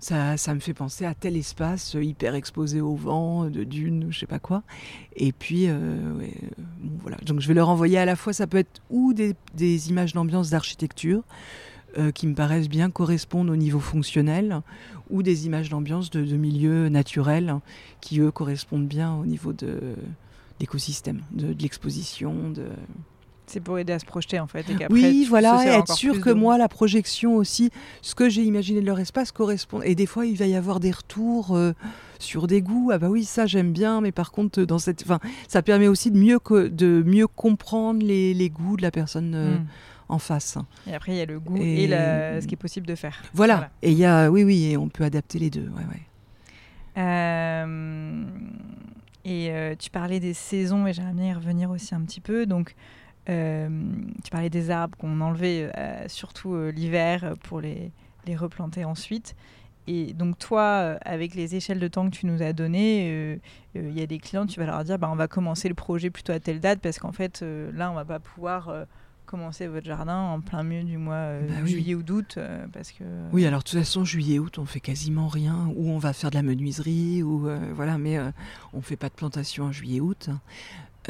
ça, 0.04 0.54
me 0.54 0.60
fait 0.60 0.74
penser 0.74 1.06
à 1.06 1.14
tel 1.14 1.38
espace 1.38 1.96
hyper 2.00 2.36
exposé 2.36 2.82
au 2.82 2.96
vent, 2.96 3.50
de 3.50 3.64
dunes, 3.64 4.08
je 4.10 4.20
sais 4.20 4.26
pas 4.26 4.40
quoi. 4.40 4.64
Et 5.16 5.32
puis, 5.32 5.68
voilà. 7.00 7.18
Donc 7.26 7.40
je 7.40 7.48
vais 7.48 7.54
leur 7.54 7.70
envoyer 7.70 7.98
à 7.98 8.06
la 8.06 8.16
fois, 8.16 8.34
ça 8.34 8.48
peut 8.48 8.58
être 8.58 8.82
ou 8.90 9.14
des, 9.14 9.90
images 9.90 10.14
d'ambiance 10.14 10.50
d'architecture, 10.50 11.24
euh, 11.98 12.12
qui 12.12 12.26
me 12.26 12.34
paraissent 12.34 12.70
bien 12.70 12.90
correspondre 12.90 13.54
au 13.54 13.56
niveau 13.56 13.80
fonctionnel 13.80 14.62
ou 15.12 15.22
des 15.22 15.46
images 15.46 15.70
d'ambiance 15.70 16.10
de, 16.10 16.26
de 16.26 16.38
milieux 16.38 16.90
naturels 16.90 17.60
qui, 18.02 18.20
eux, 18.20 18.32
correspondent 18.32 18.88
bien 18.88 19.14
au 19.14 19.28
niveau 19.28 19.54
de 19.54 19.96
l'écosystème, 20.60 21.22
de, 21.32 21.56
l'exposition. 21.62 22.50
De... 22.50 22.66
C'est 23.54 23.60
pour 23.60 23.78
aider 23.78 23.94
à 23.94 24.00
se 24.00 24.06
projeter 24.06 24.40
en 24.40 24.48
fait. 24.48 24.66
Et 24.68 24.76
oui, 24.90 25.28
voilà, 25.30 25.64
et 25.64 25.70
être 25.70 25.94
sûr 25.94 26.20
que 26.20 26.32
moi, 26.32 26.58
la 26.58 26.68
projection 26.68 27.36
aussi, 27.36 27.70
ce 28.02 28.16
que 28.16 28.30
j'ai 28.30 28.42
imaginé 28.42 28.82
de 28.82 28.86
leur 28.88 29.00
espace 29.00 29.32
correspond. 29.32 29.84
Et 29.84 29.94
des 29.94 30.08
fois, 30.08 30.26
il 30.26 30.36
va 30.36 30.48
y 30.48 30.56
avoir 30.56 30.80
des 30.80 30.90
retours 30.90 31.56
euh, 31.56 31.74
sur 32.18 32.48
des 32.48 32.64
goûts. 32.64 32.90
Ah 32.92 32.98
bah 32.98 33.10
oui, 33.10 33.26
ça 33.26 33.46
j'aime 33.46 33.72
bien, 33.72 34.02
mais 34.02 34.12
par 34.12 34.32
contre, 34.32 34.64
dans 34.64 34.80
cette, 34.80 35.04
enfin, 35.04 35.20
ça 35.48 35.62
permet 35.62 35.88
aussi 35.88 36.10
de 36.10 36.18
mieux, 36.18 36.40
de 36.50 37.04
mieux 37.06 37.28
comprendre 37.28 38.04
les, 38.04 38.34
les 38.34 38.50
goûts 38.50 38.76
de 38.76 38.82
la 38.82 38.90
personne. 38.92 39.36
Euh, 39.36 39.58
hmm 39.58 39.66
en 40.10 40.20
face. 40.20 40.58
Et 40.86 40.94
après, 40.94 41.14
il 41.14 41.18
y 41.18 41.22
a 41.22 41.26
le 41.26 41.40
goût 41.40 41.58
et, 41.58 41.88
ce 41.88 42.46
qui 42.46 42.54
est 42.54 42.58
possible 42.58 42.86
de 42.86 42.94
faire. 42.94 43.24
Voilà. 43.34 43.72
Et 43.82 43.92
il 43.92 43.98
y 43.98 44.06
a, 44.06 44.30
oui, 44.30 44.44
oui, 44.44 44.66
et 44.66 44.78
on 44.78 44.90
peut 44.90 45.06
adapter 45.06 45.40
les 45.40 45.50
deux. 45.50 45.70
Ouais, 45.70 45.86
ouais. 45.90 46.02
Euh, 46.98 48.24
et 49.26 49.52
euh, 49.52 49.76
tu 49.78 49.90
parlais 49.90 50.20
des 50.20 50.34
saisons, 50.34 50.86
et 50.86 50.94
j'aimerais 50.94 51.14
bien 51.14 51.32
y 51.32 51.34
revenir 51.34 51.70
aussi 51.72 51.96
un 51.96 52.02
petit 52.02 52.22
peu. 52.22 52.46
Donc, 52.46 52.76
tu 53.26 54.32
parlais 54.32 54.50
des 54.50 54.70
arbres 54.70 54.98
qu'on 54.98 55.22
enlevait 55.22 55.72
surtout 56.08 56.56
l'hiver 56.70 57.34
pour 57.44 57.62
les, 57.62 57.92
les, 58.26 58.36
replanter 58.36 58.86
ensuite. 58.86 59.36
Et 59.86 60.14
donc 60.14 60.38
toi, 60.38 60.98
avec 61.04 61.36
les 61.36 61.56
échelles 61.56 61.80
de 61.80 61.88
temps 61.88 62.10
que 62.10 62.16
tu 62.16 62.26
nous 62.26 62.42
as 62.42 62.54
données, 62.54 63.40
il 63.76 63.98
y 63.98 64.02
a 64.02 64.08
des 64.08 64.20
clients, 64.20 64.46
tu 64.46 64.60
vas 64.60 64.66
leur 64.66 64.84
dire, 64.84 64.98
bah, 64.98 65.10
on 65.12 65.16
va 65.16 65.28
commencer 65.28 65.68
le 65.68 65.76
projet 65.76 66.10
plutôt 66.10 66.34
à 66.34 66.40
telle 66.40 66.60
date 66.60 66.80
parce 66.80 67.00
qu'en 67.00 67.12
fait, 67.12 67.44
là, 67.74 67.92
on 67.92 67.94
va 67.94 68.06
pas 68.06 68.20
pouvoir 68.20 68.86
commencer 69.26 69.68
votre 69.68 69.86
jardin 69.86 70.16
en 70.16 70.42
plein 70.42 70.64
milieu 70.64 70.84
du 70.84 70.98
mois 70.98 71.16
euh, 71.16 71.48
bah 71.48 71.66
juillet 71.66 71.96
ou 71.96 72.04
d'août 72.04 72.36
euh, 72.38 72.68
parce 72.72 72.92
que 72.92 73.04
oui 73.32 73.46
alors 73.46 73.60
de 73.60 73.64
toute 73.64 73.80
façon 73.80 74.06
juillet 74.06 74.38
août 74.38 74.60
on 74.60 74.66
fait 74.66 74.80
quasiment 74.80 75.28
rien. 75.28 75.72
Ou 75.76 75.90
on 75.90 75.98
va 75.98 76.14
faire 76.14 76.30
de 76.30 76.36
la 76.36 76.44
menuiserie 76.44 77.24
ou 77.24 77.48
euh, 77.48 77.58
voilà 77.74 77.98
mais 77.98 78.20
on 78.74 78.82
fait 78.82 78.96
pas 78.96 79.10
de 79.10 79.16
plantation 79.16 79.66
en 79.66 79.72
juillet 79.72 80.00
août 80.00 80.30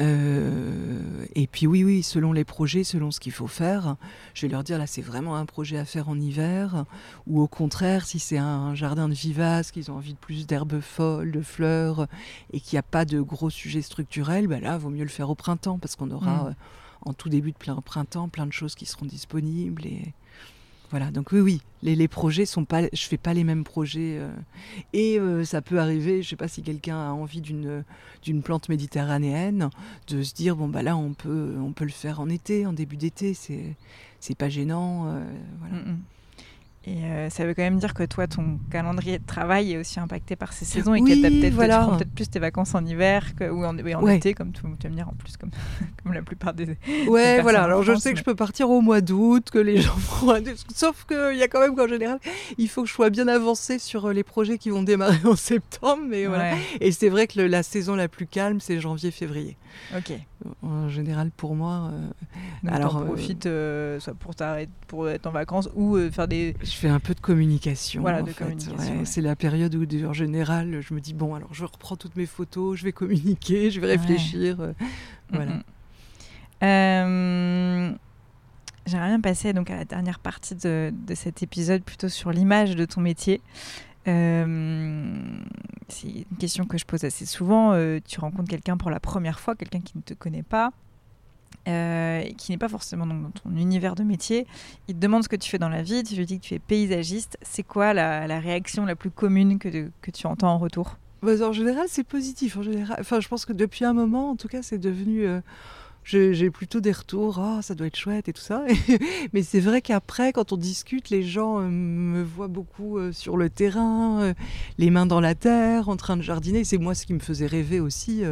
et 0.00 1.46
puis 1.46 1.66
oui 1.66 1.84
oui 1.84 2.02
selon 2.02 2.32
les 2.32 2.44
projets 2.44 2.84
selon 2.84 3.10
ce 3.10 3.20
qu'il 3.20 3.32
faut 3.32 3.46
faire 3.46 3.96
je 4.34 4.42
vais 4.42 4.48
leur 4.48 4.64
dire 4.64 4.78
là 4.78 4.86
c'est 4.86 5.02
vraiment 5.02 5.36
un 5.36 5.46
projet 5.46 5.78
à 5.78 5.84
faire 5.84 6.08
en 6.08 6.18
hiver 6.18 6.84
ou 7.26 7.40
au 7.40 7.46
contraire 7.46 8.04
si 8.06 8.18
c'est 8.18 8.38
un 8.38 8.74
jardin 8.74 9.08
de 9.08 9.14
vivaces 9.14 9.70
qu'ils 9.70 9.90
ont 9.90 9.96
envie 9.96 10.14
de 10.14 10.18
plus 10.18 10.46
d'herbes 10.46 10.80
folles 10.80 11.30
de 11.30 11.42
fleurs 11.42 12.08
et 12.52 12.60
qu'il 12.60 12.76
n'y 12.76 12.80
a 12.80 12.82
pas 12.82 13.04
de 13.04 13.20
gros 13.20 13.50
sujets 13.50 13.82
structurels 13.82 14.48
bah 14.48 14.60
là 14.60 14.76
vaut 14.78 14.90
mieux 14.90 15.04
le 15.04 15.08
faire 15.08 15.30
au 15.30 15.36
printemps 15.36 15.78
parce 15.78 15.94
qu'on 15.94 16.10
aura 16.10 16.50
mm 16.50 16.54
en 17.04 17.12
tout 17.12 17.28
début 17.28 17.52
de 17.52 17.56
plein 17.56 17.76
printemps, 17.76 18.28
plein 18.28 18.46
de 18.46 18.52
choses 18.52 18.74
qui 18.74 18.86
seront 18.86 19.06
disponibles. 19.06 19.86
Et 19.86 20.14
donc 21.12 21.32
oui, 21.32 21.40
oui, 21.40 21.62
les, 21.82 21.96
les 21.96 22.08
projets 22.08 22.46
sont 22.46 22.64
pas, 22.64 22.82
je 22.92 23.06
fais 23.06 23.16
pas 23.16 23.34
les 23.34 23.44
mêmes 23.44 23.64
projets. 23.64 24.18
Euh, 24.18 24.30
et 24.92 25.18
euh, 25.18 25.44
ça 25.44 25.62
peut 25.62 25.78
arriver, 25.78 26.22
je 26.22 26.28
sais 26.28 26.36
pas 26.36 26.48
si 26.48 26.62
quelqu'un 26.62 26.96
a 26.96 27.10
envie 27.10 27.40
d'une 27.40 27.84
d'une 28.22 28.42
plante 28.42 28.68
méditerranéenne, 28.68 29.70
de 30.08 30.22
se 30.22 30.34
dire 30.34 30.56
bon 30.56 30.68
bah 30.68 30.82
là 30.82 30.96
on 30.96 31.12
peut 31.14 31.54
on 31.58 31.72
peut 31.72 31.84
le 31.84 31.90
faire 31.90 32.20
en 32.20 32.28
été, 32.28 32.66
en 32.66 32.72
début 32.72 32.96
d'été, 32.96 33.34
c'est 33.34 33.76
c'est 34.20 34.36
pas 34.36 34.48
gênant, 34.48 35.06
euh, 35.06 35.24
voilà. 35.60 35.76
Mm, 35.76 35.90
mm. 35.90 35.98
Et 36.86 37.02
euh, 37.04 37.30
ça 37.30 37.46
veut 37.46 37.54
quand 37.54 37.62
même 37.62 37.78
dire 37.78 37.94
que 37.94 38.02
toi, 38.02 38.26
ton 38.26 38.58
calendrier 38.70 39.18
de 39.18 39.24
travail 39.24 39.72
est 39.72 39.78
aussi 39.78 39.98
impacté 40.00 40.36
par 40.36 40.52
ces 40.52 40.66
saisons 40.66 40.94
et 40.94 41.00
que 41.00 41.14
tu 41.14 41.20
peut-être 41.22 41.54
voilà. 41.54 41.96
peut 41.98 42.04
plus 42.04 42.28
tes 42.28 42.38
vacances 42.38 42.74
en 42.74 42.84
hiver 42.84 43.34
que, 43.36 43.44
ou 43.44 43.64
en, 43.64 43.78
en 43.78 44.08
été, 44.08 44.34
comme 44.34 44.52
tu, 44.52 44.60
vas 44.62 44.68
me 44.68 44.94
dire 44.94 45.08
en 45.08 45.14
plus, 45.14 45.38
comme, 45.38 45.50
comme 46.02 46.12
la 46.12 46.20
plupart 46.20 46.52
des. 46.52 46.76
Ouais, 47.08 47.40
voilà. 47.40 47.62
Alors 47.62 47.82
je 47.82 47.94
sais 47.94 48.12
que 48.12 48.18
je 48.18 48.24
peux 48.24 48.34
partir 48.34 48.68
au 48.68 48.82
mois 48.82 49.00
d'août, 49.00 49.48
que 49.50 49.58
les 49.58 49.80
gens 49.80 49.96
vont. 49.96 50.34
Sauf 50.74 51.06
qu'il 51.06 51.38
y 51.38 51.42
a 51.42 51.48
quand 51.48 51.60
même 51.60 51.74
qu'en 51.74 51.88
général, 51.88 52.18
il 52.58 52.68
faut 52.68 52.82
que 52.82 52.88
je 52.88 52.92
sois 52.92 53.08
bien 53.08 53.28
avancé 53.28 53.78
sur 53.78 54.06
euh, 54.06 54.12
les 54.12 54.22
projets 54.22 54.58
qui 54.58 54.68
vont 54.68 54.82
démarrer 54.82 55.20
en 55.24 55.36
septembre. 55.36 56.02
Mais 56.06 56.26
voilà. 56.26 56.54
Et 56.80 56.92
c'est 56.92 57.08
vrai 57.08 57.26
que 57.26 57.40
la 57.40 57.62
saison 57.62 57.96
la 57.96 58.08
plus 58.08 58.26
calme, 58.26 58.60
c'est 58.60 58.78
janvier-février. 58.78 59.56
Ok. 59.96 60.12
En 60.62 60.90
général, 60.90 61.30
pour 61.34 61.54
moi. 61.54 61.90
Euh, 61.92 62.68
alors, 62.68 63.02
profite 63.06 63.46
euh, 63.46 63.98
soit 64.00 64.14
pour 64.14 64.34
pour 64.86 65.08
être 65.08 65.26
en 65.26 65.30
vacances 65.30 65.70
ou 65.74 65.96
faire 66.10 66.28
des. 66.28 66.54
Je 66.74 66.80
fais 66.80 66.88
un 66.88 66.98
peu 66.98 67.14
de 67.14 67.20
communication. 67.20 68.00
Voilà, 68.00 68.22
de 68.22 68.32
communication. 68.32 69.04
C'est 69.04 69.20
la 69.20 69.36
période 69.36 69.74
où, 69.76 69.84
en 70.06 70.12
général, 70.12 70.80
je 70.80 70.92
me 70.92 71.00
dis 71.00 71.14
bon, 71.14 71.36
alors 71.36 71.54
je 71.54 71.64
reprends 71.64 71.94
toutes 71.94 72.16
mes 72.16 72.26
photos, 72.26 72.76
je 72.76 72.84
vais 72.84 72.90
communiquer, 72.92 73.70
je 73.70 73.80
vais 73.80 73.86
réfléchir. 73.86 74.56
voilà. 75.30 75.60
J'aimerais 78.86 79.08
bien 79.08 79.20
passer 79.20 79.52
donc 79.52 79.70
à 79.70 79.76
la 79.76 79.84
dernière 79.84 80.18
partie 80.18 80.56
de, 80.56 80.92
de 81.06 81.14
cet 81.14 81.42
épisode, 81.42 81.82
plutôt 81.82 82.08
sur 82.08 82.32
l'image 82.32 82.74
de 82.74 82.84
ton 82.84 83.00
métier. 83.00 83.40
Euh, 84.08 85.16
c'est 85.88 86.08
une 86.08 86.36
question 86.38 86.66
que 86.66 86.76
je 86.76 86.84
pose 86.84 87.04
assez 87.04 87.24
souvent. 87.24 87.72
Euh, 87.72 88.00
tu 88.04 88.20
rencontres 88.20 88.50
quelqu'un 88.50 88.76
pour 88.76 88.90
la 88.90 89.00
première 89.00 89.40
fois, 89.40 89.54
quelqu'un 89.54 89.80
qui 89.80 89.96
ne 89.96 90.02
te 90.02 90.12
connaît 90.12 90.42
pas, 90.42 90.72
euh, 91.68 92.22
qui 92.36 92.52
n'est 92.52 92.58
pas 92.58 92.68
forcément 92.68 93.06
dans 93.06 93.30
ton 93.30 93.50
univers 93.56 93.94
de 93.94 94.02
métier. 94.02 94.46
Il 94.88 94.94
te 94.94 95.00
demande 95.00 95.22
ce 95.24 95.28
que 95.28 95.36
tu 95.36 95.48
fais 95.48 95.58
dans 95.58 95.68
la 95.68 95.82
vie, 95.82 96.02
tu 96.02 96.14
lui 96.14 96.26
dis 96.26 96.38
que 96.38 96.44
tu 96.44 96.54
es 96.54 96.58
paysagiste. 96.58 97.38
C'est 97.42 97.62
quoi 97.62 97.94
la, 97.94 98.26
réaction 98.40 98.84
la 98.84 98.96
plus 98.96 99.10
commune 99.10 99.58
que, 99.58 99.90
tu 100.12 100.26
entends 100.26 100.50
en 100.50 100.58
retour? 100.58 100.98
Bah, 101.22 101.32
En 101.42 101.52
général, 101.52 101.86
c'est 101.88 102.04
positif. 102.04 102.56
En 102.56 102.62
général, 102.62 102.96
enfin, 103.00 103.20
je 103.20 103.28
pense 103.28 103.44
que 103.44 103.52
depuis 103.52 103.84
un 103.84 103.94
moment, 103.94 104.30
en 104.30 104.36
tout 104.36 104.48
cas, 104.48 104.62
c'est 104.62 104.78
devenu 104.78 105.26
j'ai 106.04 106.50
plutôt 106.50 106.80
des 106.80 106.92
retours, 106.92 107.38
ah, 107.38 107.60
ça 107.62 107.74
doit 107.74 107.86
être 107.86 107.96
chouette 107.96 108.28
et 108.28 108.32
tout 108.32 108.42
ça. 108.42 108.62
Mais 109.32 109.42
c'est 109.42 109.60
vrai 109.60 109.80
qu'après, 109.80 110.32
quand 110.32 110.52
on 110.52 110.56
discute, 110.56 111.08
les 111.08 111.22
gens 111.22 111.60
euh, 111.60 111.68
me 111.68 112.22
voient 112.22 112.48
beaucoup 112.48 112.98
euh, 112.98 113.10
sur 113.12 113.36
le 113.38 113.48
terrain, 113.48 114.20
euh, 114.20 114.34
les 114.76 114.90
mains 114.90 115.06
dans 115.06 115.20
la 115.20 115.34
terre, 115.34 115.88
en 115.88 115.96
train 115.96 116.16
de 116.16 116.22
jardiner. 116.22 116.64
C'est 116.64 116.76
moi 116.76 116.94
ce 116.94 117.06
qui 117.06 117.14
me 117.14 117.20
faisait 117.20 117.46
rêver 117.46 117.80
aussi 117.80 118.22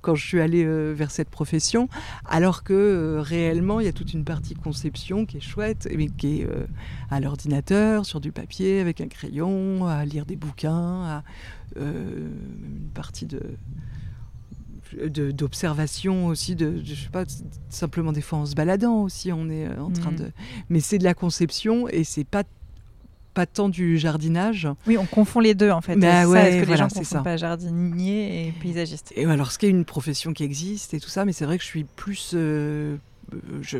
quand 0.00 0.14
je 0.14 0.24
suis 0.24 0.40
allée 0.40 0.64
vers 0.94 1.10
cette 1.10 1.28
profession. 1.28 1.88
Alors 2.24 2.62
que 2.62 3.18
réellement, 3.20 3.80
il 3.80 3.86
y 3.86 3.88
a 3.88 3.92
toute 3.92 4.12
une 4.12 4.24
partie 4.24 4.54
conception 4.54 5.26
qui 5.26 5.38
est 5.38 5.40
chouette, 5.40 5.88
mais 5.96 6.06
qui 6.06 6.40
est 6.40 6.48
à 7.10 7.20
l'ordinateur, 7.20 8.06
sur 8.06 8.20
du 8.20 8.32
papier, 8.32 8.80
avec 8.80 9.00
un 9.00 9.08
crayon, 9.08 9.86
à 9.86 10.04
lire 10.04 10.24
des 10.24 10.36
bouquins, 10.36 11.02
à 11.04 11.22
une 11.76 12.90
partie 12.94 13.26
de 13.26 13.40
d'observation 14.94 16.26
aussi, 16.26 16.54
de, 16.54 16.80
je 16.84 16.94
sais 16.94 17.10
pas, 17.10 17.24
simplement 17.68 18.12
des 18.12 18.20
fois 18.20 18.38
en 18.38 18.46
se 18.46 18.54
baladant 18.54 19.02
aussi, 19.02 19.32
on 19.32 19.48
est 19.48 19.66
euh, 19.66 19.80
en 19.80 19.90
train 19.90 20.12
mm. 20.12 20.16
de. 20.16 20.30
Mais 20.68 20.80
c'est 20.80 20.98
de 20.98 21.04
la 21.04 21.14
conception 21.14 21.88
et 21.88 22.04
c'est 22.04 22.24
pas 22.24 22.44
pas 23.34 23.46
tant 23.46 23.68
du 23.68 23.98
jardinage. 23.98 24.66
Oui, 24.86 24.98
on 24.98 25.06
confond 25.06 25.38
les 25.38 25.54
deux 25.54 25.70
en 25.70 25.80
fait. 25.80 25.94
Bah 25.94 26.26
ouais, 26.26 26.54
est-ce 26.54 26.64
que 26.64 26.70
les 26.70 26.76
gens 26.76 26.88
confondent 26.88 27.04
ça. 27.04 27.20
pas 27.20 27.36
jardinier 27.36 28.48
et 28.48 28.52
paysagiste 28.52 29.12
Et 29.14 29.26
alors, 29.26 29.52
ce 29.52 29.58
qui 29.58 29.66
est 29.66 29.70
une 29.70 29.84
profession 29.84 30.32
qui 30.32 30.42
existe 30.42 30.92
et 30.94 30.98
tout 30.98 31.08
ça, 31.08 31.24
mais 31.24 31.32
c'est 31.32 31.44
vrai 31.44 31.56
que 31.56 31.62
je 31.62 31.68
suis 31.68 31.84
plus, 31.84 32.32
euh, 32.34 32.96
je 33.62 33.78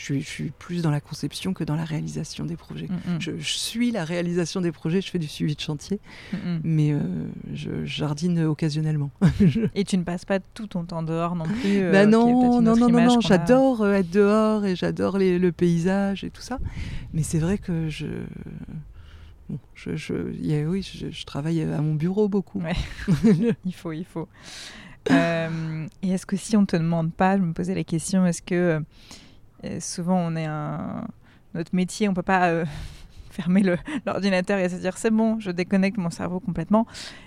je 0.00 0.18
suis, 0.20 0.52
plus 0.58 0.82
dans 0.82 0.90
la 0.90 1.00
conception 1.00 1.52
que 1.52 1.64
dans 1.64 1.76
la 1.76 1.84
réalisation 1.84 2.44
des 2.44 2.56
projets. 2.56 2.88
Mm, 2.88 3.16
mm. 3.16 3.20
Je, 3.20 3.32
suis 3.42 3.90
la 3.90 4.04
réalisation 4.04 4.60
des 4.60 4.72
projets, 4.72 5.00
je 5.00 5.10
fais 5.10 5.18
du 5.18 5.28
suivi 5.28 5.54
de 5.54 5.60
chantier, 5.60 6.00
mm, 6.32 6.36
mais 6.64 6.92
euh, 6.92 7.00
je 7.52 7.84
jardine 7.84 8.40
occasionnellement. 8.44 9.10
et 9.74 9.84
tu 9.84 9.98
ne 9.98 10.04
passes 10.04 10.24
pas 10.24 10.40
tout 10.40 10.66
ton 10.66 10.84
temps 10.84 11.02
dehors 11.02 11.36
non 11.36 11.44
plus 11.44 11.80
euh, 11.80 11.92
bah 11.92 12.06
non, 12.06 12.60
non, 12.60 12.76
non, 12.76 12.88
non, 12.88 13.04
non, 13.04 13.20
j'adore 13.20 13.82
euh, 13.82 13.94
être 13.94 14.10
dehors 14.10 14.64
et 14.64 14.74
j'adore 14.74 15.18
le 15.18 15.50
paysage 15.50 16.24
et 16.24 16.30
tout 16.30 16.42
ça. 16.42 16.58
Mais 17.12 17.22
c'est 17.22 17.38
vrai 17.38 17.58
que 17.58 17.88
je 17.88 18.06
bon, 19.48 19.58
je, 19.74 19.96
je, 19.96 20.32
y 20.40 20.54
a- 20.54 20.64
oui, 20.64 20.82
je, 20.82 21.24
travaille 21.26 21.62
à 21.62 21.80
mon 21.80 21.94
bureau 21.94 22.28
beaucoup. 22.28 22.60
Ouais. 22.60 22.76
il 23.64 23.74
faut, 23.74 23.92
il 23.92 24.04
faut. 24.04 24.28
Euh, 25.10 25.86
et 26.02 26.10
est-ce 26.10 26.26
que 26.26 26.36
si 26.36 26.56
on 26.56 26.66
te 26.66 26.76
demande 26.76 27.12
pas, 27.12 27.36
je 27.36 27.42
me 27.42 27.52
posais 27.52 27.74
la 27.74 27.84
question, 27.84 28.26
est-ce 28.26 28.42
que 28.42 28.82
euh, 29.64 29.80
souvent 29.80 30.18
on 30.18 30.36
est 30.36 30.46
un 30.46 31.06
notre 31.54 31.74
métier, 31.74 32.08
on 32.08 32.14
peut 32.14 32.22
pas 32.22 32.48
euh, 32.48 32.64
fermer 33.30 33.62
l'ordinateur 34.06 34.58
et 34.58 34.68
se 34.68 34.76
dire 34.76 34.96
c'est 34.96 35.10
bon, 35.10 35.38
je 35.40 35.50
déconnecte 35.50 35.98
mon 35.98 36.10
cerveau 36.10 36.40
complètement. 36.40 36.86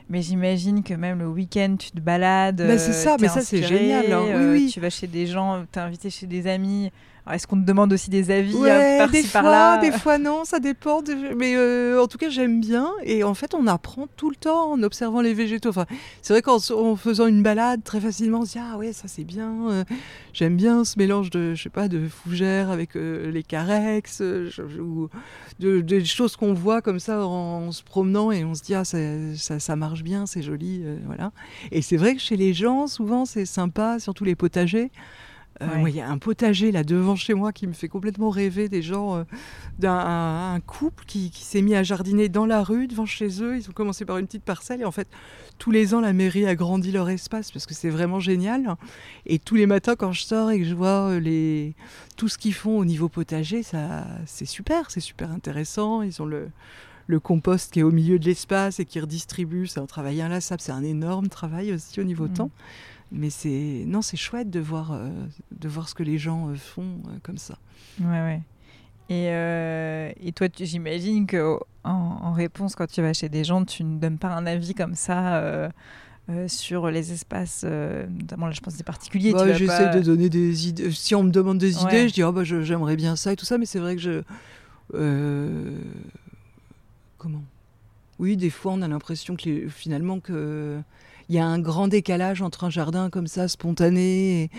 Mais 0.09 0.21
j'imagine 0.21 0.84
que 0.84 0.93
même 0.93 1.19
le 1.19 1.27
week-end, 1.27 1.75
tu 1.77 1.91
te 1.91 1.99
balades. 1.99 2.65
Bah, 2.65 2.77
c'est 2.77 2.93
ça, 2.93 3.15
t'es 3.17 3.23
mais 3.23 3.27
ça, 3.29 3.41
c'est 3.41 3.63
génial, 3.63 4.11
hein. 4.11 4.21
Oui, 4.23 4.31
euh, 4.31 4.53
oui. 4.53 4.69
Tu 4.71 4.79
vas 4.79 4.89
chez 4.89 5.07
des 5.07 5.27
gens, 5.27 5.65
t'es 5.71 5.79
invité 5.79 6.09
chez 6.09 6.27
des 6.27 6.47
amis. 6.47 6.91
Est-ce 7.32 7.47
qu'on 7.47 7.55
te 7.59 7.65
demande 7.65 7.93
aussi 7.93 8.09
des 8.09 8.32
avis 8.32 8.53
euh, 8.55 8.59
Ouais, 8.59 8.97
par-ci 8.97 9.21
des 9.24 9.28
par-là 9.30 9.78
des 9.78 9.91
fois 9.93 10.17
non, 10.17 10.43
ça 10.43 10.59
dépend. 10.59 11.01
Mais 11.38 11.55
euh, 11.55 12.01
en 12.01 12.07
tout 12.07 12.17
cas, 12.17 12.30
j'aime 12.30 12.59
bien. 12.59 12.89
Et 13.03 13.24
en 13.24 13.34
fait, 13.34 13.53
on 13.53 13.65
apprend 13.65 14.07
tout 14.17 14.30
le 14.30 14.36
temps 14.36 14.71
en 14.71 14.84
observant 14.84 15.21
les 15.21 15.34
végétaux. 15.34 15.69
Enfin, 15.69 15.86
c'est 16.21 16.34
vrai 16.34 16.41
qu'en 16.41 16.57
en 16.57 16.95
faisant 16.97 17.28
une 17.28 17.41
balade, 17.41 17.82
très 17.84 18.01
facilement, 18.01 18.39
on 18.39 18.45
se 18.45 18.51
dit 18.53 18.59
ah 18.61 18.78
ouais, 18.78 18.91
ça 18.91 19.07
c'est 19.07 19.24
bien. 19.24 19.69
euh, 19.69 19.84
j'aime 20.34 20.57
bien 20.57 20.84
ce 20.84 20.99
mélange 20.99 21.30
de, 21.30 21.53
je 21.55 21.63
sais 21.63 21.69
pas, 21.69 21.88
de 21.88 22.07
fougères 22.09 22.69
avec 22.69 22.95
euh, 22.97 23.32
les 23.32 23.43
carex, 23.43 24.17
je- 24.19 24.80
ou 24.82 25.09
de, 25.59 25.80
des 25.80 26.03
choses 26.03 26.36
qu'on 26.36 26.53
voit 26.53 26.82
comme 26.82 26.99
ça 26.99 27.26
en, 27.26 27.71
se 27.71 27.84
promenant 27.84 28.32
et 28.32 28.43
on 28.43 28.53
se 28.53 28.63
dit 28.63 28.76
ah 28.76 28.84
ça, 28.84 28.97
ça, 29.38 29.59
ça 29.59 29.76
marche 29.78 30.03
bien, 30.03 30.26
c'est 30.26 30.41
joli, 30.41 30.84
voilà. 31.05 31.32
Et 31.71 31.82
c'est 31.82 31.97
vrai 31.97 32.15
que 32.15 32.21
chez 32.21 32.36
les 32.36 32.53
gens, 32.53 32.88
souvent, 32.88 33.26
c'est 33.26 33.45
sympa, 33.45 33.99
surtout 33.99 34.26
les 34.26 34.36
potagers. 34.36 34.91
Euh, 35.64 35.82
Ouais. 35.84 35.91
Il 35.91 35.95
y 35.95 36.01
a 36.01 36.09
un 36.09 36.18
potager 36.18 36.72
là 36.72 36.84
devant 36.84 37.16
chez 37.16 37.34
moi 37.34 37.51
qui 37.51 37.68
me 37.68 37.74
fait 37.74 37.88
complètement 37.88 38.30
rêver 38.30 38.70
des 38.70 38.82
gens, 38.82 39.16
euh, 39.18 39.24
d'un 39.80 39.93
un, 39.97 40.53
un 40.55 40.59
couple 40.59 41.05
qui, 41.05 41.30
qui 41.32 41.43
s'est 41.43 41.61
mis 41.61 41.76
à 41.76 41.84
jardiner 41.84 42.30
dans 42.30 42.45
la 42.45 42.64
rue 42.64 42.88
devant 42.88 43.05
chez 43.05 43.41
eux. 43.41 43.57
Ils 43.57 43.70
ont 43.70 43.74
commencé 43.74 44.05
par 44.05 44.18
une 44.18 44.26
petite 44.28 44.43
parcelle 44.43 44.82
et 44.82 44.86
en 44.86 44.91
fait, 44.91 45.07
tous 45.57 45.72
les 45.72 45.93
ans, 45.93 46.01
la 46.01 46.14
mairie 46.14 46.45
agrandit 46.45 46.91
leur 46.91 47.09
espace 47.09 47.51
parce 47.51 47.66
que 47.66 47.74
c'est 47.74 47.89
vraiment 47.89 48.20
génial. 48.20 48.76
Et 49.26 49.39
tous 49.39 49.55
les 49.55 49.66
matins, 49.66 49.95
quand 49.95 50.11
je 50.11 50.24
sors 50.24 50.51
et 50.51 50.59
que 50.59 50.66
je 50.66 50.76
vois 50.76 51.09
euh, 51.11 51.20
les... 51.20 51.74
tout 52.18 52.28
ce 52.30 52.38
qu'ils 52.38 52.53
font 52.53 52.78
au 52.78 52.86
niveau 52.86 53.09
potager, 53.09 53.64
ça, 53.64 54.05
c'est 54.26 54.45
super, 54.45 54.91
c'est 54.91 54.99
super 54.99 55.32
intéressant. 55.32 56.01
Ils 56.01 56.22
ont 56.22 56.26
le, 56.26 56.49
le 57.07 57.20
compost 57.20 57.74
qui 57.74 57.80
est 57.80 57.84
au 57.84 57.91
milieu 57.91 58.18
de 58.20 58.26
l'espace 58.26 58.80
et 58.80 58.86
qui 58.86 58.99
redistribue. 58.99 59.68
C'est 59.68 59.80
un 59.80 59.86
travail 59.86 60.22
inlassable, 60.22 60.61
c'est 60.61 60.72
un 60.72 60.84
énorme 60.84 61.28
travail 61.28 61.74
aussi 61.74 61.99
au 61.99 62.03
niveau 62.03 62.26
Mhm. 62.26 62.34
temps. 62.34 62.51
Mais 63.16 63.30
c'est 63.30 63.84
non, 63.86 64.01
c'est 64.01 64.18
chouette 64.18 64.49
de 64.49 64.59
voir, 64.59 64.91
euh, 64.91 65.09
de 65.51 65.68
voir 65.70 65.88
ce 65.88 65.93
que 65.95 66.01
les 66.03 66.18
gens 66.18 66.49
euh, 66.49 66.55
font 66.55 66.82
euh, 67.07 67.18
comme 67.22 67.38
ça. 67.38 67.57
Ouais, 68.01 68.07
ouais. 68.07 68.41
Et, 69.09 70.28
et 70.28 70.32
toi, 70.32 70.47
j'imagine 70.59 71.28
que 71.28 71.57
en, 71.84 71.91
en 71.91 72.34
réponse, 72.34 72.76
quand 72.76 72.88
tu 72.88 73.01
vas 73.01 73.14
chez 73.14 73.30
des 73.30 73.43
gens, 73.43 73.64
tu 73.66 73.84
ne 73.84 73.99
donnes 73.99 74.18
pas 74.18 74.30
un 74.30 74.45
avis 74.47 74.74
comme 74.74 74.95
ça 74.95 75.36
euh, 75.38 75.70
sur 76.47 76.89
les 76.89 77.11
espaces, 77.11 77.64
euh, 77.66 78.07
notamment 78.07 78.47
là, 78.47 78.53
je 78.53 78.61
pense 78.61 78.76
des 78.78 78.84
particuliers. 78.84 79.34
Bah, 79.34 79.53
J'essaie 79.53 79.89
pas- 79.89 79.97
de 79.97 80.01
donner 80.01 80.30
des 80.30 80.68
idées. 80.70 80.89
Si 80.91 81.14
on 81.14 81.24
me 81.24 81.32
demande 81.32 81.57
des 81.59 81.78
Ouais. 81.78 81.84
idées, 81.84 82.09
je 82.09 82.14
dis 82.14 82.24
ah 82.24 82.32
bah 82.32 82.43
j'aimerais 82.45 82.95
bien 82.95 83.16
ça 83.16 83.34
et 83.34 83.36
tout 83.36 83.45
ça, 83.45 83.57
mais 83.59 83.66
c'est 83.68 83.80
vrai 83.80 83.95
que 83.95 84.01
je 84.01 84.24
euh, 84.95 85.78
comment? 87.18 87.43
Oui, 88.20 88.38
des 88.38 88.49
fois 88.49 88.74
on 88.74 88.82
a 88.82 88.88
l'impression 88.88 89.36
que 89.36 89.43
les- 89.49 89.70
finalement 89.70 90.20
que 90.20 90.80
il 91.30 91.36
y 91.36 91.39
a 91.39 91.45
un 91.45 91.59
grand 91.59 91.88
décalage 91.88 92.41
entre 92.41 92.63
un 92.65 92.69
jardin 92.69 93.09
comme 93.09 93.28
ça 93.28 93.47
spontané 93.47 94.43
et, 94.43 94.49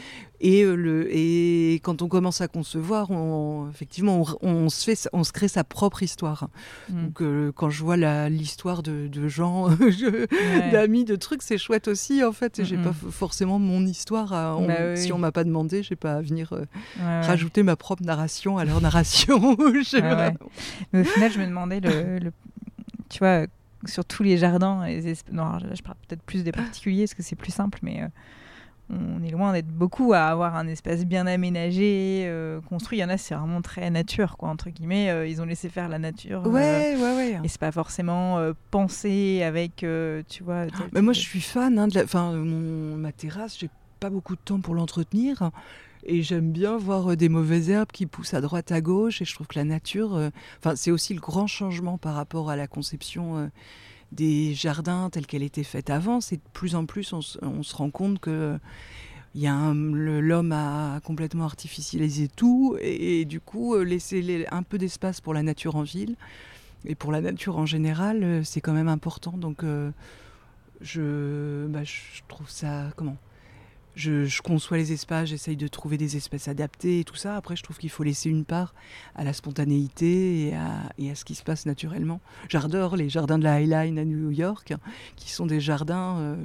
et, 0.41 0.63
euh, 0.65 0.75
le 0.75 1.09
et 1.15 1.75
quand 1.83 2.03
on 2.03 2.09
commence 2.09 2.41
à 2.41 2.49
concevoir, 2.49 3.11
on, 3.11 3.69
effectivement 3.71 4.25
on, 4.43 4.49
on 4.49 4.69
se 4.69 4.85
fait 4.85 5.09
on 5.13 5.25
se 5.25 5.33
crée 5.33 5.49
sa 5.49 5.65
propre 5.65 6.03
histoire. 6.03 6.49
Mm. 6.91 7.05
Donc 7.07 7.23
euh, 7.23 7.53
quand 7.55 7.71
je 7.71 7.83
vois 7.83 7.97
l'histoire 8.29 8.83
de, 8.83 9.07
de 9.09 9.29
gens, 9.29 9.69
Ouais. 9.81 10.71
d'amis, 10.73 11.05
de 11.05 11.17
trucs, 11.17 11.43
c'est 11.43 11.59
chouette 11.59 11.89
aussi 11.89 12.23
en 12.25 12.33
fait. 12.33 12.59
Et 12.59 12.65
j'ai 12.65 12.77
pas 12.77 12.93
forcément 13.11 13.59
mon 13.59 13.85
histoire. 13.87 14.33
À, 14.33 14.57
on- 14.57 14.67
Bah 14.67 14.75
oui, 14.93 14.97
Si 14.99 15.13
on 15.13 15.19
m'a 15.19 15.33
pas 15.33 15.45
demandé, 15.45 15.83
j'ai 15.83 15.97
pas 15.97 16.15
à 16.15 16.21
venir 16.23 16.53
euh, 16.53 16.61
ouais. 16.99 17.21
rajouter 17.21 17.63
ma 17.63 17.77
propre 17.77 18.03
narration 18.03 18.59
à 18.59 18.65
leur 18.65 18.81
narration. 18.81 19.39
Je- 19.59 19.95
Ouais, 20.03 20.15
ouais. 20.15 20.35
Mais 20.93 21.01
au 21.03 21.05
final, 21.05 21.33
je 21.33 21.39
me 21.41 21.47
demandais, 21.47 21.81
le, 21.81 22.19
le- 22.19 22.33
tu 23.09 23.19
vois, 23.21 23.47
sur 23.87 24.05
tous 24.05 24.23
les 24.23 24.37
jardins, 24.37 24.87
les 24.87 25.15
non, 25.33 25.45
alors 25.47 25.61
là, 25.61 25.75
je 25.75 25.83
parle 25.83 25.97
peut-être 26.09 26.23
plus 26.23 26.45
des 26.45 26.53
particuliers 26.53 27.05
parce 27.05 27.15
que 27.15 27.23
c'est 27.23 27.37
plus 27.37 27.53
simple, 27.53 27.79
mais 27.83 28.03
euh, 28.03 28.09
on 28.91 29.23
est 29.23 29.31
loin 29.31 29.53
d'être 29.53 29.69
beaucoup 29.69 30.13
à 30.13 30.21
avoir 30.27 30.57
un 30.57 30.67
espace 30.69 31.05
bien 31.07 31.27
aménagé, 31.27 32.25
euh, 32.27 32.61
construit. 32.61 32.99
Il 32.99 33.01
y 33.01 33.05
en 33.05 33.09
a, 33.09 33.17
c'est 33.17 33.35
vraiment 33.35 33.63
très 33.63 33.89
nature, 33.91 34.37
quoi, 34.37 34.51
entre 34.51 34.69
guillemets. 34.71 35.11
euh, 35.11 35.27
ils 35.27 35.41
ont 35.41 35.47
laissé 35.47 35.69
faire 35.69 35.89
la 35.89 35.99
nature. 35.99 36.43
Ouais, 36.47 36.97
ouais, 36.97 37.15
ouais. 37.17 37.41
et 37.43 37.49
c'est 37.49 37.61
pas 37.61 37.73
forcément 37.73 38.39
pensé 38.71 39.43
avec, 39.43 39.77
tu 40.29 40.43
vois. 40.45 40.67
tel 40.67 40.89
Mais 40.93 41.01
moi, 41.03 41.13
je 41.15 41.21
suis 41.21 41.41
fan. 41.41 41.79
hein, 41.79 41.89
de 41.89 41.95
la- 41.95 42.05
Enfin, 42.05 42.33
mon 42.33 42.97
ma 42.97 43.13
terrasse, 43.13 43.59
j'ai 43.59 43.71
pas 44.01 44.11
beaucoup 44.11 44.35
de 44.35 44.41
temps 44.45 44.61
pour 44.61 44.75
l'entretenir. 44.75 45.51
Et 46.07 46.23
j'aime 46.23 46.53
bien 46.53 46.77
voir 46.77 47.13
euh, 47.13 47.17
des 47.17 47.29
mauvaises 47.29 47.71
herbes 47.71 47.91
qui 47.93 48.07
poussent 48.07 48.35
à 48.35 48.41
droite, 48.41 48.73
à 48.73 48.81
gauche. 48.81 49.23
Et 49.23 49.25
je 49.25 49.35
trouve 49.35 49.47
que 49.47 49.59
la 49.59 49.65
nature, 49.65 50.15
euh, 50.15 50.31
c'est 50.77 50.91
aussi 50.91 51.15
le 51.15 51.21
grand 51.21 51.47
changement 51.47 51.99
par 51.99 52.15
rapport 52.15 52.51
à 52.51 52.57
la 52.57 52.67
conception 52.67 53.39
euh, 53.39 53.47
des 54.13 54.55
jardins 54.55 55.09
telle 55.11 55.27
qu'elle 55.27 55.43
était 55.43 55.65
faite 55.65 55.89
avant. 55.91 56.21
C'est 56.21 56.37
de 56.37 56.51
plus 56.53 56.75
en 56.75 56.85
plus, 56.85 57.13
on, 57.13 57.21
on 57.43 57.63
se 57.63 57.75
rend 57.75 57.91
compte 57.91 58.21
que 58.21 58.59
il 59.37 59.51
l'homme 59.51 60.53
a 60.53 61.01
complètement 61.01 61.45
artificialisé 61.45 62.29
tout 62.29 62.77
et, 62.81 63.25
du 63.25 63.41
coup 63.41 63.77
laisser 63.77 64.47
un 64.53 64.63
peu 64.63 64.79
d'espace 64.79 65.21
pour 65.21 65.35
la 65.35 65.43
nature 65.43 65.75
en 65.75 65.83
ville 65.83 66.15
et 66.85 66.95
pour 66.95 67.11
la 67.11 67.21
nature 67.21 67.59
en 67.59 67.67
général, 67.67 68.43
c'est 68.45 68.61
quand 68.61 68.75
même 68.75 68.87
important. 68.87 69.33
Donc 69.37 69.65
je, 70.81 71.67
bah, 71.67 71.83
je 71.83 72.21
trouve 72.29 72.49
ça 72.49 72.93
comment? 72.95 73.17
Je, 73.95 74.25
je 74.25 74.43
conçois 74.43 74.77
les 74.77 74.93
espaces, 74.93 75.29
j'essaye 75.29 75.57
de 75.57 75.69
trouver 75.69 75.97
des 75.97 76.17
espèces 76.17 76.49
adaptées 76.49 77.01
et 77.01 77.05
tout 77.05 77.17
ça. 77.17 77.37
Après, 77.37 77.57
je 77.57 77.63
trouve 77.63 77.79
qu'il 77.79 77.91
faut 77.91 78.03
laisser 78.03 78.29
une 78.29 78.45
part 78.45 78.75
à 79.15 79.25
la 79.25 79.33
spontanéité 79.33 80.49
et 80.49 80.55
à, 80.55 80.93
et 80.99 81.11
à 81.11 81.15
ce 81.15 81.25
qui 81.25 81.35
se 81.35 81.43
passe 81.43 81.67
naturellement. 81.67 82.21
J'adore 82.49 82.97
les 82.97 83.09
jardins 83.09 83.39
de 83.39 83.45
la 83.45 83.55
Highline 83.55 83.99
à 83.99 84.05
New 84.05 84.31
York, 84.31 84.73
hein, 84.73 84.81
qui 85.17 85.31
sont 85.31 85.47
des 85.47 85.61
jardins 85.61 86.19
euh, 86.19 86.37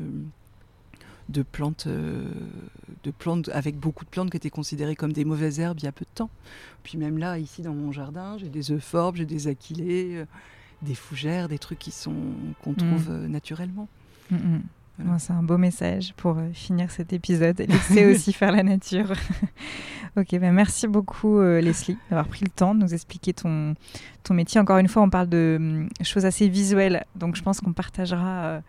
de 1.29 1.43
plantes, 1.43 1.85
euh, 1.87 2.23
de 3.03 3.11
plantes 3.11 3.49
avec 3.49 3.77
beaucoup 3.77 4.03
de 4.03 4.09
plantes 4.09 4.31
qui 4.31 4.37
étaient 4.37 4.49
considérées 4.49 4.95
comme 4.95 5.13
des 5.13 5.25
mauvaises 5.25 5.59
herbes 5.59 5.77
il 5.79 5.85
y 5.85 5.87
a 5.87 5.91
peu 5.91 6.05
de 6.05 6.15
temps. 6.15 6.29
Puis 6.83 6.97
même 6.97 7.17
là, 7.17 7.37
ici 7.37 7.61
dans 7.61 7.73
mon 7.73 7.91
jardin, 7.91 8.37
j'ai 8.37 8.49
des 8.49 8.71
euphorbes, 8.71 9.15
j'ai 9.15 9.25
des 9.25 9.47
aquilées, 9.47 10.17
euh, 10.17 10.25
des 10.81 10.95
fougères, 10.95 11.47
des 11.47 11.59
trucs 11.59 11.79
qui 11.79 11.91
sont 11.91 12.15
qu'on 12.63 12.73
trouve 12.73 13.09
euh, 13.09 13.27
naturellement. 13.27 13.87
Mm, 14.31 14.35
mm. 14.35 14.61
Voilà. 14.99 15.11
Bon, 15.13 15.19
c'est 15.19 15.33
un 15.33 15.41
beau 15.43 15.57
message 15.57 16.13
pour 16.17 16.37
euh, 16.37 16.49
finir 16.53 16.91
cet 16.91 17.13
épisode. 17.13 17.59
Laissez 17.67 18.05
aussi 18.11 18.33
faire 18.33 18.51
la 18.51 18.63
nature. 18.63 19.11
ok, 20.17 20.27
ben 20.39 20.51
merci 20.53 20.87
beaucoup 20.87 21.39
euh, 21.39 21.61
Leslie 21.61 21.97
d'avoir 22.09 22.27
pris 22.27 22.43
le 22.43 22.51
temps 22.51 22.75
de 22.75 22.81
nous 22.81 22.93
expliquer 22.93 23.33
ton, 23.33 23.75
ton 24.23 24.33
métier. 24.33 24.59
Encore 24.59 24.77
une 24.77 24.87
fois, 24.87 25.01
on 25.01 25.09
parle 25.09 25.29
de 25.29 25.57
hum, 25.59 25.89
choses 26.03 26.25
assez 26.25 26.47
visuelles, 26.49 27.05
donc 27.15 27.35
je 27.35 27.41
pense 27.43 27.59
qu'on 27.61 27.73
partagera 27.73 28.43
euh, 28.45 28.59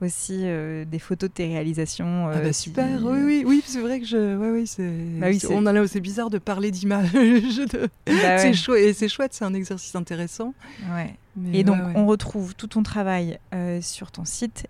aussi 0.00 0.40
euh, 0.44 0.84
des 0.84 0.98
photos 0.98 1.28
de 1.28 1.34
tes 1.34 1.46
réalisations. 1.46 2.28
Ah 2.32 2.38
bah 2.40 2.52
si- 2.52 2.62
super, 2.70 3.00
oui, 3.04 3.18
oui, 3.24 3.44
oui, 3.46 3.62
c'est 3.66 3.80
vrai 3.80 4.00
que 4.00 4.06
je, 4.06 4.36
ouais, 4.36 4.50
oui, 4.50 4.66
c'est, 4.66 4.88
Bah 5.18 5.26
oui, 5.28 5.38
c'est- 5.40 5.48
on 5.52 5.66
a, 5.66 5.86
c'est 5.86 6.00
bizarre 6.00 6.30
de 6.30 6.38
parler 6.38 6.70
d'image, 6.70 7.12
de- 7.12 7.88
Bah 8.06 8.12
ouais, 8.12 8.38
c'est 8.38 8.54
chouette, 8.54 8.82
et 8.84 8.92
c'est 8.92 9.08
chouette, 9.08 9.34
c'est 9.34 9.44
un 9.44 9.54
exercice 9.54 9.94
intéressant. 9.94 10.54
ouais. 10.94 11.14
Mais 11.36 11.58
Et 11.60 11.64
donc, 11.64 11.78
on 11.94 12.06
retrouve 12.06 12.54
tout 12.56 12.66
ton 12.66 12.82
travail 12.82 13.38
euh, 13.54 13.80
sur 13.80 14.10
ton 14.10 14.24
site 14.24 14.66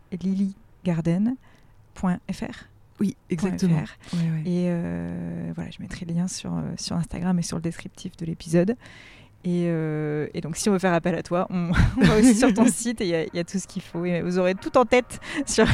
lilygarden.fr. 0.85 2.65
oui, 3.01 3.17
exactement. 3.31 3.85
.fr. 3.85 4.17
Ouais, 4.17 4.23
ouais. 4.31 4.43
Et 4.47 4.65
euh, 4.69 5.53
voilà, 5.55 5.71
je 5.71 5.81
mettrai 5.83 6.05
le 6.07 6.15
lien 6.15 6.29
sur, 6.29 6.53
euh, 6.55 6.61
sur 6.77 6.97
Instagram 6.97 7.39
et 7.39 7.43
sur 7.43 7.57
le 7.57 7.63
descriptif 7.63 8.17
de 8.17 8.27
l'épisode. 8.27 8.77
Et, 9.43 9.65
euh, 9.69 10.27
et 10.35 10.43
donc, 10.43 10.57
si 10.59 10.69
on 10.69 10.73
veut 10.73 10.79
faire 10.79 10.93
appel 10.93 11.15
à 11.15 11.23
toi, 11.23 11.47
on, 11.49 11.71
on 11.97 12.05
va 12.05 12.19
aussi 12.19 12.35
sur 12.35 12.53
ton 12.53 12.67
site 12.71 13.01
et 13.01 13.05
il 13.05 13.11
y 13.11 13.15
a- 13.15 13.25
il 13.25 13.31
y, 13.35 13.39
a 13.39 13.45
tout 13.45 13.59
ce 13.59 13.67
qu'il 13.67 13.81
faut. 13.81 14.05
Et 14.05 14.21
vous 14.21 14.39
aurez 14.39 14.55
tout 14.55 14.77
en 14.77 14.85
tête 14.85 15.19
sur 15.47 15.65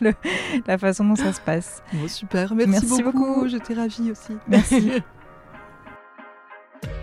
le- 0.00 0.14
la 0.66 0.78
façon 0.78 1.04
dont 1.04 1.16
ça 1.16 1.32
se 1.32 1.40
passe. 1.40 1.82
Bon, 1.92 2.06
super, 2.06 2.54
merci, 2.54 2.70
Merci 2.70 3.02
beaucoup. 3.02 3.18
beaucoup. 3.34 3.48
j'étais 3.48 3.74
ravie 3.74 4.12
aussi. 4.12 4.32
Merci. 4.46 4.92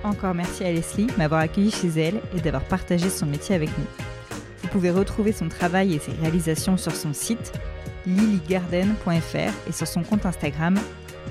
Encore 0.06 0.34
merci 0.34 0.64
à 0.64 0.72
Leslie 0.72 1.08
de 1.08 1.14
m'avoir 1.18 1.42
accueilli 1.42 1.72
chez 1.72 1.88
elle 1.90 2.22
et 2.36 2.40
d'avoir 2.42 2.64
partagé 2.64 3.10
son 3.10 3.26
métier 3.26 3.56
avec 3.56 3.70
nous. 3.78 4.13
Vous 4.64 4.70
pouvez 4.70 4.90
retrouver 4.92 5.34
son 5.34 5.50
travail 5.50 5.94
et 5.94 6.00
ses 6.00 6.14
réalisations 6.14 6.78
sur 6.78 6.96
son 6.96 7.14
site 7.14 7.52
lilygarden.fr 8.06 9.54
et 9.68 9.72
sur 9.72 9.88
son 9.88 10.04
compte 10.04 10.26
Instagram 10.26 10.78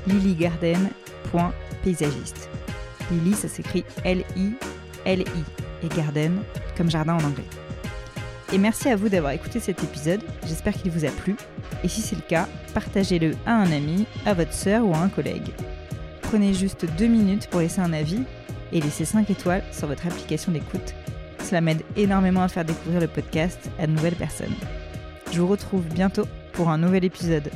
lilygarden.paysagiste. 0.07 2.49
Lily, 3.11 3.35
ça 3.35 3.49
s'écrit 3.49 3.85
L-I-L-I 4.05 5.45
et 5.83 5.89
garden 5.89 6.41
comme 6.76 6.89
jardin 6.91 7.14
en 7.14 7.24
anglais. 7.24 7.49
Et 8.53 8.59
merci 8.59 8.91
à 8.91 8.97
vous 8.97 9.09
d'avoir 9.09 9.33
écouté 9.33 9.61
cet 9.61 9.83
épisode, 9.83 10.20
j'espère 10.47 10.74
qu'il 10.74 10.91
vous 10.91 11.07
a 11.07 11.11
plu. 11.11 11.37
Et 11.83 11.89
si 11.89 12.03
c'est 12.03 12.16
le 12.16 12.22
cas, 12.22 12.47
partagez-le 12.74 13.35
à 13.47 13.55
un 13.55 13.72
ami, 13.72 14.05
à 14.26 14.35
votre 14.35 14.53
sœur 14.53 14.85
ou 14.85 14.95
à 14.95 14.99
un 14.99 15.09
collègue. 15.09 15.49
Prenez 16.20 16.53
juste 16.53 16.85
deux 16.99 17.07
minutes 17.07 17.47
pour 17.49 17.61
laisser 17.61 17.80
un 17.80 17.95
avis 17.95 18.24
et 18.72 18.80
laissez 18.80 19.07
5 19.07 19.30
étoiles 19.30 19.64
sur 19.72 19.89
votre 19.89 20.07
application 20.07 20.53
d'écoute. 20.53 20.95
Cela 21.43 21.61
m'aide 21.61 21.82
énormément 21.97 22.43
à 22.43 22.49
faire 22.49 22.64
découvrir 22.64 23.01
le 23.01 23.09
podcast 23.09 23.70
à 23.78 23.86
de 23.86 23.93
nouvelles 23.93 24.14
personnes. 24.14 24.55
Je 25.32 25.40
vous 25.40 25.49
retrouve 25.49 25.84
bientôt 25.84 26.26
pour 26.53 26.70
un 26.70 26.78
nouvel 26.78 27.05
épisode. 27.05 27.51